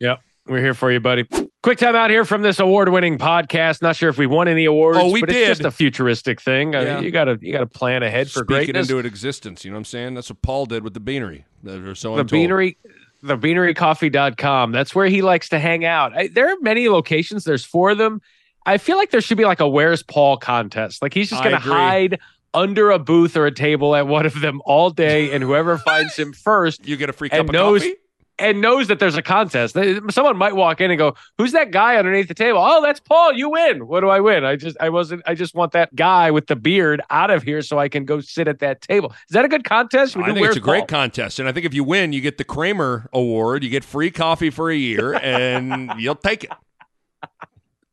Yep. 0.00 0.20
We're 0.46 0.60
here 0.60 0.74
for 0.74 0.92
you, 0.92 1.00
buddy. 1.00 1.26
Quick 1.62 1.78
time 1.78 1.96
out 1.96 2.10
here 2.10 2.24
from 2.24 2.42
this 2.42 2.60
award-winning 2.60 3.18
podcast. 3.18 3.82
Not 3.82 3.96
sure 3.96 4.08
if 4.08 4.16
we 4.18 4.26
won 4.26 4.46
any 4.46 4.64
awards. 4.64 4.98
Oh, 5.00 5.10
we 5.10 5.20
but 5.20 5.30
did. 5.30 5.50
It's 5.50 5.58
just 5.58 5.66
a 5.66 5.72
futuristic 5.72 6.40
thing. 6.40 6.76
I 6.76 6.84
mean, 6.84 7.02
you 7.02 7.10
gotta 7.10 7.38
you 7.42 7.52
gotta 7.52 7.66
plan 7.66 8.04
ahead 8.04 8.28
for 8.28 8.40
Speaking 8.40 8.46
greatness. 8.66 8.88
into 8.88 8.98
it 9.00 9.06
existence. 9.06 9.64
You 9.64 9.72
know 9.72 9.74
what 9.76 9.80
I'm 9.80 9.84
saying? 9.86 10.14
That's 10.14 10.30
what 10.30 10.40
Paul 10.42 10.66
did 10.66 10.84
with 10.84 10.94
the 10.94 11.00
beanery. 11.00 11.44
Uh, 11.66 11.80
or 11.80 11.94
so 11.96 12.10
the 12.14 12.20
I'm 12.20 12.26
told. 12.28 12.30
beanery 12.30 12.78
the 13.22 13.36
beanerycoffee.com 13.36 14.72
that's 14.72 14.94
where 14.94 15.06
he 15.06 15.22
likes 15.22 15.48
to 15.48 15.58
hang 15.58 15.84
out 15.84 16.16
I, 16.16 16.28
there 16.28 16.48
are 16.52 16.56
many 16.60 16.88
locations 16.88 17.44
there's 17.44 17.64
four 17.64 17.90
of 17.90 17.98
them 17.98 18.20
i 18.66 18.76
feel 18.78 18.98
like 18.98 19.10
there 19.10 19.22
should 19.22 19.38
be 19.38 19.46
like 19.46 19.58
a 19.58 19.66
where's 19.68 20.02
paul 20.02 20.36
contest 20.36 21.00
like 21.02 21.14
he's 21.14 21.30
just 21.30 21.42
gonna 21.42 21.58
hide 21.58 22.20
under 22.52 22.90
a 22.90 22.98
booth 22.98 23.36
or 23.36 23.46
a 23.46 23.50
table 23.50 23.96
at 23.96 24.06
one 24.06 24.26
of 24.26 24.40
them 24.42 24.60
all 24.66 24.90
day 24.90 25.32
and 25.32 25.42
whoever 25.42 25.78
finds 25.86 26.14
him 26.14 26.32
first 26.34 26.86
You 26.86 26.96
get 26.96 27.08
a 27.08 27.12
free 27.12 27.30
cup 27.30 27.46
of 27.46 27.52
knows 27.52 27.82
coffee. 27.82 27.94
And 28.38 28.60
knows 28.60 28.88
that 28.88 28.98
there's 28.98 29.16
a 29.16 29.22
contest. 29.22 29.76
Someone 30.10 30.36
might 30.36 30.54
walk 30.54 30.80
in 30.80 30.90
and 30.90 30.98
go, 30.98 31.14
"Who's 31.38 31.52
that 31.52 31.70
guy 31.70 31.96
underneath 31.96 32.28
the 32.28 32.34
table?" 32.34 32.58
Oh, 32.62 32.82
that's 32.82 33.00
Paul. 33.00 33.32
You 33.32 33.50
win. 33.50 33.86
What 33.86 34.00
do 34.00 34.08
I 34.08 34.20
win? 34.20 34.44
I 34.44 34.56
just 34.56 34.76
I 34.80 34.88
wasn't. 34.90 35.22
I 35.26 35.34
just 35.34 35.54
want 35.54 35.72
that 35.72 35.94
guy 35.94 36.30
with 36.30 36.46
the 36.46 36.56
beard 36.56 37.00
out 37.10 37.30
of 37.30 37.42
here 37.42 37.62
so 37.62 37.78
I 37.78 37.88
can 37.88 38.04
go 38.04 38.20
sit 38.20 38.48
at 38.48 38.58
that 38.60 38.82
table. 38.82 39.10
Is 39.28 39.34
that 39.34 39.44
a 39.44 39.48
good 39.48 39.64
contest? 39.64 40.16
We 40.16 40.24
I 40.24 40.32
think 40.32 40.46
it's 40.46 40.56
a 40.56 40.60
great 40.60 40.88
contest, 40.88 41.38
and 41.38 41.48
I 41.48 41.52
think 41.52 41.66
if 41.66 41.74
you 41.74 41.84
win, 41.84 42.12
you 42.12 42.20
get 42.20 42.38
the 42.38 42.44
Kramer 42.44 43.08
Award. 43.12 43.64
You 43.64 43.70
get 43.70 43.84
free 43.84 44.10
coffee 44.10 44.50
for 44.50 44.70
a 44.70 44.76
year, 44.76 45.14
and 45.22 45.92
you'll 45.98 46.14
take 46.14 46.44
it. 46.44 46.50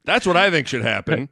That's 0.05 0.25
what 0.25 0.35
I 0.35 0.51
think 0.51 0.67
should 0.67 0.83
happen. 0.83 1.29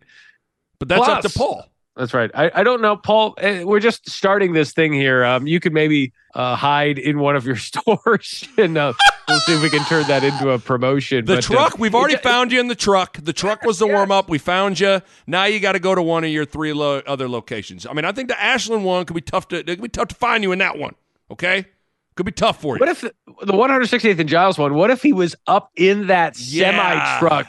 But 0.79 0.87
that's 0.87 1.07
up 1.07 1.21
to 1.21 1.29
Plus- 1.29 1.37
Paul. 1.37 1.70
That's 1.95 2.13
right. 2.13 2.31
I, 2.33 2.49
I 2.55 2.63
don't 2.63 2.81
know, 2.81 2.95
Paul. 2.95 3.33
eh, 3.37 3.63
We're 3.63 3.81
just 3.81 4.09
starting 4.09 4.53
this 4.53 4.71
thing 4.71 4.93
here. 4.93 5.25
Um, 5.25 5.45
you 5.45 5.59
could 5.59 5.73
maybe 5.73 6.13
uh, 6.33 6.55
hide 6.55 6.97
in 6.97 7.19
one 7.19 7.35
of 7.35 7.45
your 7.45 7.55
stores, 7.57 8.47
and 8.57 8.77
uh, 8.77 8.93
we'll 9.27 9.39
see 9.41 9.53
if 9.55 9.61
we 9.61 9.69
can 9.69 9.83
turn 9.85 10.05
that 10.07 10.23
into 10.23 10.51
a 10.51 10.57
promotion. 10.57 11.25
The 11.25 11.35
But, 11.35 11.51
uh, 11.51 11.53
truck, 11.53 11.77
we've 11.79 11.93
already 11.93 12.13
it- 12.13 12.23
found 12.23 12.53
you 12.53 12.61
in 12.61 12.67
the 12.69 12.75
truck. 12.75 13.17
The 13.21 13.33
truck 13.33 13.63
was 13.63 13.77
the 13.77 13.87
warm 13.95 14.09
up. 14.09 14.29
We 14.29 14.37
found 14.37 14.79
you. 14.79 15.01
Now 15.27 15.43
you 15.45 15.59
got 15.59 15.73
to 15.73 15.79
go 15.79 15.93
to 15.93 16.01
one 16.01 16.23
of 16.23 16.29
your 16.29 16.45
three 16.45 16.71
lo- 16.71 17.01
other 17.05 17.27
locations. 17.27 17.85
I 17.85 17.91
mean, 17.91 18.05
I 18.05 18.13
think 18.13 18.29
the 18.29 18.41
Ashland 18.41 18.85
one 18.85 19.03
could 19.05 19.15
be 19.15 19.21
tough 19.21 19.49
to. 19.49 19.57
It 19.57 19.65
could 19.65 19.81
be 19.81 19.89
tough 19.89 20.07
to 20.07 20.15
find 20.15 20.43
you 20.43 20.53
in 20.53 20.59
that 20.59 20.77
one. 20.77 20.95
Okay, 21.29 21.65
could 22.15 22.25
be 22.25 22.31
tough 22.31 22.61
for 22.61 22.75
you. 22.75 22.79
What 22.79 22.89
if 22.89 23.01
the, 23.01 23.13
the 23.45 23.53
168th 23.53 24.19
and 24.19 24.29
Giles 24.29 24.57
one? 24.57 24.75
What 24.75 24.91
if 24.91 25.01
he 25.03 25.11
was 25.11 25.35
up 25.45 25.71
in 25.75 26.07
that 26.07 26.39
Yeah. 26.39 26.71
semi 26.71 27.19
truck 27.19 27.47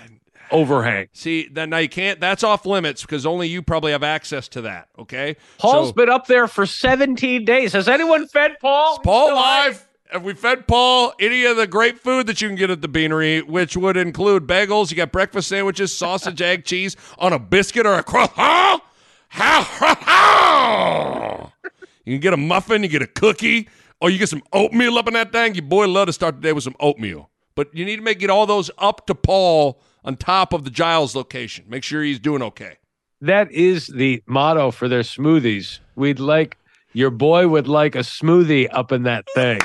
overhang? 0.53 1.09
See, 1.13 1.49
then 1.51 1.71
now 1.71 1.79
you 1.79 1.89
can't. 1.89 2.21
That's 2.21 2.45
off 2.45 2.65
limits 2.67 3.03
because 3.03 3.27
only 3.27 3.49
you 3.49 3.63
probably 3.63 3.93
have 3.93 4.03
access 4.03 4.49
to 4.49 4.61
that. 4.63 4.89
Okay, 4.99 5.37
Paul's 5.59 5.89
So- 5.89 5.93
been 5.95 6.09
up 6.11 6.27
there 6.27 6.47
for 6.49 6.67
17 6.67 7.45
days. 7.45 7.73
Has 7.73 7.89
anyone 7.89 8.27
fed 8.29 8.57
Paul? 8.61 8.99
Paul 9.01 9.35
live. 9.35 9.89
Have 10.11 10.25
we 10.25 10.35
fed 10.35 10.69
Paul 10.69 11.15
any 11.19 11.47
of 11.47 11.57
the 11.57 11.67
great 11.67 11.99
food 11.99 12.27
that 12.27 12.43
you 12.43 12.49
can 12.49 12.55
get 12.57 12.69
at 12.69 12.83
the 12.83 12.89
Beanery, 12.89 13.41
which 13.41 13.79
would 13.79 13.97
include 13.97 14.47
bagels? 14.47 14.91
You 14.91 14.97
got 14.99 15.11
breakfast 15.11 15.49
sandwiches, 15.49 15.97
sausage, 15.97 16.43
egg, 16.43 16.65
cheese 16.67 16.97
on 17.19 17.33
a 17.33 17.39
biscuit 17.39 17.87
or 17.87 17.95
a 17.95 18.03
croissant. 18.03 18.83
How? 19.29 19.63
how- 19.63 21.53
You 22.05 22.15
can 22.15 22.21
get 22.21 22.33
a 22.35 22.37
muffin, 22.37 22.83
you 22.83 22.89
get 22.89 23.01
a 23.01 23.07
cookie, 23.07 23.69
or 24.01 24.11
you 24.11 24.19
get 24.19 24.29
some 24.29 24.43
oatmeal 24.53 24.99
up 24.99 25.07
in 25.07 25.15
that 25.15 25.31
thing. 25.31 25.55
Your 25.55 25.63
boy 25.65 25.87
love 25.89 26.09
to 26.09 26.13
start 26.13 26.35
the 26.35 26.41
day 26.43 26.53
with 26.53 26.65
some 26.65 26.75
oatmeal. 26.81 27.31
But 27.55 27.69
you 27.75 27.85
need 27.85 27.97
to 27.97 28.03
make 28.03 28.19
get 28.19 28.29
all 28.29 28.45
those 28.45 28.71
up 28.79 29.07
to 29.07 29.15
Paul 29.15 29.81
on 30.05 30.17
top 30.17 30.53
of 30.53 30.65
the 30.65 30.71
Giles 30.71 31.15
location. 31.15 31.65
Make 31.69 31.85
sure 31.85 32.03
he's 32.03 32.19
doing 32.19 32.43
okay. 32.43 32.79
That 33.21 33.51
is 33.53 33.87
the 33.87 34.23
motto 34.27 34.71
for 34.71 34.89
their 34.89 35.03
smoothies. 35.03 35.79
We'd 35.95 36.19
like 36.19 36.59
your 36.93 37.11
boy 37.11 37.49
would 37.49 37.69
like 37.69 37.95
a 37.95 38.01
smoothie 38.01 38.69
up 38.71 38.93
in 38.93 39.05
that 39.05 39.27
thing. 39.35 39.61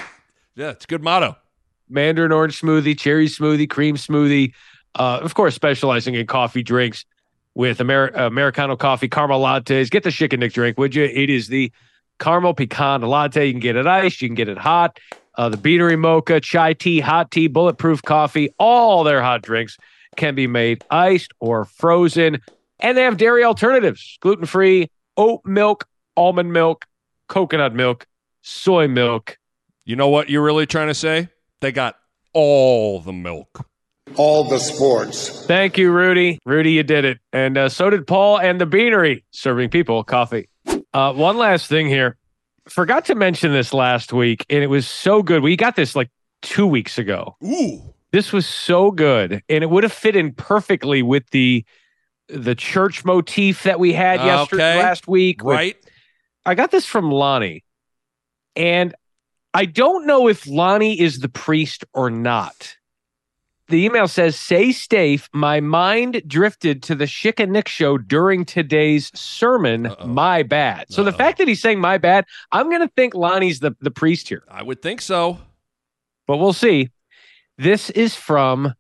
Yeah, 0.56 0.70
it's 0.70 0.86
a 0.86 0.88
good 0.88 1.04
motto. 1.04 1.36
Mandarin 1.90 2.32
orange 2.32 2.60
smoothie, 2.62 2.98
cherry 2.98 3.28
smoothie, 3.28 3.70
cream 3.70 3.96
smoothie. 3.96 4.54
Uh, 4.96 5.20
of 5.22 5.34
course, 5.36 5.56
specializing 5.56 6.16
in 6.16 6.28
coffee 6.28 6.64
drinks 6.64 7.06
with 7.56 7.80
Amer- 7.82 8.10
Americano 8.10 8.76
coffee, 8.76 9.08
caramel 9.08 9.42
lattes. 9.42 9.90
Get 9.90 10.04
the 10.04 10.10
Schick 10.10 10.34
and 10.34 10.40
Nick 10.42 10.54
drink, 10.54 10.78
would 10.78 10.96
you? 10.96 11.06
It 11.06 11.30
is 11.30 11.48
the 11.48 11.72
caramel 12.20 12.54
pecan 12.54 13.02
latte. 13.02 13.46
You 13.48 13.54
can 13.54 13.60
get 13.60 13.76
it 13.76 13.88
iced, 13.88 14.22
you 14.22 14.28
can 14.28 14.36
get 14.36 14.50
it 14.50 14.58
hot. 14.58 15.00
Uh, 15.36 15.50
the 15.50 15.58
Beanery 15.58 15.96
Mocha, 15.96 16.40
chai 16.42 16.74
tea, 16.74 17.00
hot 17.00 17.30
tea, 17.30 17.48
bulletproof 17.48 18.02
coffee. 18.02 18.50
All 18.58 19.04
their 19.04 19.22
hot 19.22 19.44
drinks 19.44 19.78
can 20.18 20.36
be 20.36 20.48
made 20.48 20.84
iced 20.90 21.32
or 21.40 21.66
frozen. 21.66 22.42
And 22.80 22.98
they 22.98 23.04
have 23.04 23.18
dairy 23.18 23.44
alternatives 23.44 24.18
gluten 24.22 24.46
free, 24.46 24.92
oat 25.16 25.42
milk, 25.46 25.88
almond 26.16 26.52
milk, 26.52 26.86
coconut 27.28 27.74
milk, 27.74 28.06
soy 28.42 28.88
milk. 28.88 29.38
You 29.86 29.96
know 29.96 30.10
what 30.10 30.30
you're 30.30 30.44
really 30.44 30.66
trying 30.66 30.88
to 30.88 30.94
say? 30.94 31.30
They 31.62 31.72
got 31.72 31.96
all 32.34 33.00
the 33.00 33.14
milk. 33.14 33.66
All 34.16 34.44
the 34.44 34.60
sports. 34.60 35.46
Thank 35.46 35.78
you, 35.78 35.92
Rudy. 35.92 36.40
Rudy, 36.46 36.72
you 36.72 36.84
did 36.84 37.06
it. 37.06 37.20
And 37.34 37.58
uh, 37.58 37.70
so 37.70 37.90
did 37.90 38.08
Paul 38.08 38.40
and 38.40 38.60
the 38.60 38.66
Beanery, 38.66 39.26
serving 39.32 39.70
people 39.70 40.04
coffee. 40.04 40.50
Uh, 40.94 41.14
one 41.14 41.38
last 41.38 41.68
thing 41.68 41.88
here. 41.88 42.18
Forgot 42.70 43.06
to 43.06 43.16
mention 43.16 43.54
this 43.54 43.74
last 43.74 44.12
week, 44.14 44.46
and 44.50 44.64
it 44.64 44.68
was 44.68 44.88
so 44.88 45.24
good. 45.24 45.42
We 45.42 45.56
got 45.56 45.76
this 45.76 45.96
like 45.96 46.10
two 46.42 46.68
weeks 46.68 46.98
ago. 46.98 47.36
Ooh. 47.44 47.94
This 48.18 48.34
was 48.34 48.48
so 48.48 48.90
good, 48.90 49.44
and 49.48 49.64
it 49.64 49.70
would 49.70 49.84
have 49.84 49.94
fit 49.94 50.16
in 50.16 50.34
perfectly 50.34 51.04
with 51.04 51.30
the 51.30 51.64
the 52.28 52.56
church 52.56 53.06
motif 53.06 53.62
that 53.62 53.80
we 53.80 53.94
had 53.94 54.20
yesterday 54.26 54.80
last 54.80 55.08
week. 55.08 55.44
with- 55.44 55.54
Right. 55.56 55.76
I 56.44 56.56
got 56.56 56.72
this 56.72 56.84
from 56.88 57.12
Lonnie, 57.12 57.64
and 58.56 58.96
I 59.54 59.66
don't 59.66 60.08
know 60.08 60.28
if 60.28 60.48
Lonnie 60.48 61.00
is 61.00 61.20
the 61.20 61.30
priest 61.30 61.86
or 61.94 62.10
not. 62.10 62.76
The 63.68 63.86
email 63.86 64.08
says, 64.08 64.36
Say 64.36 64.72
Stafe, 64.72 65.30
my 65.32 65.60
mind 65.60 66.24
drifted 66.26 66.82
to 66.84 66.96
the 66.96 67.06
Schick 67.06 67.40
and 67.40 67.52
Nick 67.52 67.68
show 67.68 68.00
during 68.00 68.46
today's 68.46 69.12
sermon. 69.14 69.94
My 70.04 70.42
bad. 70.42 70.92
So 70.92 71.04
the 71.04 71.12
fact 71.14 71.38
that 71.38 71.48
he's 71.48 71.62
saying 71.62 71.80
my 71.80 72.00
bad, 72.00 72.26
I'm 72.52 72.68
going 72.72 72.82
to 72.82 72.92
think 72.96 73.14
Lonnie's 73.14 73.60
the, 73.60 73.76
the 73.80 73.92
priest 73.92 74.28
here, 74.28 74.42
I 74.50 74.64
would 74.64 74.82
think 74.82 75.02
so. 75.02 75.38
but 76.26 76.38
we'll 76.38 76.52
see. 76.54 76.90
This 77.58 77.90
is 77.90 78.14
from 78.14 78.74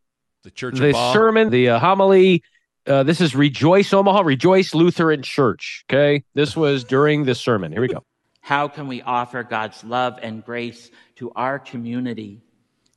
The 0.43 0.51
Church 0.51 0.78
the 0.78 0.89
of 0.89 1.13
sermon, 1.13 1.49
the 1.49 1.69
uh, 1.69 1.80
homily. 1.80 2.43
Uh, 2.86 3.03
this 3.03 3.19
is 3.19 3.36
Rejoice 3.36 3.91
Omaha, 3.91 4.21
Rejoice 4.21 4.73
Lutheran 4.73 5.23
Church. 5.23 5.84
Okay. 5.89 6.23
This 6.36 6.55
was 6.55 6.84
during 6.84 7.25
the 7.25 7.36
sermon. 7.36 7.71
Here 7.71 7.82
we 7.82 7.88
go. 7.88 8.03
How 8.41 8.67
can 8.67 8.88
we 8.88 9.01
offer 9.01 9.43
God's 9.43 9.84
love 9.84 10.19
and 10.21 10.45
grace 10.45 10.89
to 11.15 11.32
our 11.32 11.59
community 11.59 12.41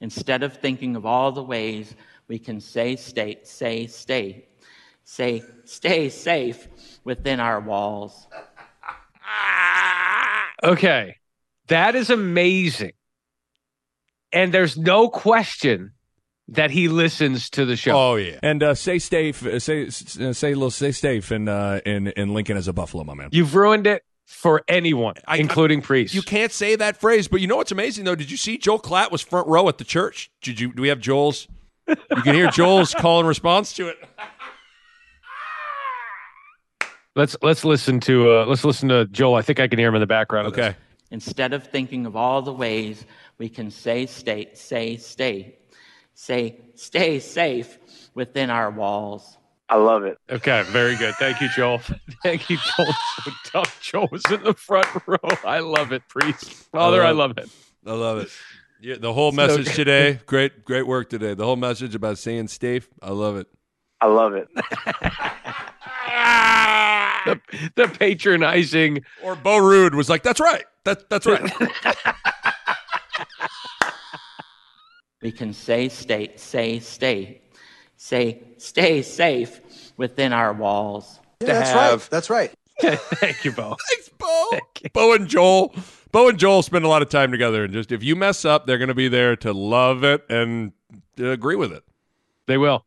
instead 0.00 0.42
of 0.42 0.58
thinking 0.58 0.96
of 0.96 1.06
all 1.06 1.32
the 1.32 1.42
ways 1.42 1.96
we 2.28 2.38
can 2.38 2.60
say, 2.60 2.94
stay, 2.94 3.38
say, 3.42 3.86
stay, 3.86 4.44
say, 5.02 5.42
stay 5.64 6.08
safe 6.08 6.68
within 7.04 7.40
our 7.40 7.60
walls? 7.60 8.28
Okay. 10.62 11.16
That 11.68 11.94
is 11.94 12.10
amazing. 12.10 12.92
And 14.32 14.52
there's 14.54 14.76
no 14.76 15.08
question 15.08 15.92
that 16.48 16.70
he 16.70 16.88
listens 16.88 17.48
to 17.50 17.64
the 17.64 17.76
show. 17.76 17.92
Oh 17.96 18.16
yeah. 18.16 18.38
And 18.42 18.62
uh, 18.62 18.74
say 18.74 18.98
safe, 18.98 19.44
uh, 19.44 19.58
say 19.60 19.86
s- 19.86 20.18
uh, 20.18 20.32
say 20.32 20.54
little, 20.54 20.70
say 20.70 20.92
safe 20.92 21.30
in 21.32 21.48
uh, 21.48 21.80
in 21.86 22.08
in 22.08 22.34
Lincoln 22.34 22.56
as 22.56 22.68
a 22.68 22.72
Buffalo, 22.72 23.04
my 23.04 23.14
man. 23.14 23.28
You've 23.32 23.54
ruined 23.54 23.86
it 23.86 24.02
for 24.26 24.62
anyone, 24.68 25.14
including 25.36 25.82
priests. 25.82 26.14
You 26.14 26.22
can't 26.22 26.52
say 26.52 26.76
that 26.76 26.96
phrase, 26.96 27.26
but 27.28 27.40
you 27.40 27.46
know 27.48 27.56
what's 27.56 27.72
amazing 27.72 28.04
though? 28.04 28.14
Did 28.14 28.30
you 28.30 28.36
see 28.36 28.58
Joel 28.58 28.80
Klatt 28.80 29.10
was 29.10 29.20
front 29.22 29.46
row 29.48 29.68
at 29.68 29.78
the 29.78 29.84
church? 29.84 30.30
Did 30.42 30.60
you? 30.60 30.72
Do 30.72 30.82
we 30.82 30.88
have 30.88 31.00
Joel's? 31.00 31.48
You 31.88 32.22
can 32.22 32.34
hear 32.34 32.48
Joel's 32.52 32.94
call 32.94 33.18
and 33.20 33.28
response 33.28 33.72
to 33.74 33.88
it. 33.88 33.98
Let's 37.16 37.36
let's 37.42 37.64
listen 37.64 37.98
to 38.00 38.30
uh, 38.30 38.46
let's 38.46 38.64
listen 38.64 38.88
to 38.90 39.04
Joel. 39.06 39.34
I 39.34 39.42
think 39.42 39.58
I 39.58 39.66
can 39.66 39.78
hear 39.78 39.88
him 39.88 39.96
in 39.96 40.00
the 40.00 40.06
background. 40.06 40.46
of 40.46 40.54
this. 40.54 40.64
Okay. 40.68 40.76
Instead 41.10 41.52
of 41.52 41.64
thinking 41.64 42.06
of 42.06 42.14
all 42.14 42.42
the 42.42 42.52
ways 42.52 43.04
we 43.38 43.48
can 43.48 43.70
say, 43.70 44.06
stay, 44.06 44.50
say, 44.54 44.96
stay, 44.96 45.56
say, 46.14 46.60
stay 46.74 47.18
safe 47.18 47.78
within 48.14 48.50
our 48.50 48.70
walls. 48.70 49.36
I 49.68 49.76
love 49.76 50.04
it. 50.04 50.18
Okay, 50.28 50.62
very 50.68 50.96
good. 50.96 51.14
Thank 51.14 51.40
you, 51.40 51.48
Joel. 51.48 51.80
Thank 52.22 52.50
you, 52.50 52.56
Joel. 52.56 52.92
So 53.24 53.30
tough. 53.44 53.80
Joel 53.80 54.08
was 54.10 54.24
in 54.30 54.42
the 54.42 54.54
front 54.54 54.88
row. 55.06 55.18
I 55.44 55.60
love 55.60 55.92
it, 55.92 56.02
priest. 56.08 56.50
Father, 56.72 57.02
I 57.02 57.12
love 57.12 57.38
it. 57.38 57.48
I 57.86 57.92
love 57.92 58.18
it. 58.18 58.30
Yeah, 58.80 58.96
the 58.98 59.12
whole 59.12 59.30
message 59.30 59.66
good. 59.66 59.74
today, 59.74 60.20
great, 60.26 60.64
great 60.64 60.86
work 60.86 61.10
today. 61.10 61.34
The 61.34 61.44
whole 61.44 61.56
message 61.56 61.94
about 61.94 62.18
saying 62.18 62.48
Steve, 62.48 62.88
I 63.02 63.10
love 63.10 63.36
it. 63.36 63.46
I 64.00 64.06
love 64.06 64.34
it. 64.34 64.48
The, 67.26 67.38
the 67.76 67.86
patronizing. 67.86 69.04
Or 69.22 69.36
Bo 69.36 69.58
Ruud 69.58 69.94
was 69.94 70.08
like, 70.08 70.22
"That's 70.22 70.40
right. 70.40 70.64
That, 70.84 71.08
that's 71.10 71.26
right." 71.26 71.50
We 75.22 75.32
can 75.32 75.52
say, 75.52 75.90
stay, 75.90 76.32
say, 76.36 76.78
stay, 76.78 77.42
say, 77.96 78.42
stay 78.56 79.02
safe 79.02 79.92
within 79.98 80.32
our 80.32 80.54
walls. 80.54 81.20
Yeah, 81.40 81.52
that's 81.52 81.74
right. 81.74 82.10
That's 82.10 82.30
right. 82.30 82.52
Thank 82.80 83.44
you, 83.44 83.52
Bo. 83.52 83.76
Thanks, 83.90 84.08
Bo. 84.16 84.58
Bo 84.94 85.12
and 85.12 85.28
Joel. 85.28 85.74
Bo 86.10 86.30
and 86.30 86.38
Joel 86.38 86.62
spend 86.62 86.86
a 86.86 86.88
lot 86.88 87.02
of 87.02 87.10
time 87.10 87.30
together, 87.30 87.64
and 87.64 87.72
just 87.72 87.92
if 87.92 88.02
you 88.02 88.16
mess 88.16 88.46
up, 88.46 88.66
they're 88.66 88.78
going 88.78 88.88
to 88.88 88.94
be 88.94 89.08
there 89.08 89.36
to 89.36 89.52
love 89.52 90.04
it 90.04 90.24
and 90.30 90.72
agree 91.18 91.56
with 91.56 91.72
it. 91.72 91.84
They 92.46 92.56
will. 92.56 92.86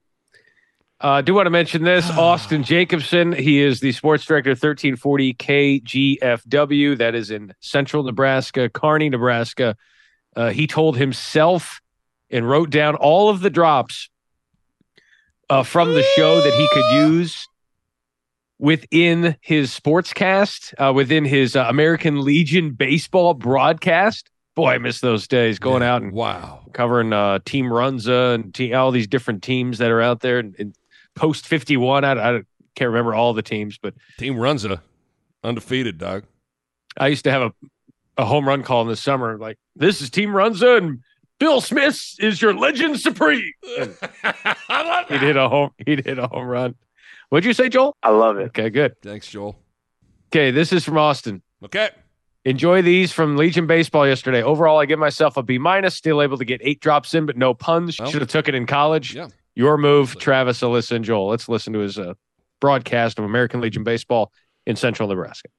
I 1.04 1.20
uh, 1.20 1.22
do 1.22 1.34
want 1.34 1.48
to 1.48 1.50
mention 1.50 1.84
this 1.84 2.10
Austin 2.18 2.64
Jacobson. 2.64 3.34
He 3.34 3.60
is 3.60 3.82
the 3.82 3.92
sports 3.92 4.24
director, 4.24 4.52
1340 4.52 5.34
KGFW. 5.34 6.98
That 6.98 7.14
is 7.14 7.30
in 7.30 7.54
central 7.60 8.04
Nebraska, 8.04 8.70
Kearney, 8.70 9.10
Nebraska. 9.10 9.76
Uh, 10.34 10.52
he 10.52 10.66
told 10.66 10.96
himself 10.96 11.82
and 12.30 12.50
wrote 12.50 12.70
down 12.70 12.96
all 12.96 13.30
of 13.30 13.42
the 13.42 13.50
drops 13.50 14.10
uh, 15.50 15.64
from 15.64 15.94
the 15.94 16.04
show 16.16 16.40
that 16.40 16.54
he 16.54 16.70
could 16.72 16.96
use 16.96 17.50
within 18.58 19.36
his 19.42 19.78
sportscast, 19.78 20.74
uh, 20.78 20.94
within 20.94 21.26
his 21.26 21.58
uh, 21.58 21.66
American 21.68 22.22
Legion 22.24 22.72
baseball 22.72 23.34
broadcast. 23.34 24.30
Boy, 24.56 24.70
I 24.70 24.78
miss 24.78 25.02
those 25.02 25.28
days 25.28 25.60
going 25.60 25.84
out 25.84 26.02
and 26.02 26.14
wow 26.14 26.64
covering 26.74 27.14
uh, 27.14 27.40
Team 27.46 27.66
Runza 27.66 28.36
and 28.36 28.54
te- 28.54 28.74
all 28.74 28.92
these 28.92 29.08
different 29.08 29.44
teams 29.44 29.78
that 29.78 29.92
are 29.92 30.02
out 30.02 30.22
there. 30.22 30.40
And, 30.40 30.56
and 30.60 30.76
post 31.16 31.48
fifty 31.48 31.78
one, 31.78 32.04
I, 32.04 32.14
I 32.14 32.42
can't 32.76 32.90
remember 32.90 33.14
all 33.14 33.34
the 33.34 33.42
teams, 33.42 33.78
but 33.78 33.94
Team 34.18 34.36
Runza, 34.36 34.72
uh, 34.72 34.78
undefeated, 35.44 35.98
dog. 35.98 36.26
I 36.98 37.08
used 37.08 37.24
to 37.26 37.32
have 37.32 37.42
a, 37.42 37.54
a 38.18 38.26
home 38.26 38.48
run 38.48 38.64
call 38.64 38.82
in 38.82 38.88
the 38.88 38.96
summer. 38.96 39.38
Like 39.38 39.58
this 39.76 40.02
is 40.02 40.10
Team 40.10 40.30
Runza 40.30 40.78
and 40.78 41.00
Bill 41.40 41.62
Smith 41.62 42.16
is 42.20 42.42
your 42.42 42.54
legend 42.54 43.00
supreme. 43.00 43.52
And 44.70 45.08
he'd 45.10 45.22
hit 45.28 45.36
a 45.36 45.50
home. 45.50 45.72
He'd 45.86 46.06
hit 46.06 46.18
a 46.18 46.28
home 46.28 46.48
run. 46.48 46.76
What'd 47.30 47.46
you 47.46 47.54
say, 47.54 47.68
Joel? 47.70 47.96
I 48.02 48.10
love 48.10 48.38
it. 48.38 48.46
Okay, 48.48 48.70
good. 48.70 48.96
Thanks, 49.02 49.28
Joel. 49.28 49.60
Okay, 50.32 50.52
this 50.52 50.72
is 50.72 50.84
from 50.84 50.98
Austin. 50.98 51.42
Okay. 51.64 51.90
Enjoy 52.46 52.82
these 52.82 53.12
from 53.12 53.38
Legion 53.38 53.68
Baseball 53.68 54.08
yesterday. 54.08 54.42
Overall, 54.42 54.80
I 54.80 54.86
give 54.86 55.00
myself 55.00 55.38
a 55.38 55.44
B 55.44 55.58
minus. 55.58 55.96
Still 55.96 56.22
able 56.22 56.38
to 56.38 56.46
get 56.46 56.62
eight 56.64 56.80
drops 56.80 57.14
in, 57.14 57.26
but 57.26 57.38
no 57.38 57.54
puns. 57.54 58.00
Well, 58.00 58.10
Should 58.10 58.22
have 58.22 58.30
took 58.30 58.48
it 58.48 58.56
in 58.56 58.66
college. 58.66 59.16
Yeah. 59.16 59.28
Your 59.56 59.78
move, 59.78 60.18
Travis, 60.18 60.62
Alyssa, 60.62 60.96
and 60.96 61.06
Joel. 61.06 61.28
Let's 61.28 61.48
listen 61.48 61.74
to 61.74 61.80
his 61.80 62.00
uh, 62.00 62.14
broadcast 62.60 63.20
of 63.20 63.26
American 63.26 63.62
Legion 63.62 63.84
Baseball 63.84 64.32
in 64.66 64.76
Central 64.76 65.08
Nebraska. 65.08 65.50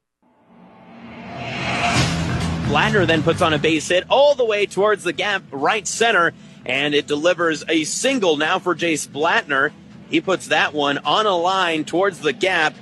Blattner 2.66 3.06
then 3.06 3.22
puts 3.22 3.42
on 3.42 3.52
a 3.52 3.58
base 3.58 3.88
hit 3.88 4.04
all 4.08 4.34
the 4.34 4.44
way 4.44 4.66
towards 4.66 5.04
the 5.04 5.12
gap 5.12 5.42
right 5.52 5.86
center, 5.86 6.32
and 6.64 6.94
it 6.94 7.06
delivers 7.06 7.62
a 7.68 7.84
single 7.84 8.36
now 8.36 8.58
for 8.58 8.74
Jace 8.74 9.06
Blattner. 9.06 9.70
He 10.10 10.20
puts 10.20 10.48
that 10.48 10.72
one 10.72 10.98
on 10.98 11.26
a 11.26 11.36
line 11.36 11.84
towards 11.84 12.20
the 12.20 12.32
gap. 12.32 12.74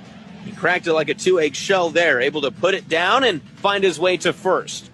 He 0.45 0.51
cracked 0.51 0.87
it 0.87 0.93
like 0.93 1.09
a 1.09 1.13
two 1.13 1.39
egg 1.39 1.55
shell 1.55 1.89
there, 1.89 2.21
able 2.21 2.41
to 2.41 2.51
put 2.51 2.73
it 2.73 2.89
down 2.89 3.23
and 3.23 3.41
find 3.57 3.83
his 3.83 3.99
way 3.99 4.17
to 4.17 4.33
first. 4.33 4.89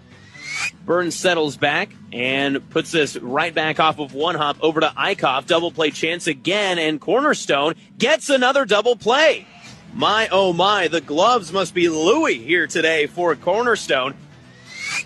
Burns 0.85 1.15
settles 1.15 1.57
back 1.57 1.91
and 2.11 2.67
puts 2.69 2.91
this 2.91 3.15
right 3.17 3.53
back 3.53 3.79
off 3.79 3.99
of 3.99 4.13
one 4.13 4.35
hop 4.35 4.57
over 4.61 4.79
to 4.79 4.87
Eichhoff. 4.87 5.45
Double 5.45 5.71
play 5.71 5.91
chance 5.91 6.27
again, 6.27 6.79
and 6.79 6.99
Cornerstone 6.99 7.75
gets 7.97 8.29
another 8.29 8.65
double 8.65 8.95
play. 8.95 9.45
My 9.93 10.27
oh 10.31 10.53
my, 10.53 10.87
the 10.87 11.01
gloves 11.01 11.51
must 11.51 11.73
be 11.73 11.89
Louis 11.89 12.39
here 12.39 12.67
today 12.67 13.07
for 13.07 13.35
Cornerstone. 13.35 14.15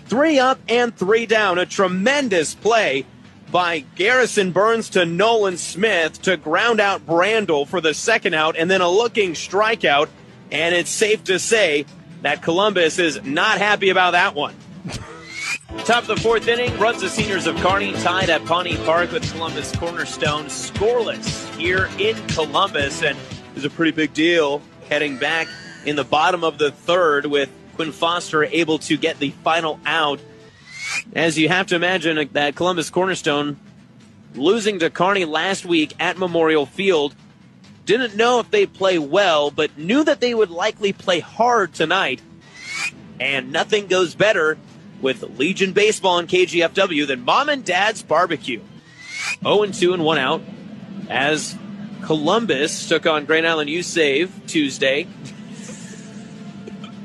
Three 0.06 0.38
up 0.38 0.58
and 0.68 0.96
three 0.96 1.26
down. 1.26 1.58
A 1.58 1.66
tremendous 1.66 2.54
play 2.54 3.06
by 3.50 3.80
Garrison 3.94 4.52
Burns 4.52 4.90
to 4.90 5.04
Nolan 5.04 5.56
Smith 5.56 6.20
to 6.22 6.36
ground 6.36 6.80
out 6.80 7.06
Brandel 7.06 7.66
for 7.66 7.80
the 7.80 7.94
second 7.94 8.34
out 8.34 8.56
and 8.56 8.70
then 8.70 8.80
a 8.80 8.88
looking 8.88 9.32
strikeout. 9.32 10.08
And 10.50 10.74
it's 10.74 10.90
safe 10.90 11.24
to 11.24 11.38
say 11.38 11.86
that 12.22 12.42
Columbus 12.42 12.98
is 12.98 13.22
not 13.24 13.58
happy 13.58 13.90
about 13.90 14.12
that 14.12 14.34
one. 14.34 14.54
Top 15.84 16.04
of 16.04 16.06
the 16.06 16.16
fourth 16.16 16.48
inning, 16.48 16.74
runs 16.78 17.02
the 17.02 17.10
seniors 17.10 17.46
of 17.46 17.56
Kearney 17.56 17.92
tied 17.92 18.30
at 18.30 18.42
Pawnee 18.46 18.78
Park 18.86 19.12
with 19.12 19.30
Columbus 19.30 19.70
Cornerstone 19.76 20.46
scoreless 20.46 21.54
here 21.58 21.90
in 21.98 22.16
Columbus. 22.28 23.02
And 23.02 23.18
it 23.18 23.54
was 23.54 23.66
a 23.66 23.70
pretty 23.70 23.90
big 23.90 24.14
deal 24.14 24.62
heading 24.88 25.18
back 25.18 25.46
in 25.84 25.96
the 25.96 26.02
bottom 26.02 26.42
of 26.42 26.56
the 26.56 26.70
third 26.70 27.26
with 27.26 27.50
Quinn 27.74 27.92
Foster 27.92 28.44
able 28.44 28.78
to 28.78 28.96
get 28.96 29.18
the 29.18 29.32
final 29.44 29.78
out. 29.84 30.20
As 31.14 31.36
you 31.36 31.50
have 31.50 31.66
to 31.66 31.76
imagine 31.76 32.30
that 32.32 32.56
Columbus 32.56 32.88
Cornerstone 32.88 33.58
losing 34.34 34.78
to 34.78 34.88
Kearney 34.88 35.26
last 35.26 35.66
week 35.66 35.92
at 36.00 36.16
Memorial 36.16 36.64
Field 36.64 37.14
didn't 37.84 38.16
know 38.16 38.40
if 38.40 38.50
they'd 38.50 38.72
play 38.72 38.98
well, 38.98 39.50
but 39.50 39.76
knew 39.76 40.02
that 40.02 40.20
they 40.20 40.32
would 40.32 40.50
likely 40.50 40.94
play 40.94 41.20
hard 41.20 41.74
tonight. 41.74 42.22
And 43.20 43.52
nothing 43.52 43.86
goes 43.86 44.14
better 44.14 44.56
with 45.04 45.38
Legion 45.38 45.72
Baseball 45.72 46.18
and 46.18 46.26
KGFW 46.26 47.06
than 47.06 47.20
Mom 47.20 47.50
and 47.50 47.64
Dad's 47.64 48.02
Barbecue. 48.02 48.62
0 49.42 49.66
2 49.66 49.92
and 49.92 50.02
1 50.02 50.18
out 50.18 50.42
as 51.08 51.56
Columbus 52.02 52.88
took 52.88 53.06
on 53.06 53.26
Grand 53.26 53.46
Island 53.46 53.70
U 53.70 53.82
Save 53.82 54.32
Tuesday. 54.46 55.06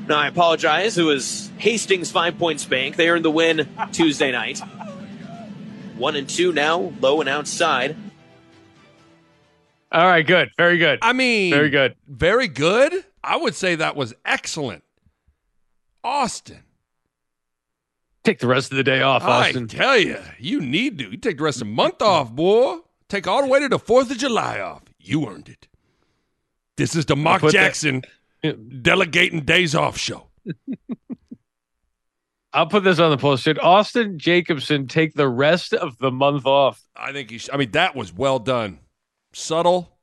Now, 0.08 0.18
I 0.18 0.26
apologize. 0.26 0.98
It 0.98 1.02
was 1.02 1.52
Hastings 1.58 2.10
Five 2.10 2.38
Points 2.38 2.64
Bank. 2.64 2.96
They 2.96 3.08
earned 3.08 3.24
the 3.24 3.30
win 3.30 3.68
Tuesday 3.92 4.32
night. 4.32 4.60
One 5.96 6.16
and 6.16 6.28
two 6.28 6.52
now, 6.52 6.92
low 7.00 7.20
and 7.20 7.28
outside. 7.28 7.94
All 9.92 10.06
right, 10.06 10.26
good. 10.26 10.50
Very 10.56 10.78
good. 10.78 11.00
I 11.02 11.12
mean, 11.12 11.52
Very 11.52 11.68
good. 11.68 11.96
Very 12.08 12.48
good. 12.48 13.04
I 13.22 13.36
would 13.36 13.54
say 13.54 13.74
that 13.74 13.94
was 13.94 14.14
excellent. 14.24 14.84
Austin. 16.02 16.62
Take 18.22 18.38
the 18.38 18.46
rest 18.46 18.70
of 18.70 18.76
the 18.76 18.84
day 18.84 19.00
off, 19.00 19.22
Austin. 19.22 19.64
I 19.64 19.66
tell 19.66 19.96
you, 19.98 20.18
you 20.38 20.60
need 20.60 20.98
to. 20.98 21.10
You 21.10 21.16
take 21.16 21.38
the 21.38 21.44
rest 21.44 21.62
of 21.62 21.66
the 21.68 21.72
month 21.74 22.02
off, 22.02 22.30
boy. 22.32 22.78
Take 23.08 23.26
all 23.26 23.42
the 23.42 23.48
way 23.48 23.60
to 23.60 23.68
the 23.68 23.78
4th 23.78 24.10
of 24.10 24.18
July 24.18 24.60
off. 24.60 24.82
You 24.98 25.26
earned 25.28 25.48
it. 25.48 25.68
This 26.76 26.94
is 26.94 27.06
the 27.06 27.16
Mark 27.16 27.40
put 27.40 27.52
that- 27.52 27.74
Jackson 27.74 28.02
delegating 28.82 29.40
days 29.44 29.74
off 29.74 29.96
show. 29.98 30.26
I'll 32.52 32.66
put 32.66 32.82
this 32.82 32.98
on 32.98 33.10
the 33.10 33.16
post. 33.16 33.44
Should 33.44 33.58
Austin 33.60 34.18
Jacobson 34.18 34.88
take 34.88 35.14
the 35.14 35.28
rest 35.28 35.72
of 35.72 35.98
the 35.98 36.10
month 36.10 36.46
off? 36.46 36.82
I 36.96 37.12
think 37.12 37.30
you 37.30 37.38
should. 37.38 37.52
I 37.54 37.56
mean, 37.56 37.70
that 37.72 37.94
was 37.94 38.12
well 38.12 38.38
done. 38.40 38.80
Subtle. 39.32 39.96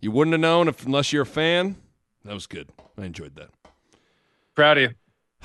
You 0.00 0.12
wouldn't 0.12 0.32
have 0.34 0.40
known 0.40 0.68
if 0.68 0.86
unless 0.86 1.12
you're 1.12 1.22
a 1.22 1.26
fan. 1.26 1.76
That 2.24 2.34
was 2.34 2.46
good. 2.46 2.68
I 2.96 3.04
enjoyed 3.04 3.34
that. 3.36 3.48
Proud 4.54 4.78
of 4.78 4.82
you. 4.82 4.90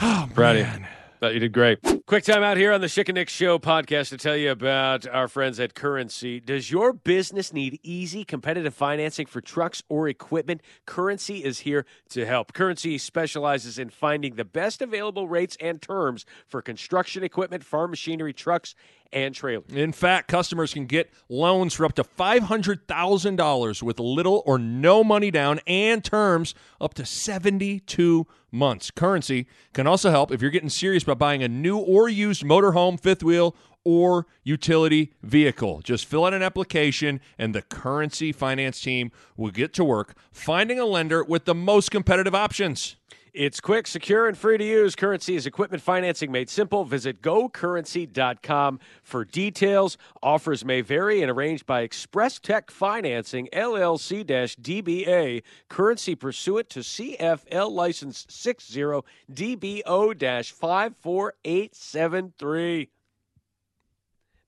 Oh, 0.02 0.30
Proud 0.34 0.58
of 0.58 0.68
you. 0.68 0.86
Thought 1.20 1.34
you 1.34 1.40
did 1.40 1.52
great. 1.52 1.80
Quick 2.06 2.24
time 2.24 2.44
out 2.44 2.58
here 2.58 2.72
on 2.72 2.80
the 2.80 2.86
Schick 2.86 3.10
and 3.10 3.16
Nick 3.16 3.28
Show 3.28 3.58
podcast 3.58 4.10
to 4.10 4.18
tell 4.18 4.38
you 4.38 4.52
about 4.52 5.08
our 5.08 5.28
friends 5.28 5.60
at 5.60 5.74
Currency. 5.74 6.40
Does 6.40 6.70
your 6.70 6.94
business 6.94 7.52
need 7.52 7.80
easy, 7.82 8.24
competitive 8.24 8.76
financing 8.76 9.26
for 9.26 9.42
trucks 9.42 9.82
or 9.90 10.08
equipment? 10.08 10.62
Currency 10.86 11.44
is 11.44 11.62
here 11.62 11.88
to 12.10 12.28
help. 12.28 12.54
Currency 12.54 13.00
specializes 13.00 13.80
in 13.80 13.90
finding 13.90 14.36
the 14.36 14.46
best 14.46 14.80
available 14.80 15.28
rates 15.28 15.58
and 15.60 15.82
terms 15.82 16.24
for 16.48 16.62
construction 16.62 17.24
equipment, 17.24 17.64
farm 17.64 17.90
machinery, 17.90 18.32
trucks, 18.32 18.76
and 19.12 19.34
trailers. 19.34 19.72
In 19.72 19.92
fact, 19.92 20.28
customers 20.28 20.74
can 20.74 20.86
get 20.86 21.12
loans 21.30 21.74
for 21.74 21.86
up 21.86 21.94
to 21.94 22.04
$500,000 22.04 23.84
with 23.84 24.00
little 24.00 24.44
or 24.46 24.58
no 24.58 25.04
money 25.04 25.32
down 25.32 25.60
and 25.68 26.04
terms 26.04 26.54
up 26.80 26.94
to 26.96 27.06
72 27.06 28.28
months. 28.52 28.92
Currency 28.92 29.48
can 29.74 29.88
also 29.88 30.10
help 30.10 30.32
if 30.32 30.42
you're 30.42 30.52
getting 30.52 30.70
serious 30.70 31.04
about 31.04 31.20
buying 31.20 31.44
a 31.44 31.48
new 31.48 31.78
or 31.78 32.10
used 32.10 32.44
motorhome, 32.44 33.00
fifth 33.00 33.24
wheel, 33.24 33.56
or 33.84 34.28
utility 34.44 35.14
vehicle. 35.24 35.80
Just 35.82 36.06
fill 36.06 36.26
out 36.26 36.34
an 36.34 36.44
application, 36.44 37.22
and 37.38 37.56
the 37.56 37.62
Currency 37.62 38.34
Finance 38.34 38.82
team 38.82 39.14
will 39.38 39.52
get 39.52 39.72
to 39.76 39.84
work 39.86 40.14
finding 40.30 40.78
a 40.78 40.86
lender 40.86 41.24
with 41.24 41.46
the 41.46 41.56
most 41.56 41.90
competitive 41.90 42.36
options. 42.36 42.98
It's 43.34 43.60
quick, 43.60 43.88
secure, 43.88 44.28
and 44.28 44.38
free 44.38 44.58
to 44.58 44.64
use. 44.64 44.96
Currency 44.96 45.36
is 45.36 45.46
equipment 45.46 45.84
financing 45.84 46.32
made 46.32 46.50
simple. 46.50 46.86
Visit 46.86 47.22
gocurrency.com 47.22 48.80
for 49.04 49.26
details. 49.26 49.98
Offers 50.24 50.64
may 50.66 50.82
vary 50.82 51.22
and 51.22 51.32
arranged 51.32 51.66
by 51.66 51.82
Express 51.82 52.40
Tech 52.40 52.72
Financing, 52.72 53.50
LLC 53.54 54.26
DBA. 54.26 55.44
Currency 55.70 56.16
pursuant 56.16 56.70
to 56.70 56.80
CFL 56.80 57.72
license 57.72 58.26
60 58.30 59.02
DBO 59.32 60.52
54873. 60.52 62.90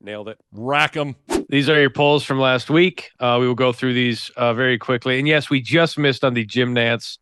Nailed 0.01 0.29
it. 0.29 0.39
Rack 0.53 0.95
'em. 0.95 1.15
These 1.49 1.69
are 1.69 1.79
your 1.79 1.89
polls 1.89 2.23
from 2.23 2.39
last 2.39 2.69
week. 2.69 3.11
Uh, 3.19 3.37
we 3.39 3.47
will 3.47 3.55
go 3.55 3.73
through 3.73 3.93
these 3.93 4.29
uh, 4.37 4.53
very 4.53 4.77
quickly. 4.77 5.19
And 5.19 5.27
yes, 5.27 5.49
we 5.49 5.61
just 5.61 5.97
missed 5.97 6.23
on 6.23 6.33
the 6.33 6.45
Nantz 6.45 7.17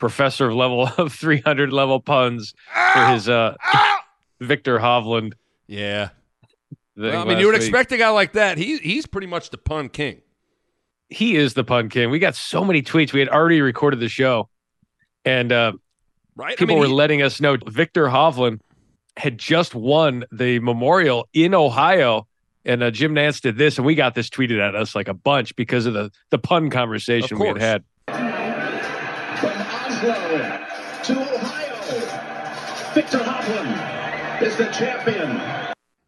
professor 0.00 0.48
of 0.48 0.54
level 0.56 0.88
of 0.98 1.12
300 1.12 1.72
level 1.72 2.00
puns 2.00 2.54
for 2.92 3.06
his 3.06 3.28
uh, 3.28 3.54
Viktor 4.40 4.78
Hovland. 4.78 5.34
Yeah. 5.68 6.08
Well, 6.96 7.22
I 7.22 7.24
mean, 7.24 7.38
you 7.38 7.46
would 7.46 7.52
week. 7.54 7.62
expect 7.62 7.92
a 7.92 7.96
guy 7.96 8.10
like 8.10 8.32
that. 8.32 8.58
He, 8.58 8.78
he's 8.78 9.06
pretty 9.06 9.28
much 9.28 9.50
the 9.50 9.58
pun 9.58 9.88
king. 9.88 10.20
he 11.08 11.36
is 11.36 11.54
the 11.54 11.64
pun 11.64 11.88
king. 11.88 12.10
We 12.10 12.18
got 12.18 12.34
so 12.34 12.64
many 12.64 12.82
tweets. 12.82 13.12
We 13.12 13.20
had 13.20 13.28
already 13.28 13.60
recorded 13.60 14.00
the 14.00 14.08
show, 14.08 14.48
and 15.24 15.52
uh, 15.52 15.72
right. 16.36 16.58
people 16.58 16.74
mean, 16.74 16.80
were 16.80 16.88
he- 16.88 16.92
letting 16.92 17.22
us 17.22 17.40
know 17.40 17.56
Viktor 17.66 18.06
Hovland 18.06 18.60
had 19.16 19.38
just 19.38 19.74
won 19.74 20.24
the 20.30 20.58
Memorial 20.58 21.28
in 21.32 21.54
Ohio, 21.54 22.26
and 22.64 22.82
uh, 22.82 22.90
Jim 22.90 23.14
Nantz 23.14 23.40
did 23.40 23.56
this, 23.56 23.78
and 23.78 23.86
we 23.86 23.94
got 23.94 24.14
this 24.14 24.28
tweeted 24.28 24.60
at 24.60 24.74
us 24.74 24.94
like 24.94 25.08
a 25.08 25.14
bunch 25.14 25.54
because 25.56 25.86
of 25.86 25.94
the 25.94 26.10
the 26.30 26.38
pun 26.38 26.68
conversation 26.70 27.36
Of 27.36 27.40
we 27.40 27.46
had 27.48 27.58
had. 27.58 27.84
From 29.40 29.52
Oslo 29.52 30.58
to 31.02 31.12
Ohio, 31.34 31.74
Viktor 32.92 33.18
Hovland 33.18 34.42
is 34.42 34.56
the 34.58 34.66
champion. 34.66 35.40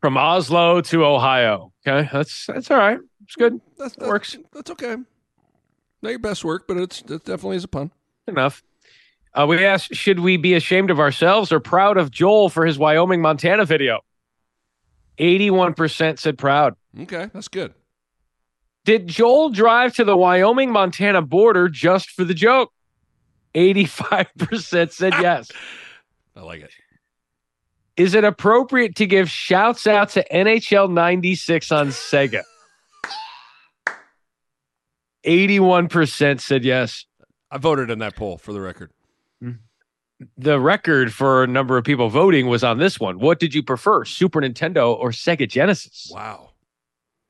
From 0.03 0.19
Oslo 0.19 0.83
to 0.83 1.05
Ohio. 1.07 1.73
Okay, 1.87 2.11
that's 2.13 2.45
that's 2.47 2.71
all 2.71 2.77
right. 2.77 2.99
It's 3.25 3.35
good. 3.37 3.59
That's, 3.79 3.97
That 3.97 4.09
works 4.09 4.37
That's 4.53 4.71
okay. 4.73 4.97
Not 6.03 6.11
your 6.11 6.19
best 6.19 6.45
work, 6.45 6.67
but 6.69 6.77
it's 6.77 7.01
it 7.01 7.25
definitely 7.25 7.57
is 7.57 7.65
a 7.65 7.69
pun. 7.69 7.91
enough. 8.29 8.63
Uh, 9.33 9.47
we 9.49 9.65
asked, 9.65 9.95
should 9.95 10.21
we 10.21 10.37
be 10.37 10.53
ashamed 10.53 10.91
of 10.91 11.01
ourselves 11.01 11.53
or 11.53 11.61
proud 11.61 11.97
of 11.97 12.11
Joel 12.11 12.51
for 12.51 12.67
his 12.67 12.79
Wyoming 12.79 13.23
Montana 13.23 13.65
video? 13.65 14.01
81% 15.19 16.19
said 16.19 16.37
proud. 16.37 16.75
Okay, 17.01 17.31
that's 17.33 17.49
good. 17.49 17.73
Did 18.85 19.07
Joel 19.07 19.49
drive 19.49 19.95
to 19.95 20.05
the 20.05 20.17
Wyoming 20.19 20.71
Montana 20.71 21.23
border 21.23 21.71
just 21.71 22.11
for 22.11 22.25
the 22.25 22.35
joke? 22.35 22.73
85% 23.55 24.93
said 24.93 25.15
yes. 25.21 25.51
I 26.37 26.41
like 26.41 26.63
it. 26.63 26.71
Is 27.97 28.15
it 28.15 28.25
appropriate 28.25 28.97
to 28.97 29.07
give 29.07 29.29
shouts 29.29 29.87
out 29.87 30.11
to 30.11 30.27
NHL 30.33 30.91
96 30.91 31.71
on 31.73 31.89
Sega? 31.89 32.43
81% 35.27 36.41
said 36.41 36.65
yes. 36.65 37.05
I 37.51 37.59
voted 37.59 37.91
in 37.91 37.99
that 37.99 38.17
poll 38.17 38.39
for 38.39 38.53
the 38.53 38.61
record. 38.61 38.91
Mm. 39.43 39.59
The 40.39 40.59
record 40.59 41.13
for 41.13 41.45
a 41.45 41.47
number 41.47 41.77
of 41.77 41.85
people 41.85 42.09
voting 42.09 42.47
was 42.47 42.65
on 42.65 42.79
this 42.79 42.99
one. 42.99 43.19
What 43.19 43.39
did 43.39 43.55
you 43.55 43.63
prefer, 43.63 44.05
Super 44.05 44.41
Nintendo 44.41 44.97
or 44.97 45.11
Sega 45.11 45.49
Genesis? 45.49 46.11
Wow. 46.13 46.52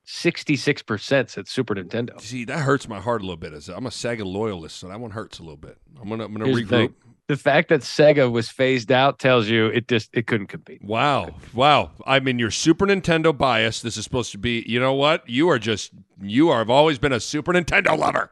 66% 0.06 1.30
said 1.30 1.48
Super 1.48 1.74
Nintendo. 1.74 2.20
See, 2.20 2.44
that 2.46 2.58
hurts 2.58 2.88
my 2.88 3.00
heart 3.00 3.22
a 3.22 3.24
little 3.24 3.36
bit. 3.36 3.52
I'm 3.68 3.86
a 3.86 3.90
Sega 3.90 4.24
loyalist, 4.24 4.76
so 4.76 4.88
that 4.88 5.00
one 5.00 5.12
hurts 5.12 5.38
a 5.38 5.42
little 5.42 5.56
bit. 5.56 5.78
I'm 6.00 6.08
gonna 6.08 6.24
I'm 6.24 6.32
gonna 6.32 6.46
Here's 6.46 6.68
the 6.68 6.76
regroup. 6.76 6.94
The 7.28 7.36
fact 7.36 7.68
that 7.68 7.80
Sega 7.82 8.30
was 8.30 8.50
phased 8.50 8.90
out 8.90 9.20
tells 9.20 9.48
you 9.48 9.66
it 9.66 9.86
just 9.88 10.10
it 10.12 10.26
couldn't 10.26 10.48
compete. 10.48 10.82
Wow. 10.84 11.36
Wow. 11.54 11.92
I 12.04 12.18
mean, 12.20 12.38
your 12.38 12.50
Super 12.50 12.84
Nintendo 12.84 13.36
bias. 13.36 13.80
This 13.80 13.96
is 13.96 14.04
supposed 14.04 14.32
to 14.32 14.38
be, 14.38 14.64
you 14.66 14.80
know 14.80 14.92
what? 14.92 15.26
You 15.28 15.48
are 15.48 15.58
just, 15.58 15.92
you 16.20 16.50
are, 16.50 16.58
have 16.58 16.68
always 16.68 16.98
been 16.98 17.12
a 17.12 17.20
Super 17.20 17.52
Nintendo 17.52 17.96
lover. 17.96 18.30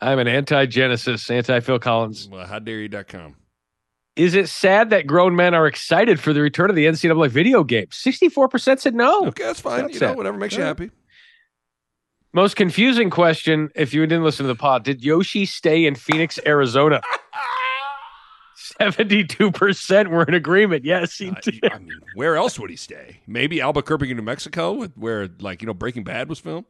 I'm 0.00 0.18
an 0.18 0.28
anti-Genesis, 0.28 1.30
anti-Phil 1.30 1.78
Collins. 1.78 2.28
Well, 2.30 2.46
how 2.46 2.58
dare 2.58 2.80
you.com. 2.80 3.36
Is 4.16 4.34
it 4.34 4.48
sad 4.48 4.90
that 4.90 5.06
grown 5.06 5.34
men 5.34 5.54
are 5.54 5.66
excited 5.66 6.20
for 6.20 6.32
the 6.32 6.40
return 6.40 6.70
of 6.70 6.76
the 6.76 6.86
NCAA 6.86 7.28
video 7.30 7.64
game? 7.64 7.86
64% 7.86 8.78
said 8.78 8.94
no. 8.94 9.26
Okay, 9.26 9.44
that's 9.44 9.60
fine. 9.60 9.82
That's 9.82 9.94
you 9.94 10.00
know, 10.00 10.12
whatever 10.12 10.38
makes 10.38 10.56
you 10.56 10.62
happy. 10.62 10.90
Most 12.32 12.56
confusing 12.56 13.10
question, 13.10 13.70
if 13.74 13.94
you 13.94 14.02
didn't 14.06 14.24
listen 14.24 14.44
to 14.44 14.48
the 14.48 14.56
pod, 14.56 14.84
did 14.84 15.04
Yoshi 15.04 15.46
stay 15.46 15.84
in 15.84 15.94
Phoenix, 15.94 16.38
Arizona? 16.46 17.00
72% 18.80 20.08
were 20.08 20.24
in 20.24 20.34
agreement. 20.34 20.84
Yes, 20.84 21.16
he 21.16 21.30
did. 21.42 21.64
I 21.72 21.78
mean, 21.78 22.00
where 22.14 22.36
else 22.36 22.58
would 22.58 22.70
he 22.70 22.76
stay? 22.76 23.20
Maybe 23.26 23.60
Albuquerque, 23.60 24.12
New 24.14 24.22
Mexico, 24.22 24.86
where, 24.96 25.28
like, 25.38 25.62
you 25.62 25.66
know, 25.66 25.74
Breaking 25.74 26.02
Bad 26.02 26.28
was 26.28 26.38
filmed? 26.38 26.66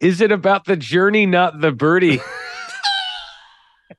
Is 0.00 0.20
it 0.20 0.32
about 0.32 0.64
the 0.64 0.76
journey, 0.76 1.26
not 1.26 1.60
the 1.60 1.72
birdie? 1.72 2.20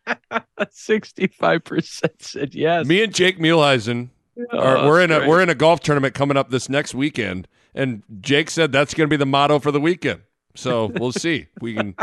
65% 0.60 2.10
said 2.20 2.56
yes. 2.56 2.86
Me 2.86 3.04
and 3.04 3.14
Jake 3.14 3.38
oh, 3.40 4.10
are 4.52 4.78
Oh, 4.78 4.88
we're 4.88 5.02
in 5.02 5.12
a 5.12 5.20
great. 5.20 5.30
we're 5.30 5.42
in 5.42 5.50
a 5.50 5.56
golf 5.56 5.80
tournament 5.82 6.14
coming 6.14 6.38
up 6.38 6.50
this 6.50 6.70
next 6.70 6.94
weekend, 6.94 7.48
and 7.74 8.04
Jake 8.22 8.50
said 8.50 8.72
that's 8.72 8.94
going 8.94 9.08
to 9.10 9.14
be 9.14 9.18
the 9.18 9.26
motto 9.26 9.60
for 9.60 9.72
the 9.72 9.80
weekend. 9.80 10.22
So 10.56 10.92
we'll 10.96 11.12
see. 11.14 11.48
We 11.62 11.76
can. 11.76 11.96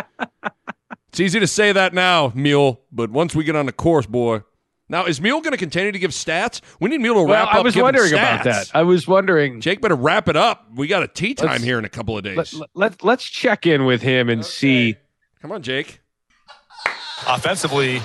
It's 1.09 1.21
easy 1.21 1.41
to 1.41 1.47
say 1.47 1.73
that 1.73 1.93
now, 1.93 2.33
Mule, 2.35 2.81
but 2.91 3.11
once 3.11 3.35
we 3.35 3.45
get 3.45 3.57
on 3.57 3.67
the 3.67 3.73
course, 3.73 4.07
boy. 4.07 4.43
Now 4.89 5.07
is 5.07 5.23
Mule 5.23 5.41
going 5.41 5.53
to 5.53 5.59
continue 5.59 5.91
to 5.91 5.99
give 5.99 6.11
stats? 6.11 6.61
We 6.79 6.91
need 6.91 7.01
Mule 7.01 7.15
to 7.15 7.21
wrap 7.21 7.29
Well, 7.29 7.47
wrap 7.47 7.55
I 7.55 7.61
was 7.61 7.77
wondering 7.77 8.13
about 8.13 8.45
that. 8.45 8.71
I 8.75 8.83
was 8.83 9.09
wondering. 9.09 9.63
Jake 9.63 9.81
better 9.81 9.95
wrap 9.95 10.29
it 10.29 10.37
up. 10.37 10.67
We 10.75 10.87
got 10.87 11.03
a 11.03 11.09
tea 11.09 11.35
time 11.35 11.49
Let's- 11.53 11.65
here 11.65 11.79
in 11.79 11.87
a 11.87 11.89
couple 11.89 12.17
of 12.19 12.25
days. 12.25 12.53
Let, 12.53 12.71
let, 12.75 13.05
let's 13.05 13.25
check 13.25 13.67
in 13.67 13.87
with 13.87 14.03
him 14.03 14.29
and 14.29 14.45
see. 14.45 14.97
Come 15.41 15.51
on, 15.51 15.63
Jake. 15.63 16.02
Offensively, 17.29 17.99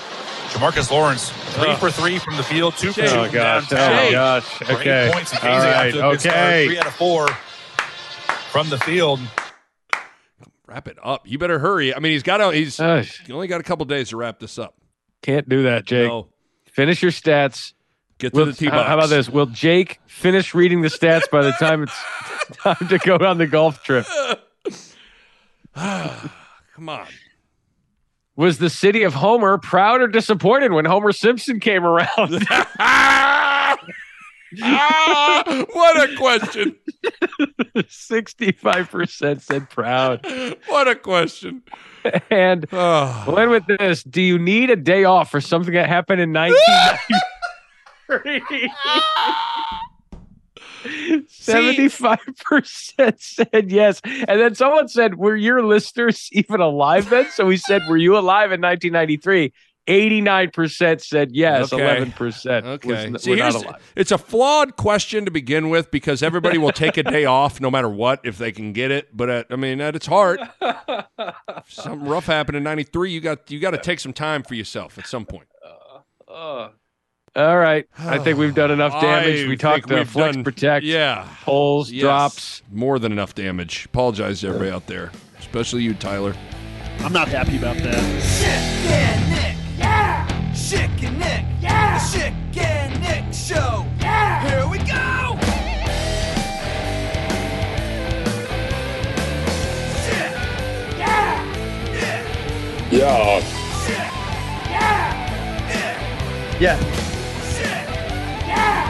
Jamarcus 0.51 0.91
Lawrence, 0.91 1.30
three 1.55 1.76
for 1.76 1.89
three 1.91 2.20
from 2.20 2.38
the 2.38 2.43
field, 2.43 2.76
two 2.78 2.91
for 2.91 3.01
Oh, 3.01 3.05
two 3.05 3.09
from 3.26 3.32
gosh. 3.34 3.70
downtown. 3.70 4.05
Oh, 4.07 4.11
gosh. 4.11 4.43
For 4.43 4.63
eight 4.65 4.78
Okay. 4.80 5.09
points, 5.13 5.32
and 5.34 5.43
All 5.43 5.49
Casey 5.59 5.68
right. 5.68 5.76
off 5.76 5.93
to 5.93 6.07
a 6.07 6.11
good 6.11 6.20
start, 6.22 6.36
Okay. 6.38 6.65
Three 6.68 6.78
out 6.80 6.88
of 6.88 6.93
four 6.95 7.28
from 8.51 8.70
the 8.70 8.78
field. 8.80 9.20
Wrap 10.68 10.88
it 10.88 10.97
up. 11.01 11.26
You 11.28 11.38
better 11.38 11.59
hurry. 11.59 11.95
I 11.95 11.99
mean, 11.99 12.11
he's 12.11 12.24
got 12.24 12.41
a, 12.41 12.51
he's 12.53 12.78
Gosh. 12.78 13.24
he 13.26 13.34
only 13.34 13.47
got 13.47 13.59
a 13.61 13.63
couple 13.63 13.86
days 13.86 14.09
to 14.09 14.18
wrap 14.18 14.39
this 14.39 14.59
up. 14.59 14.76
Can't 15.22 15.47
do 15.47 15.63
that, 15.63 15.86
Jake. 15.86 16.07
No. 16.07 16.28
Finish 16.65 17.01
your 17.01 17.11
stats. 17.11 17.74
Get 18.20 18.34
to 18.34 18.38
Will- 18.39 18.45
the 18.47 18.53
tee 18.53 18.65
how, 18.65 18.72
box. 18.72 18.88
how 18.88 18.93
about 18.97 19.09
this? 19.09 19.30
Will 19.30 19.45
Jake 19.45 19.99
finish 20.07 20.53
reading 20.53 20.82
the 20.82 20.89
stats 20.89 21.30
by 21.32 21.41
the 21.43 21.51
time 21.53 21.84
it's 21.84 21.93
time 22.57 22.88
to 22.89 22.97
go 22.99 23.15
on 23.18 23.38
the 23.38 23.47
golf 23.47 23.82
trip? 23.84 24.05
Come 25.76 26.89
on. 26.89 27.05
Was 28.38 28.59
the 28.59 28.69
city 28.69 29.03
of 29.03 29.13
Homer 29.15 29.57
proud 29.57 29.99
or 30.01 30.07
disappointed 30.07 30.71
when 30.71 30.85
Homer 30.85 31.11
Simpson 31.11 31.59
came 31.59 31.83
around? 31.85 32.07
Ah, 34.63 35.65
what 35.73 36.09
a 36.09 36.15
question. 36.15 36.73
65% 37.75 39.41
said 39.41 39.69
proud. 39.69 40.25
What 40.67 40.88
a 40.88 40.95
question. 40.95 41.63
And 42.31 42.65
Oh. 42.71 43.25
we'll 43.27 43.39
end 43.39 43.51
with 43.51 43.65
this. 43.67 44.03
Do 44.03 44.21
you 44.21 44.39
need 44.39 44.69
a 44.69 44.77
day 44.77 45.03
off 45.03 45.29
for 45.31 45.41
something 45.41 45.73
that 45.73 45.89
happened 45.89 46.21
in 46.21 46.31
1993? 48.09 48.71
75% 50.86 53.19
said 53.19 53.71
yes. 53.71 54.01
And 54.05 54.39
then 54.39 54.55
someone 54.55 54.88
said, 54.88 55.15
Were 55.15 55.36
your 55.36 55.63
listeners 55.63 56.30
even 56.32 56.61
alive 56.61 57.09
then? 57.09 57.30
So 57.32 57.45
we 57.45 57.57
said, 57.57 57.84
Were 57.88 57.97
you 57.97 58.17
alive 58.17 58.51
in 58.51 58.61
1993? 58.61 59.53
89% 59.88 61.01
said 61.01 61.32
yes. 61.34 61.71
Okay. 61.71 61.82
11% 61.82 62.63
Okay. 62.65 63.09
was, 63.11 63.23
See, 63.23 63.30
were 63.32 63.38
not 63.38 63.55
alive. 63.55 63.82
it's 63.95 64.11
a 64.11 64.17
flawed 64.17 64.75
question 64.75 65.23
to 65.23 65.32
begin 65.32 65.69
with 65.69 65.91
because 65.91 66.21
everybody 66.21 66.57
will 66.57 66.73
take 66.73 66.97
a 66.97 67.03
day 67.03 67.23
off 67.25 67.61
no 67.61 67.71
matter 67.71 67.88
what 67.88 68.19
if 68.25 68.38
they 68.38 68.51
can 68.51 68.73
get 68.73 68.91
it. 68.91 69.15
But 69.15 69.30
at, 69.30 69.45
I 69.49 69.55
mean, 69.55 69.80
at 69.80 69.95
its 69.95 70.05
heart, 70.05 70.41
if 70.61 71.05
something 71.69 72.05
rough 72.05 72.25
happened 72.25 72.57
in 72.57 72.63
'93. 72.63 73.11
You 73.11 73.21
got 73.21 73.49
you 73.49 73.61
got 73.61 73.71
to 73.71 73.78
take 73.78 74.01
some 74.01 74.11
time 74.11 74.43
for 74.43 74.55
yourself 74.55 74.97
at 74.97 75.07
some 75.07 75.25
point. 75.25 75.47
Uh, 76.30 76.71
all 77.38 77.57
right. 77.57 77.88
I 77.99 78.17
think 78.19 78.38
we've 78.38 78.55
done 78.55 78.71
enough 78.71 78.93
damage. 79.01 79.45
I 79.45 79.47
we 79.47 79.55
talked 79.57 79.83
think 79.85 79.88
to 79.89 79.95
we've 79.97 80.09
Flex 80.09 80.35
done- 80.35 80.43
Protect. 80.43 80.85
Yeah. 80.85 81.27
Pulls, 81.43 81.91
Yes. 81.91 82.01
drops. 82.01 82.61
More 82.71 82.99
than 82.99 83.11
enough 83.11 83.35
damage. 83.35 83.85
Apologize 83.85 84.41
to 84.41 84.47
everybody 84.47 84.71
out 84.71 84.88
there, 84.88 85.11
especially 85.39 85.83
you, 85.83 85.93
Tyler. 85.93 86.33
I'm 86.99 87.13
not 87.13 87.27
happy 87.27 87.57
about 87.57 87.77
that. 87.77 88.03
Schick 88.23 88.47
and 88.47 89.29
Nick. 89.29 89.77
Yeah. 89.77 90.27
Schick 90.53 91.03
and 91.07 91.19
Nick. 91.19 91.45
Yeah. 91.61 91.97
The 91.99 92.17
Schick 92.17 92.57
and 92.57 93.01
Nick 93.01 93.33
Show. 93.33 93.85
Yeah. 93.99 94.49
Here 94.49 94.67
we 94.67 94.79
go. 94.79 95.38
Schick. 100.03 100.33
Yeah. 100.97 101.43
Nick. 101.91 102.91
Yeah. 102.91 103.41
Schick. 103.85 104.11
Yeah. 104.69 105.67
Nick. 105.67 106.61
Yeah. 106.61 106.77
Schick. 108.58 108.89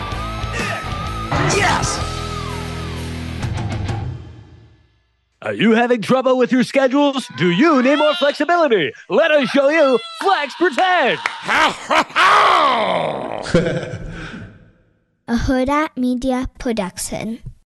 Yeah. 0.54 1.50
Nick. 1.50 1.58
Yes. 1.58 1.88
Are 5.42 5.54
you 5.54 5.72
having 5.72 6.02
trouble 6.02 6.38
with 6.38 6.52
your 6.52 6.64
schedules? 6.64 7.28
Do 7.38 7.52
you 7.52 7.82
need 7.82 7.98
more 7.98 8.16
flexibility? 8.16 8.92
Let 9.10 9.32
us 9.32 9.48
show 9.50 9.70
you 9.70 10.00
Flex 10.22 10.56
Pretend! 10.56 11.20
A 15.30 15.36
Hurrdat 15.36 15.90
Media 15.96 16.48
Production. 16.58 17.40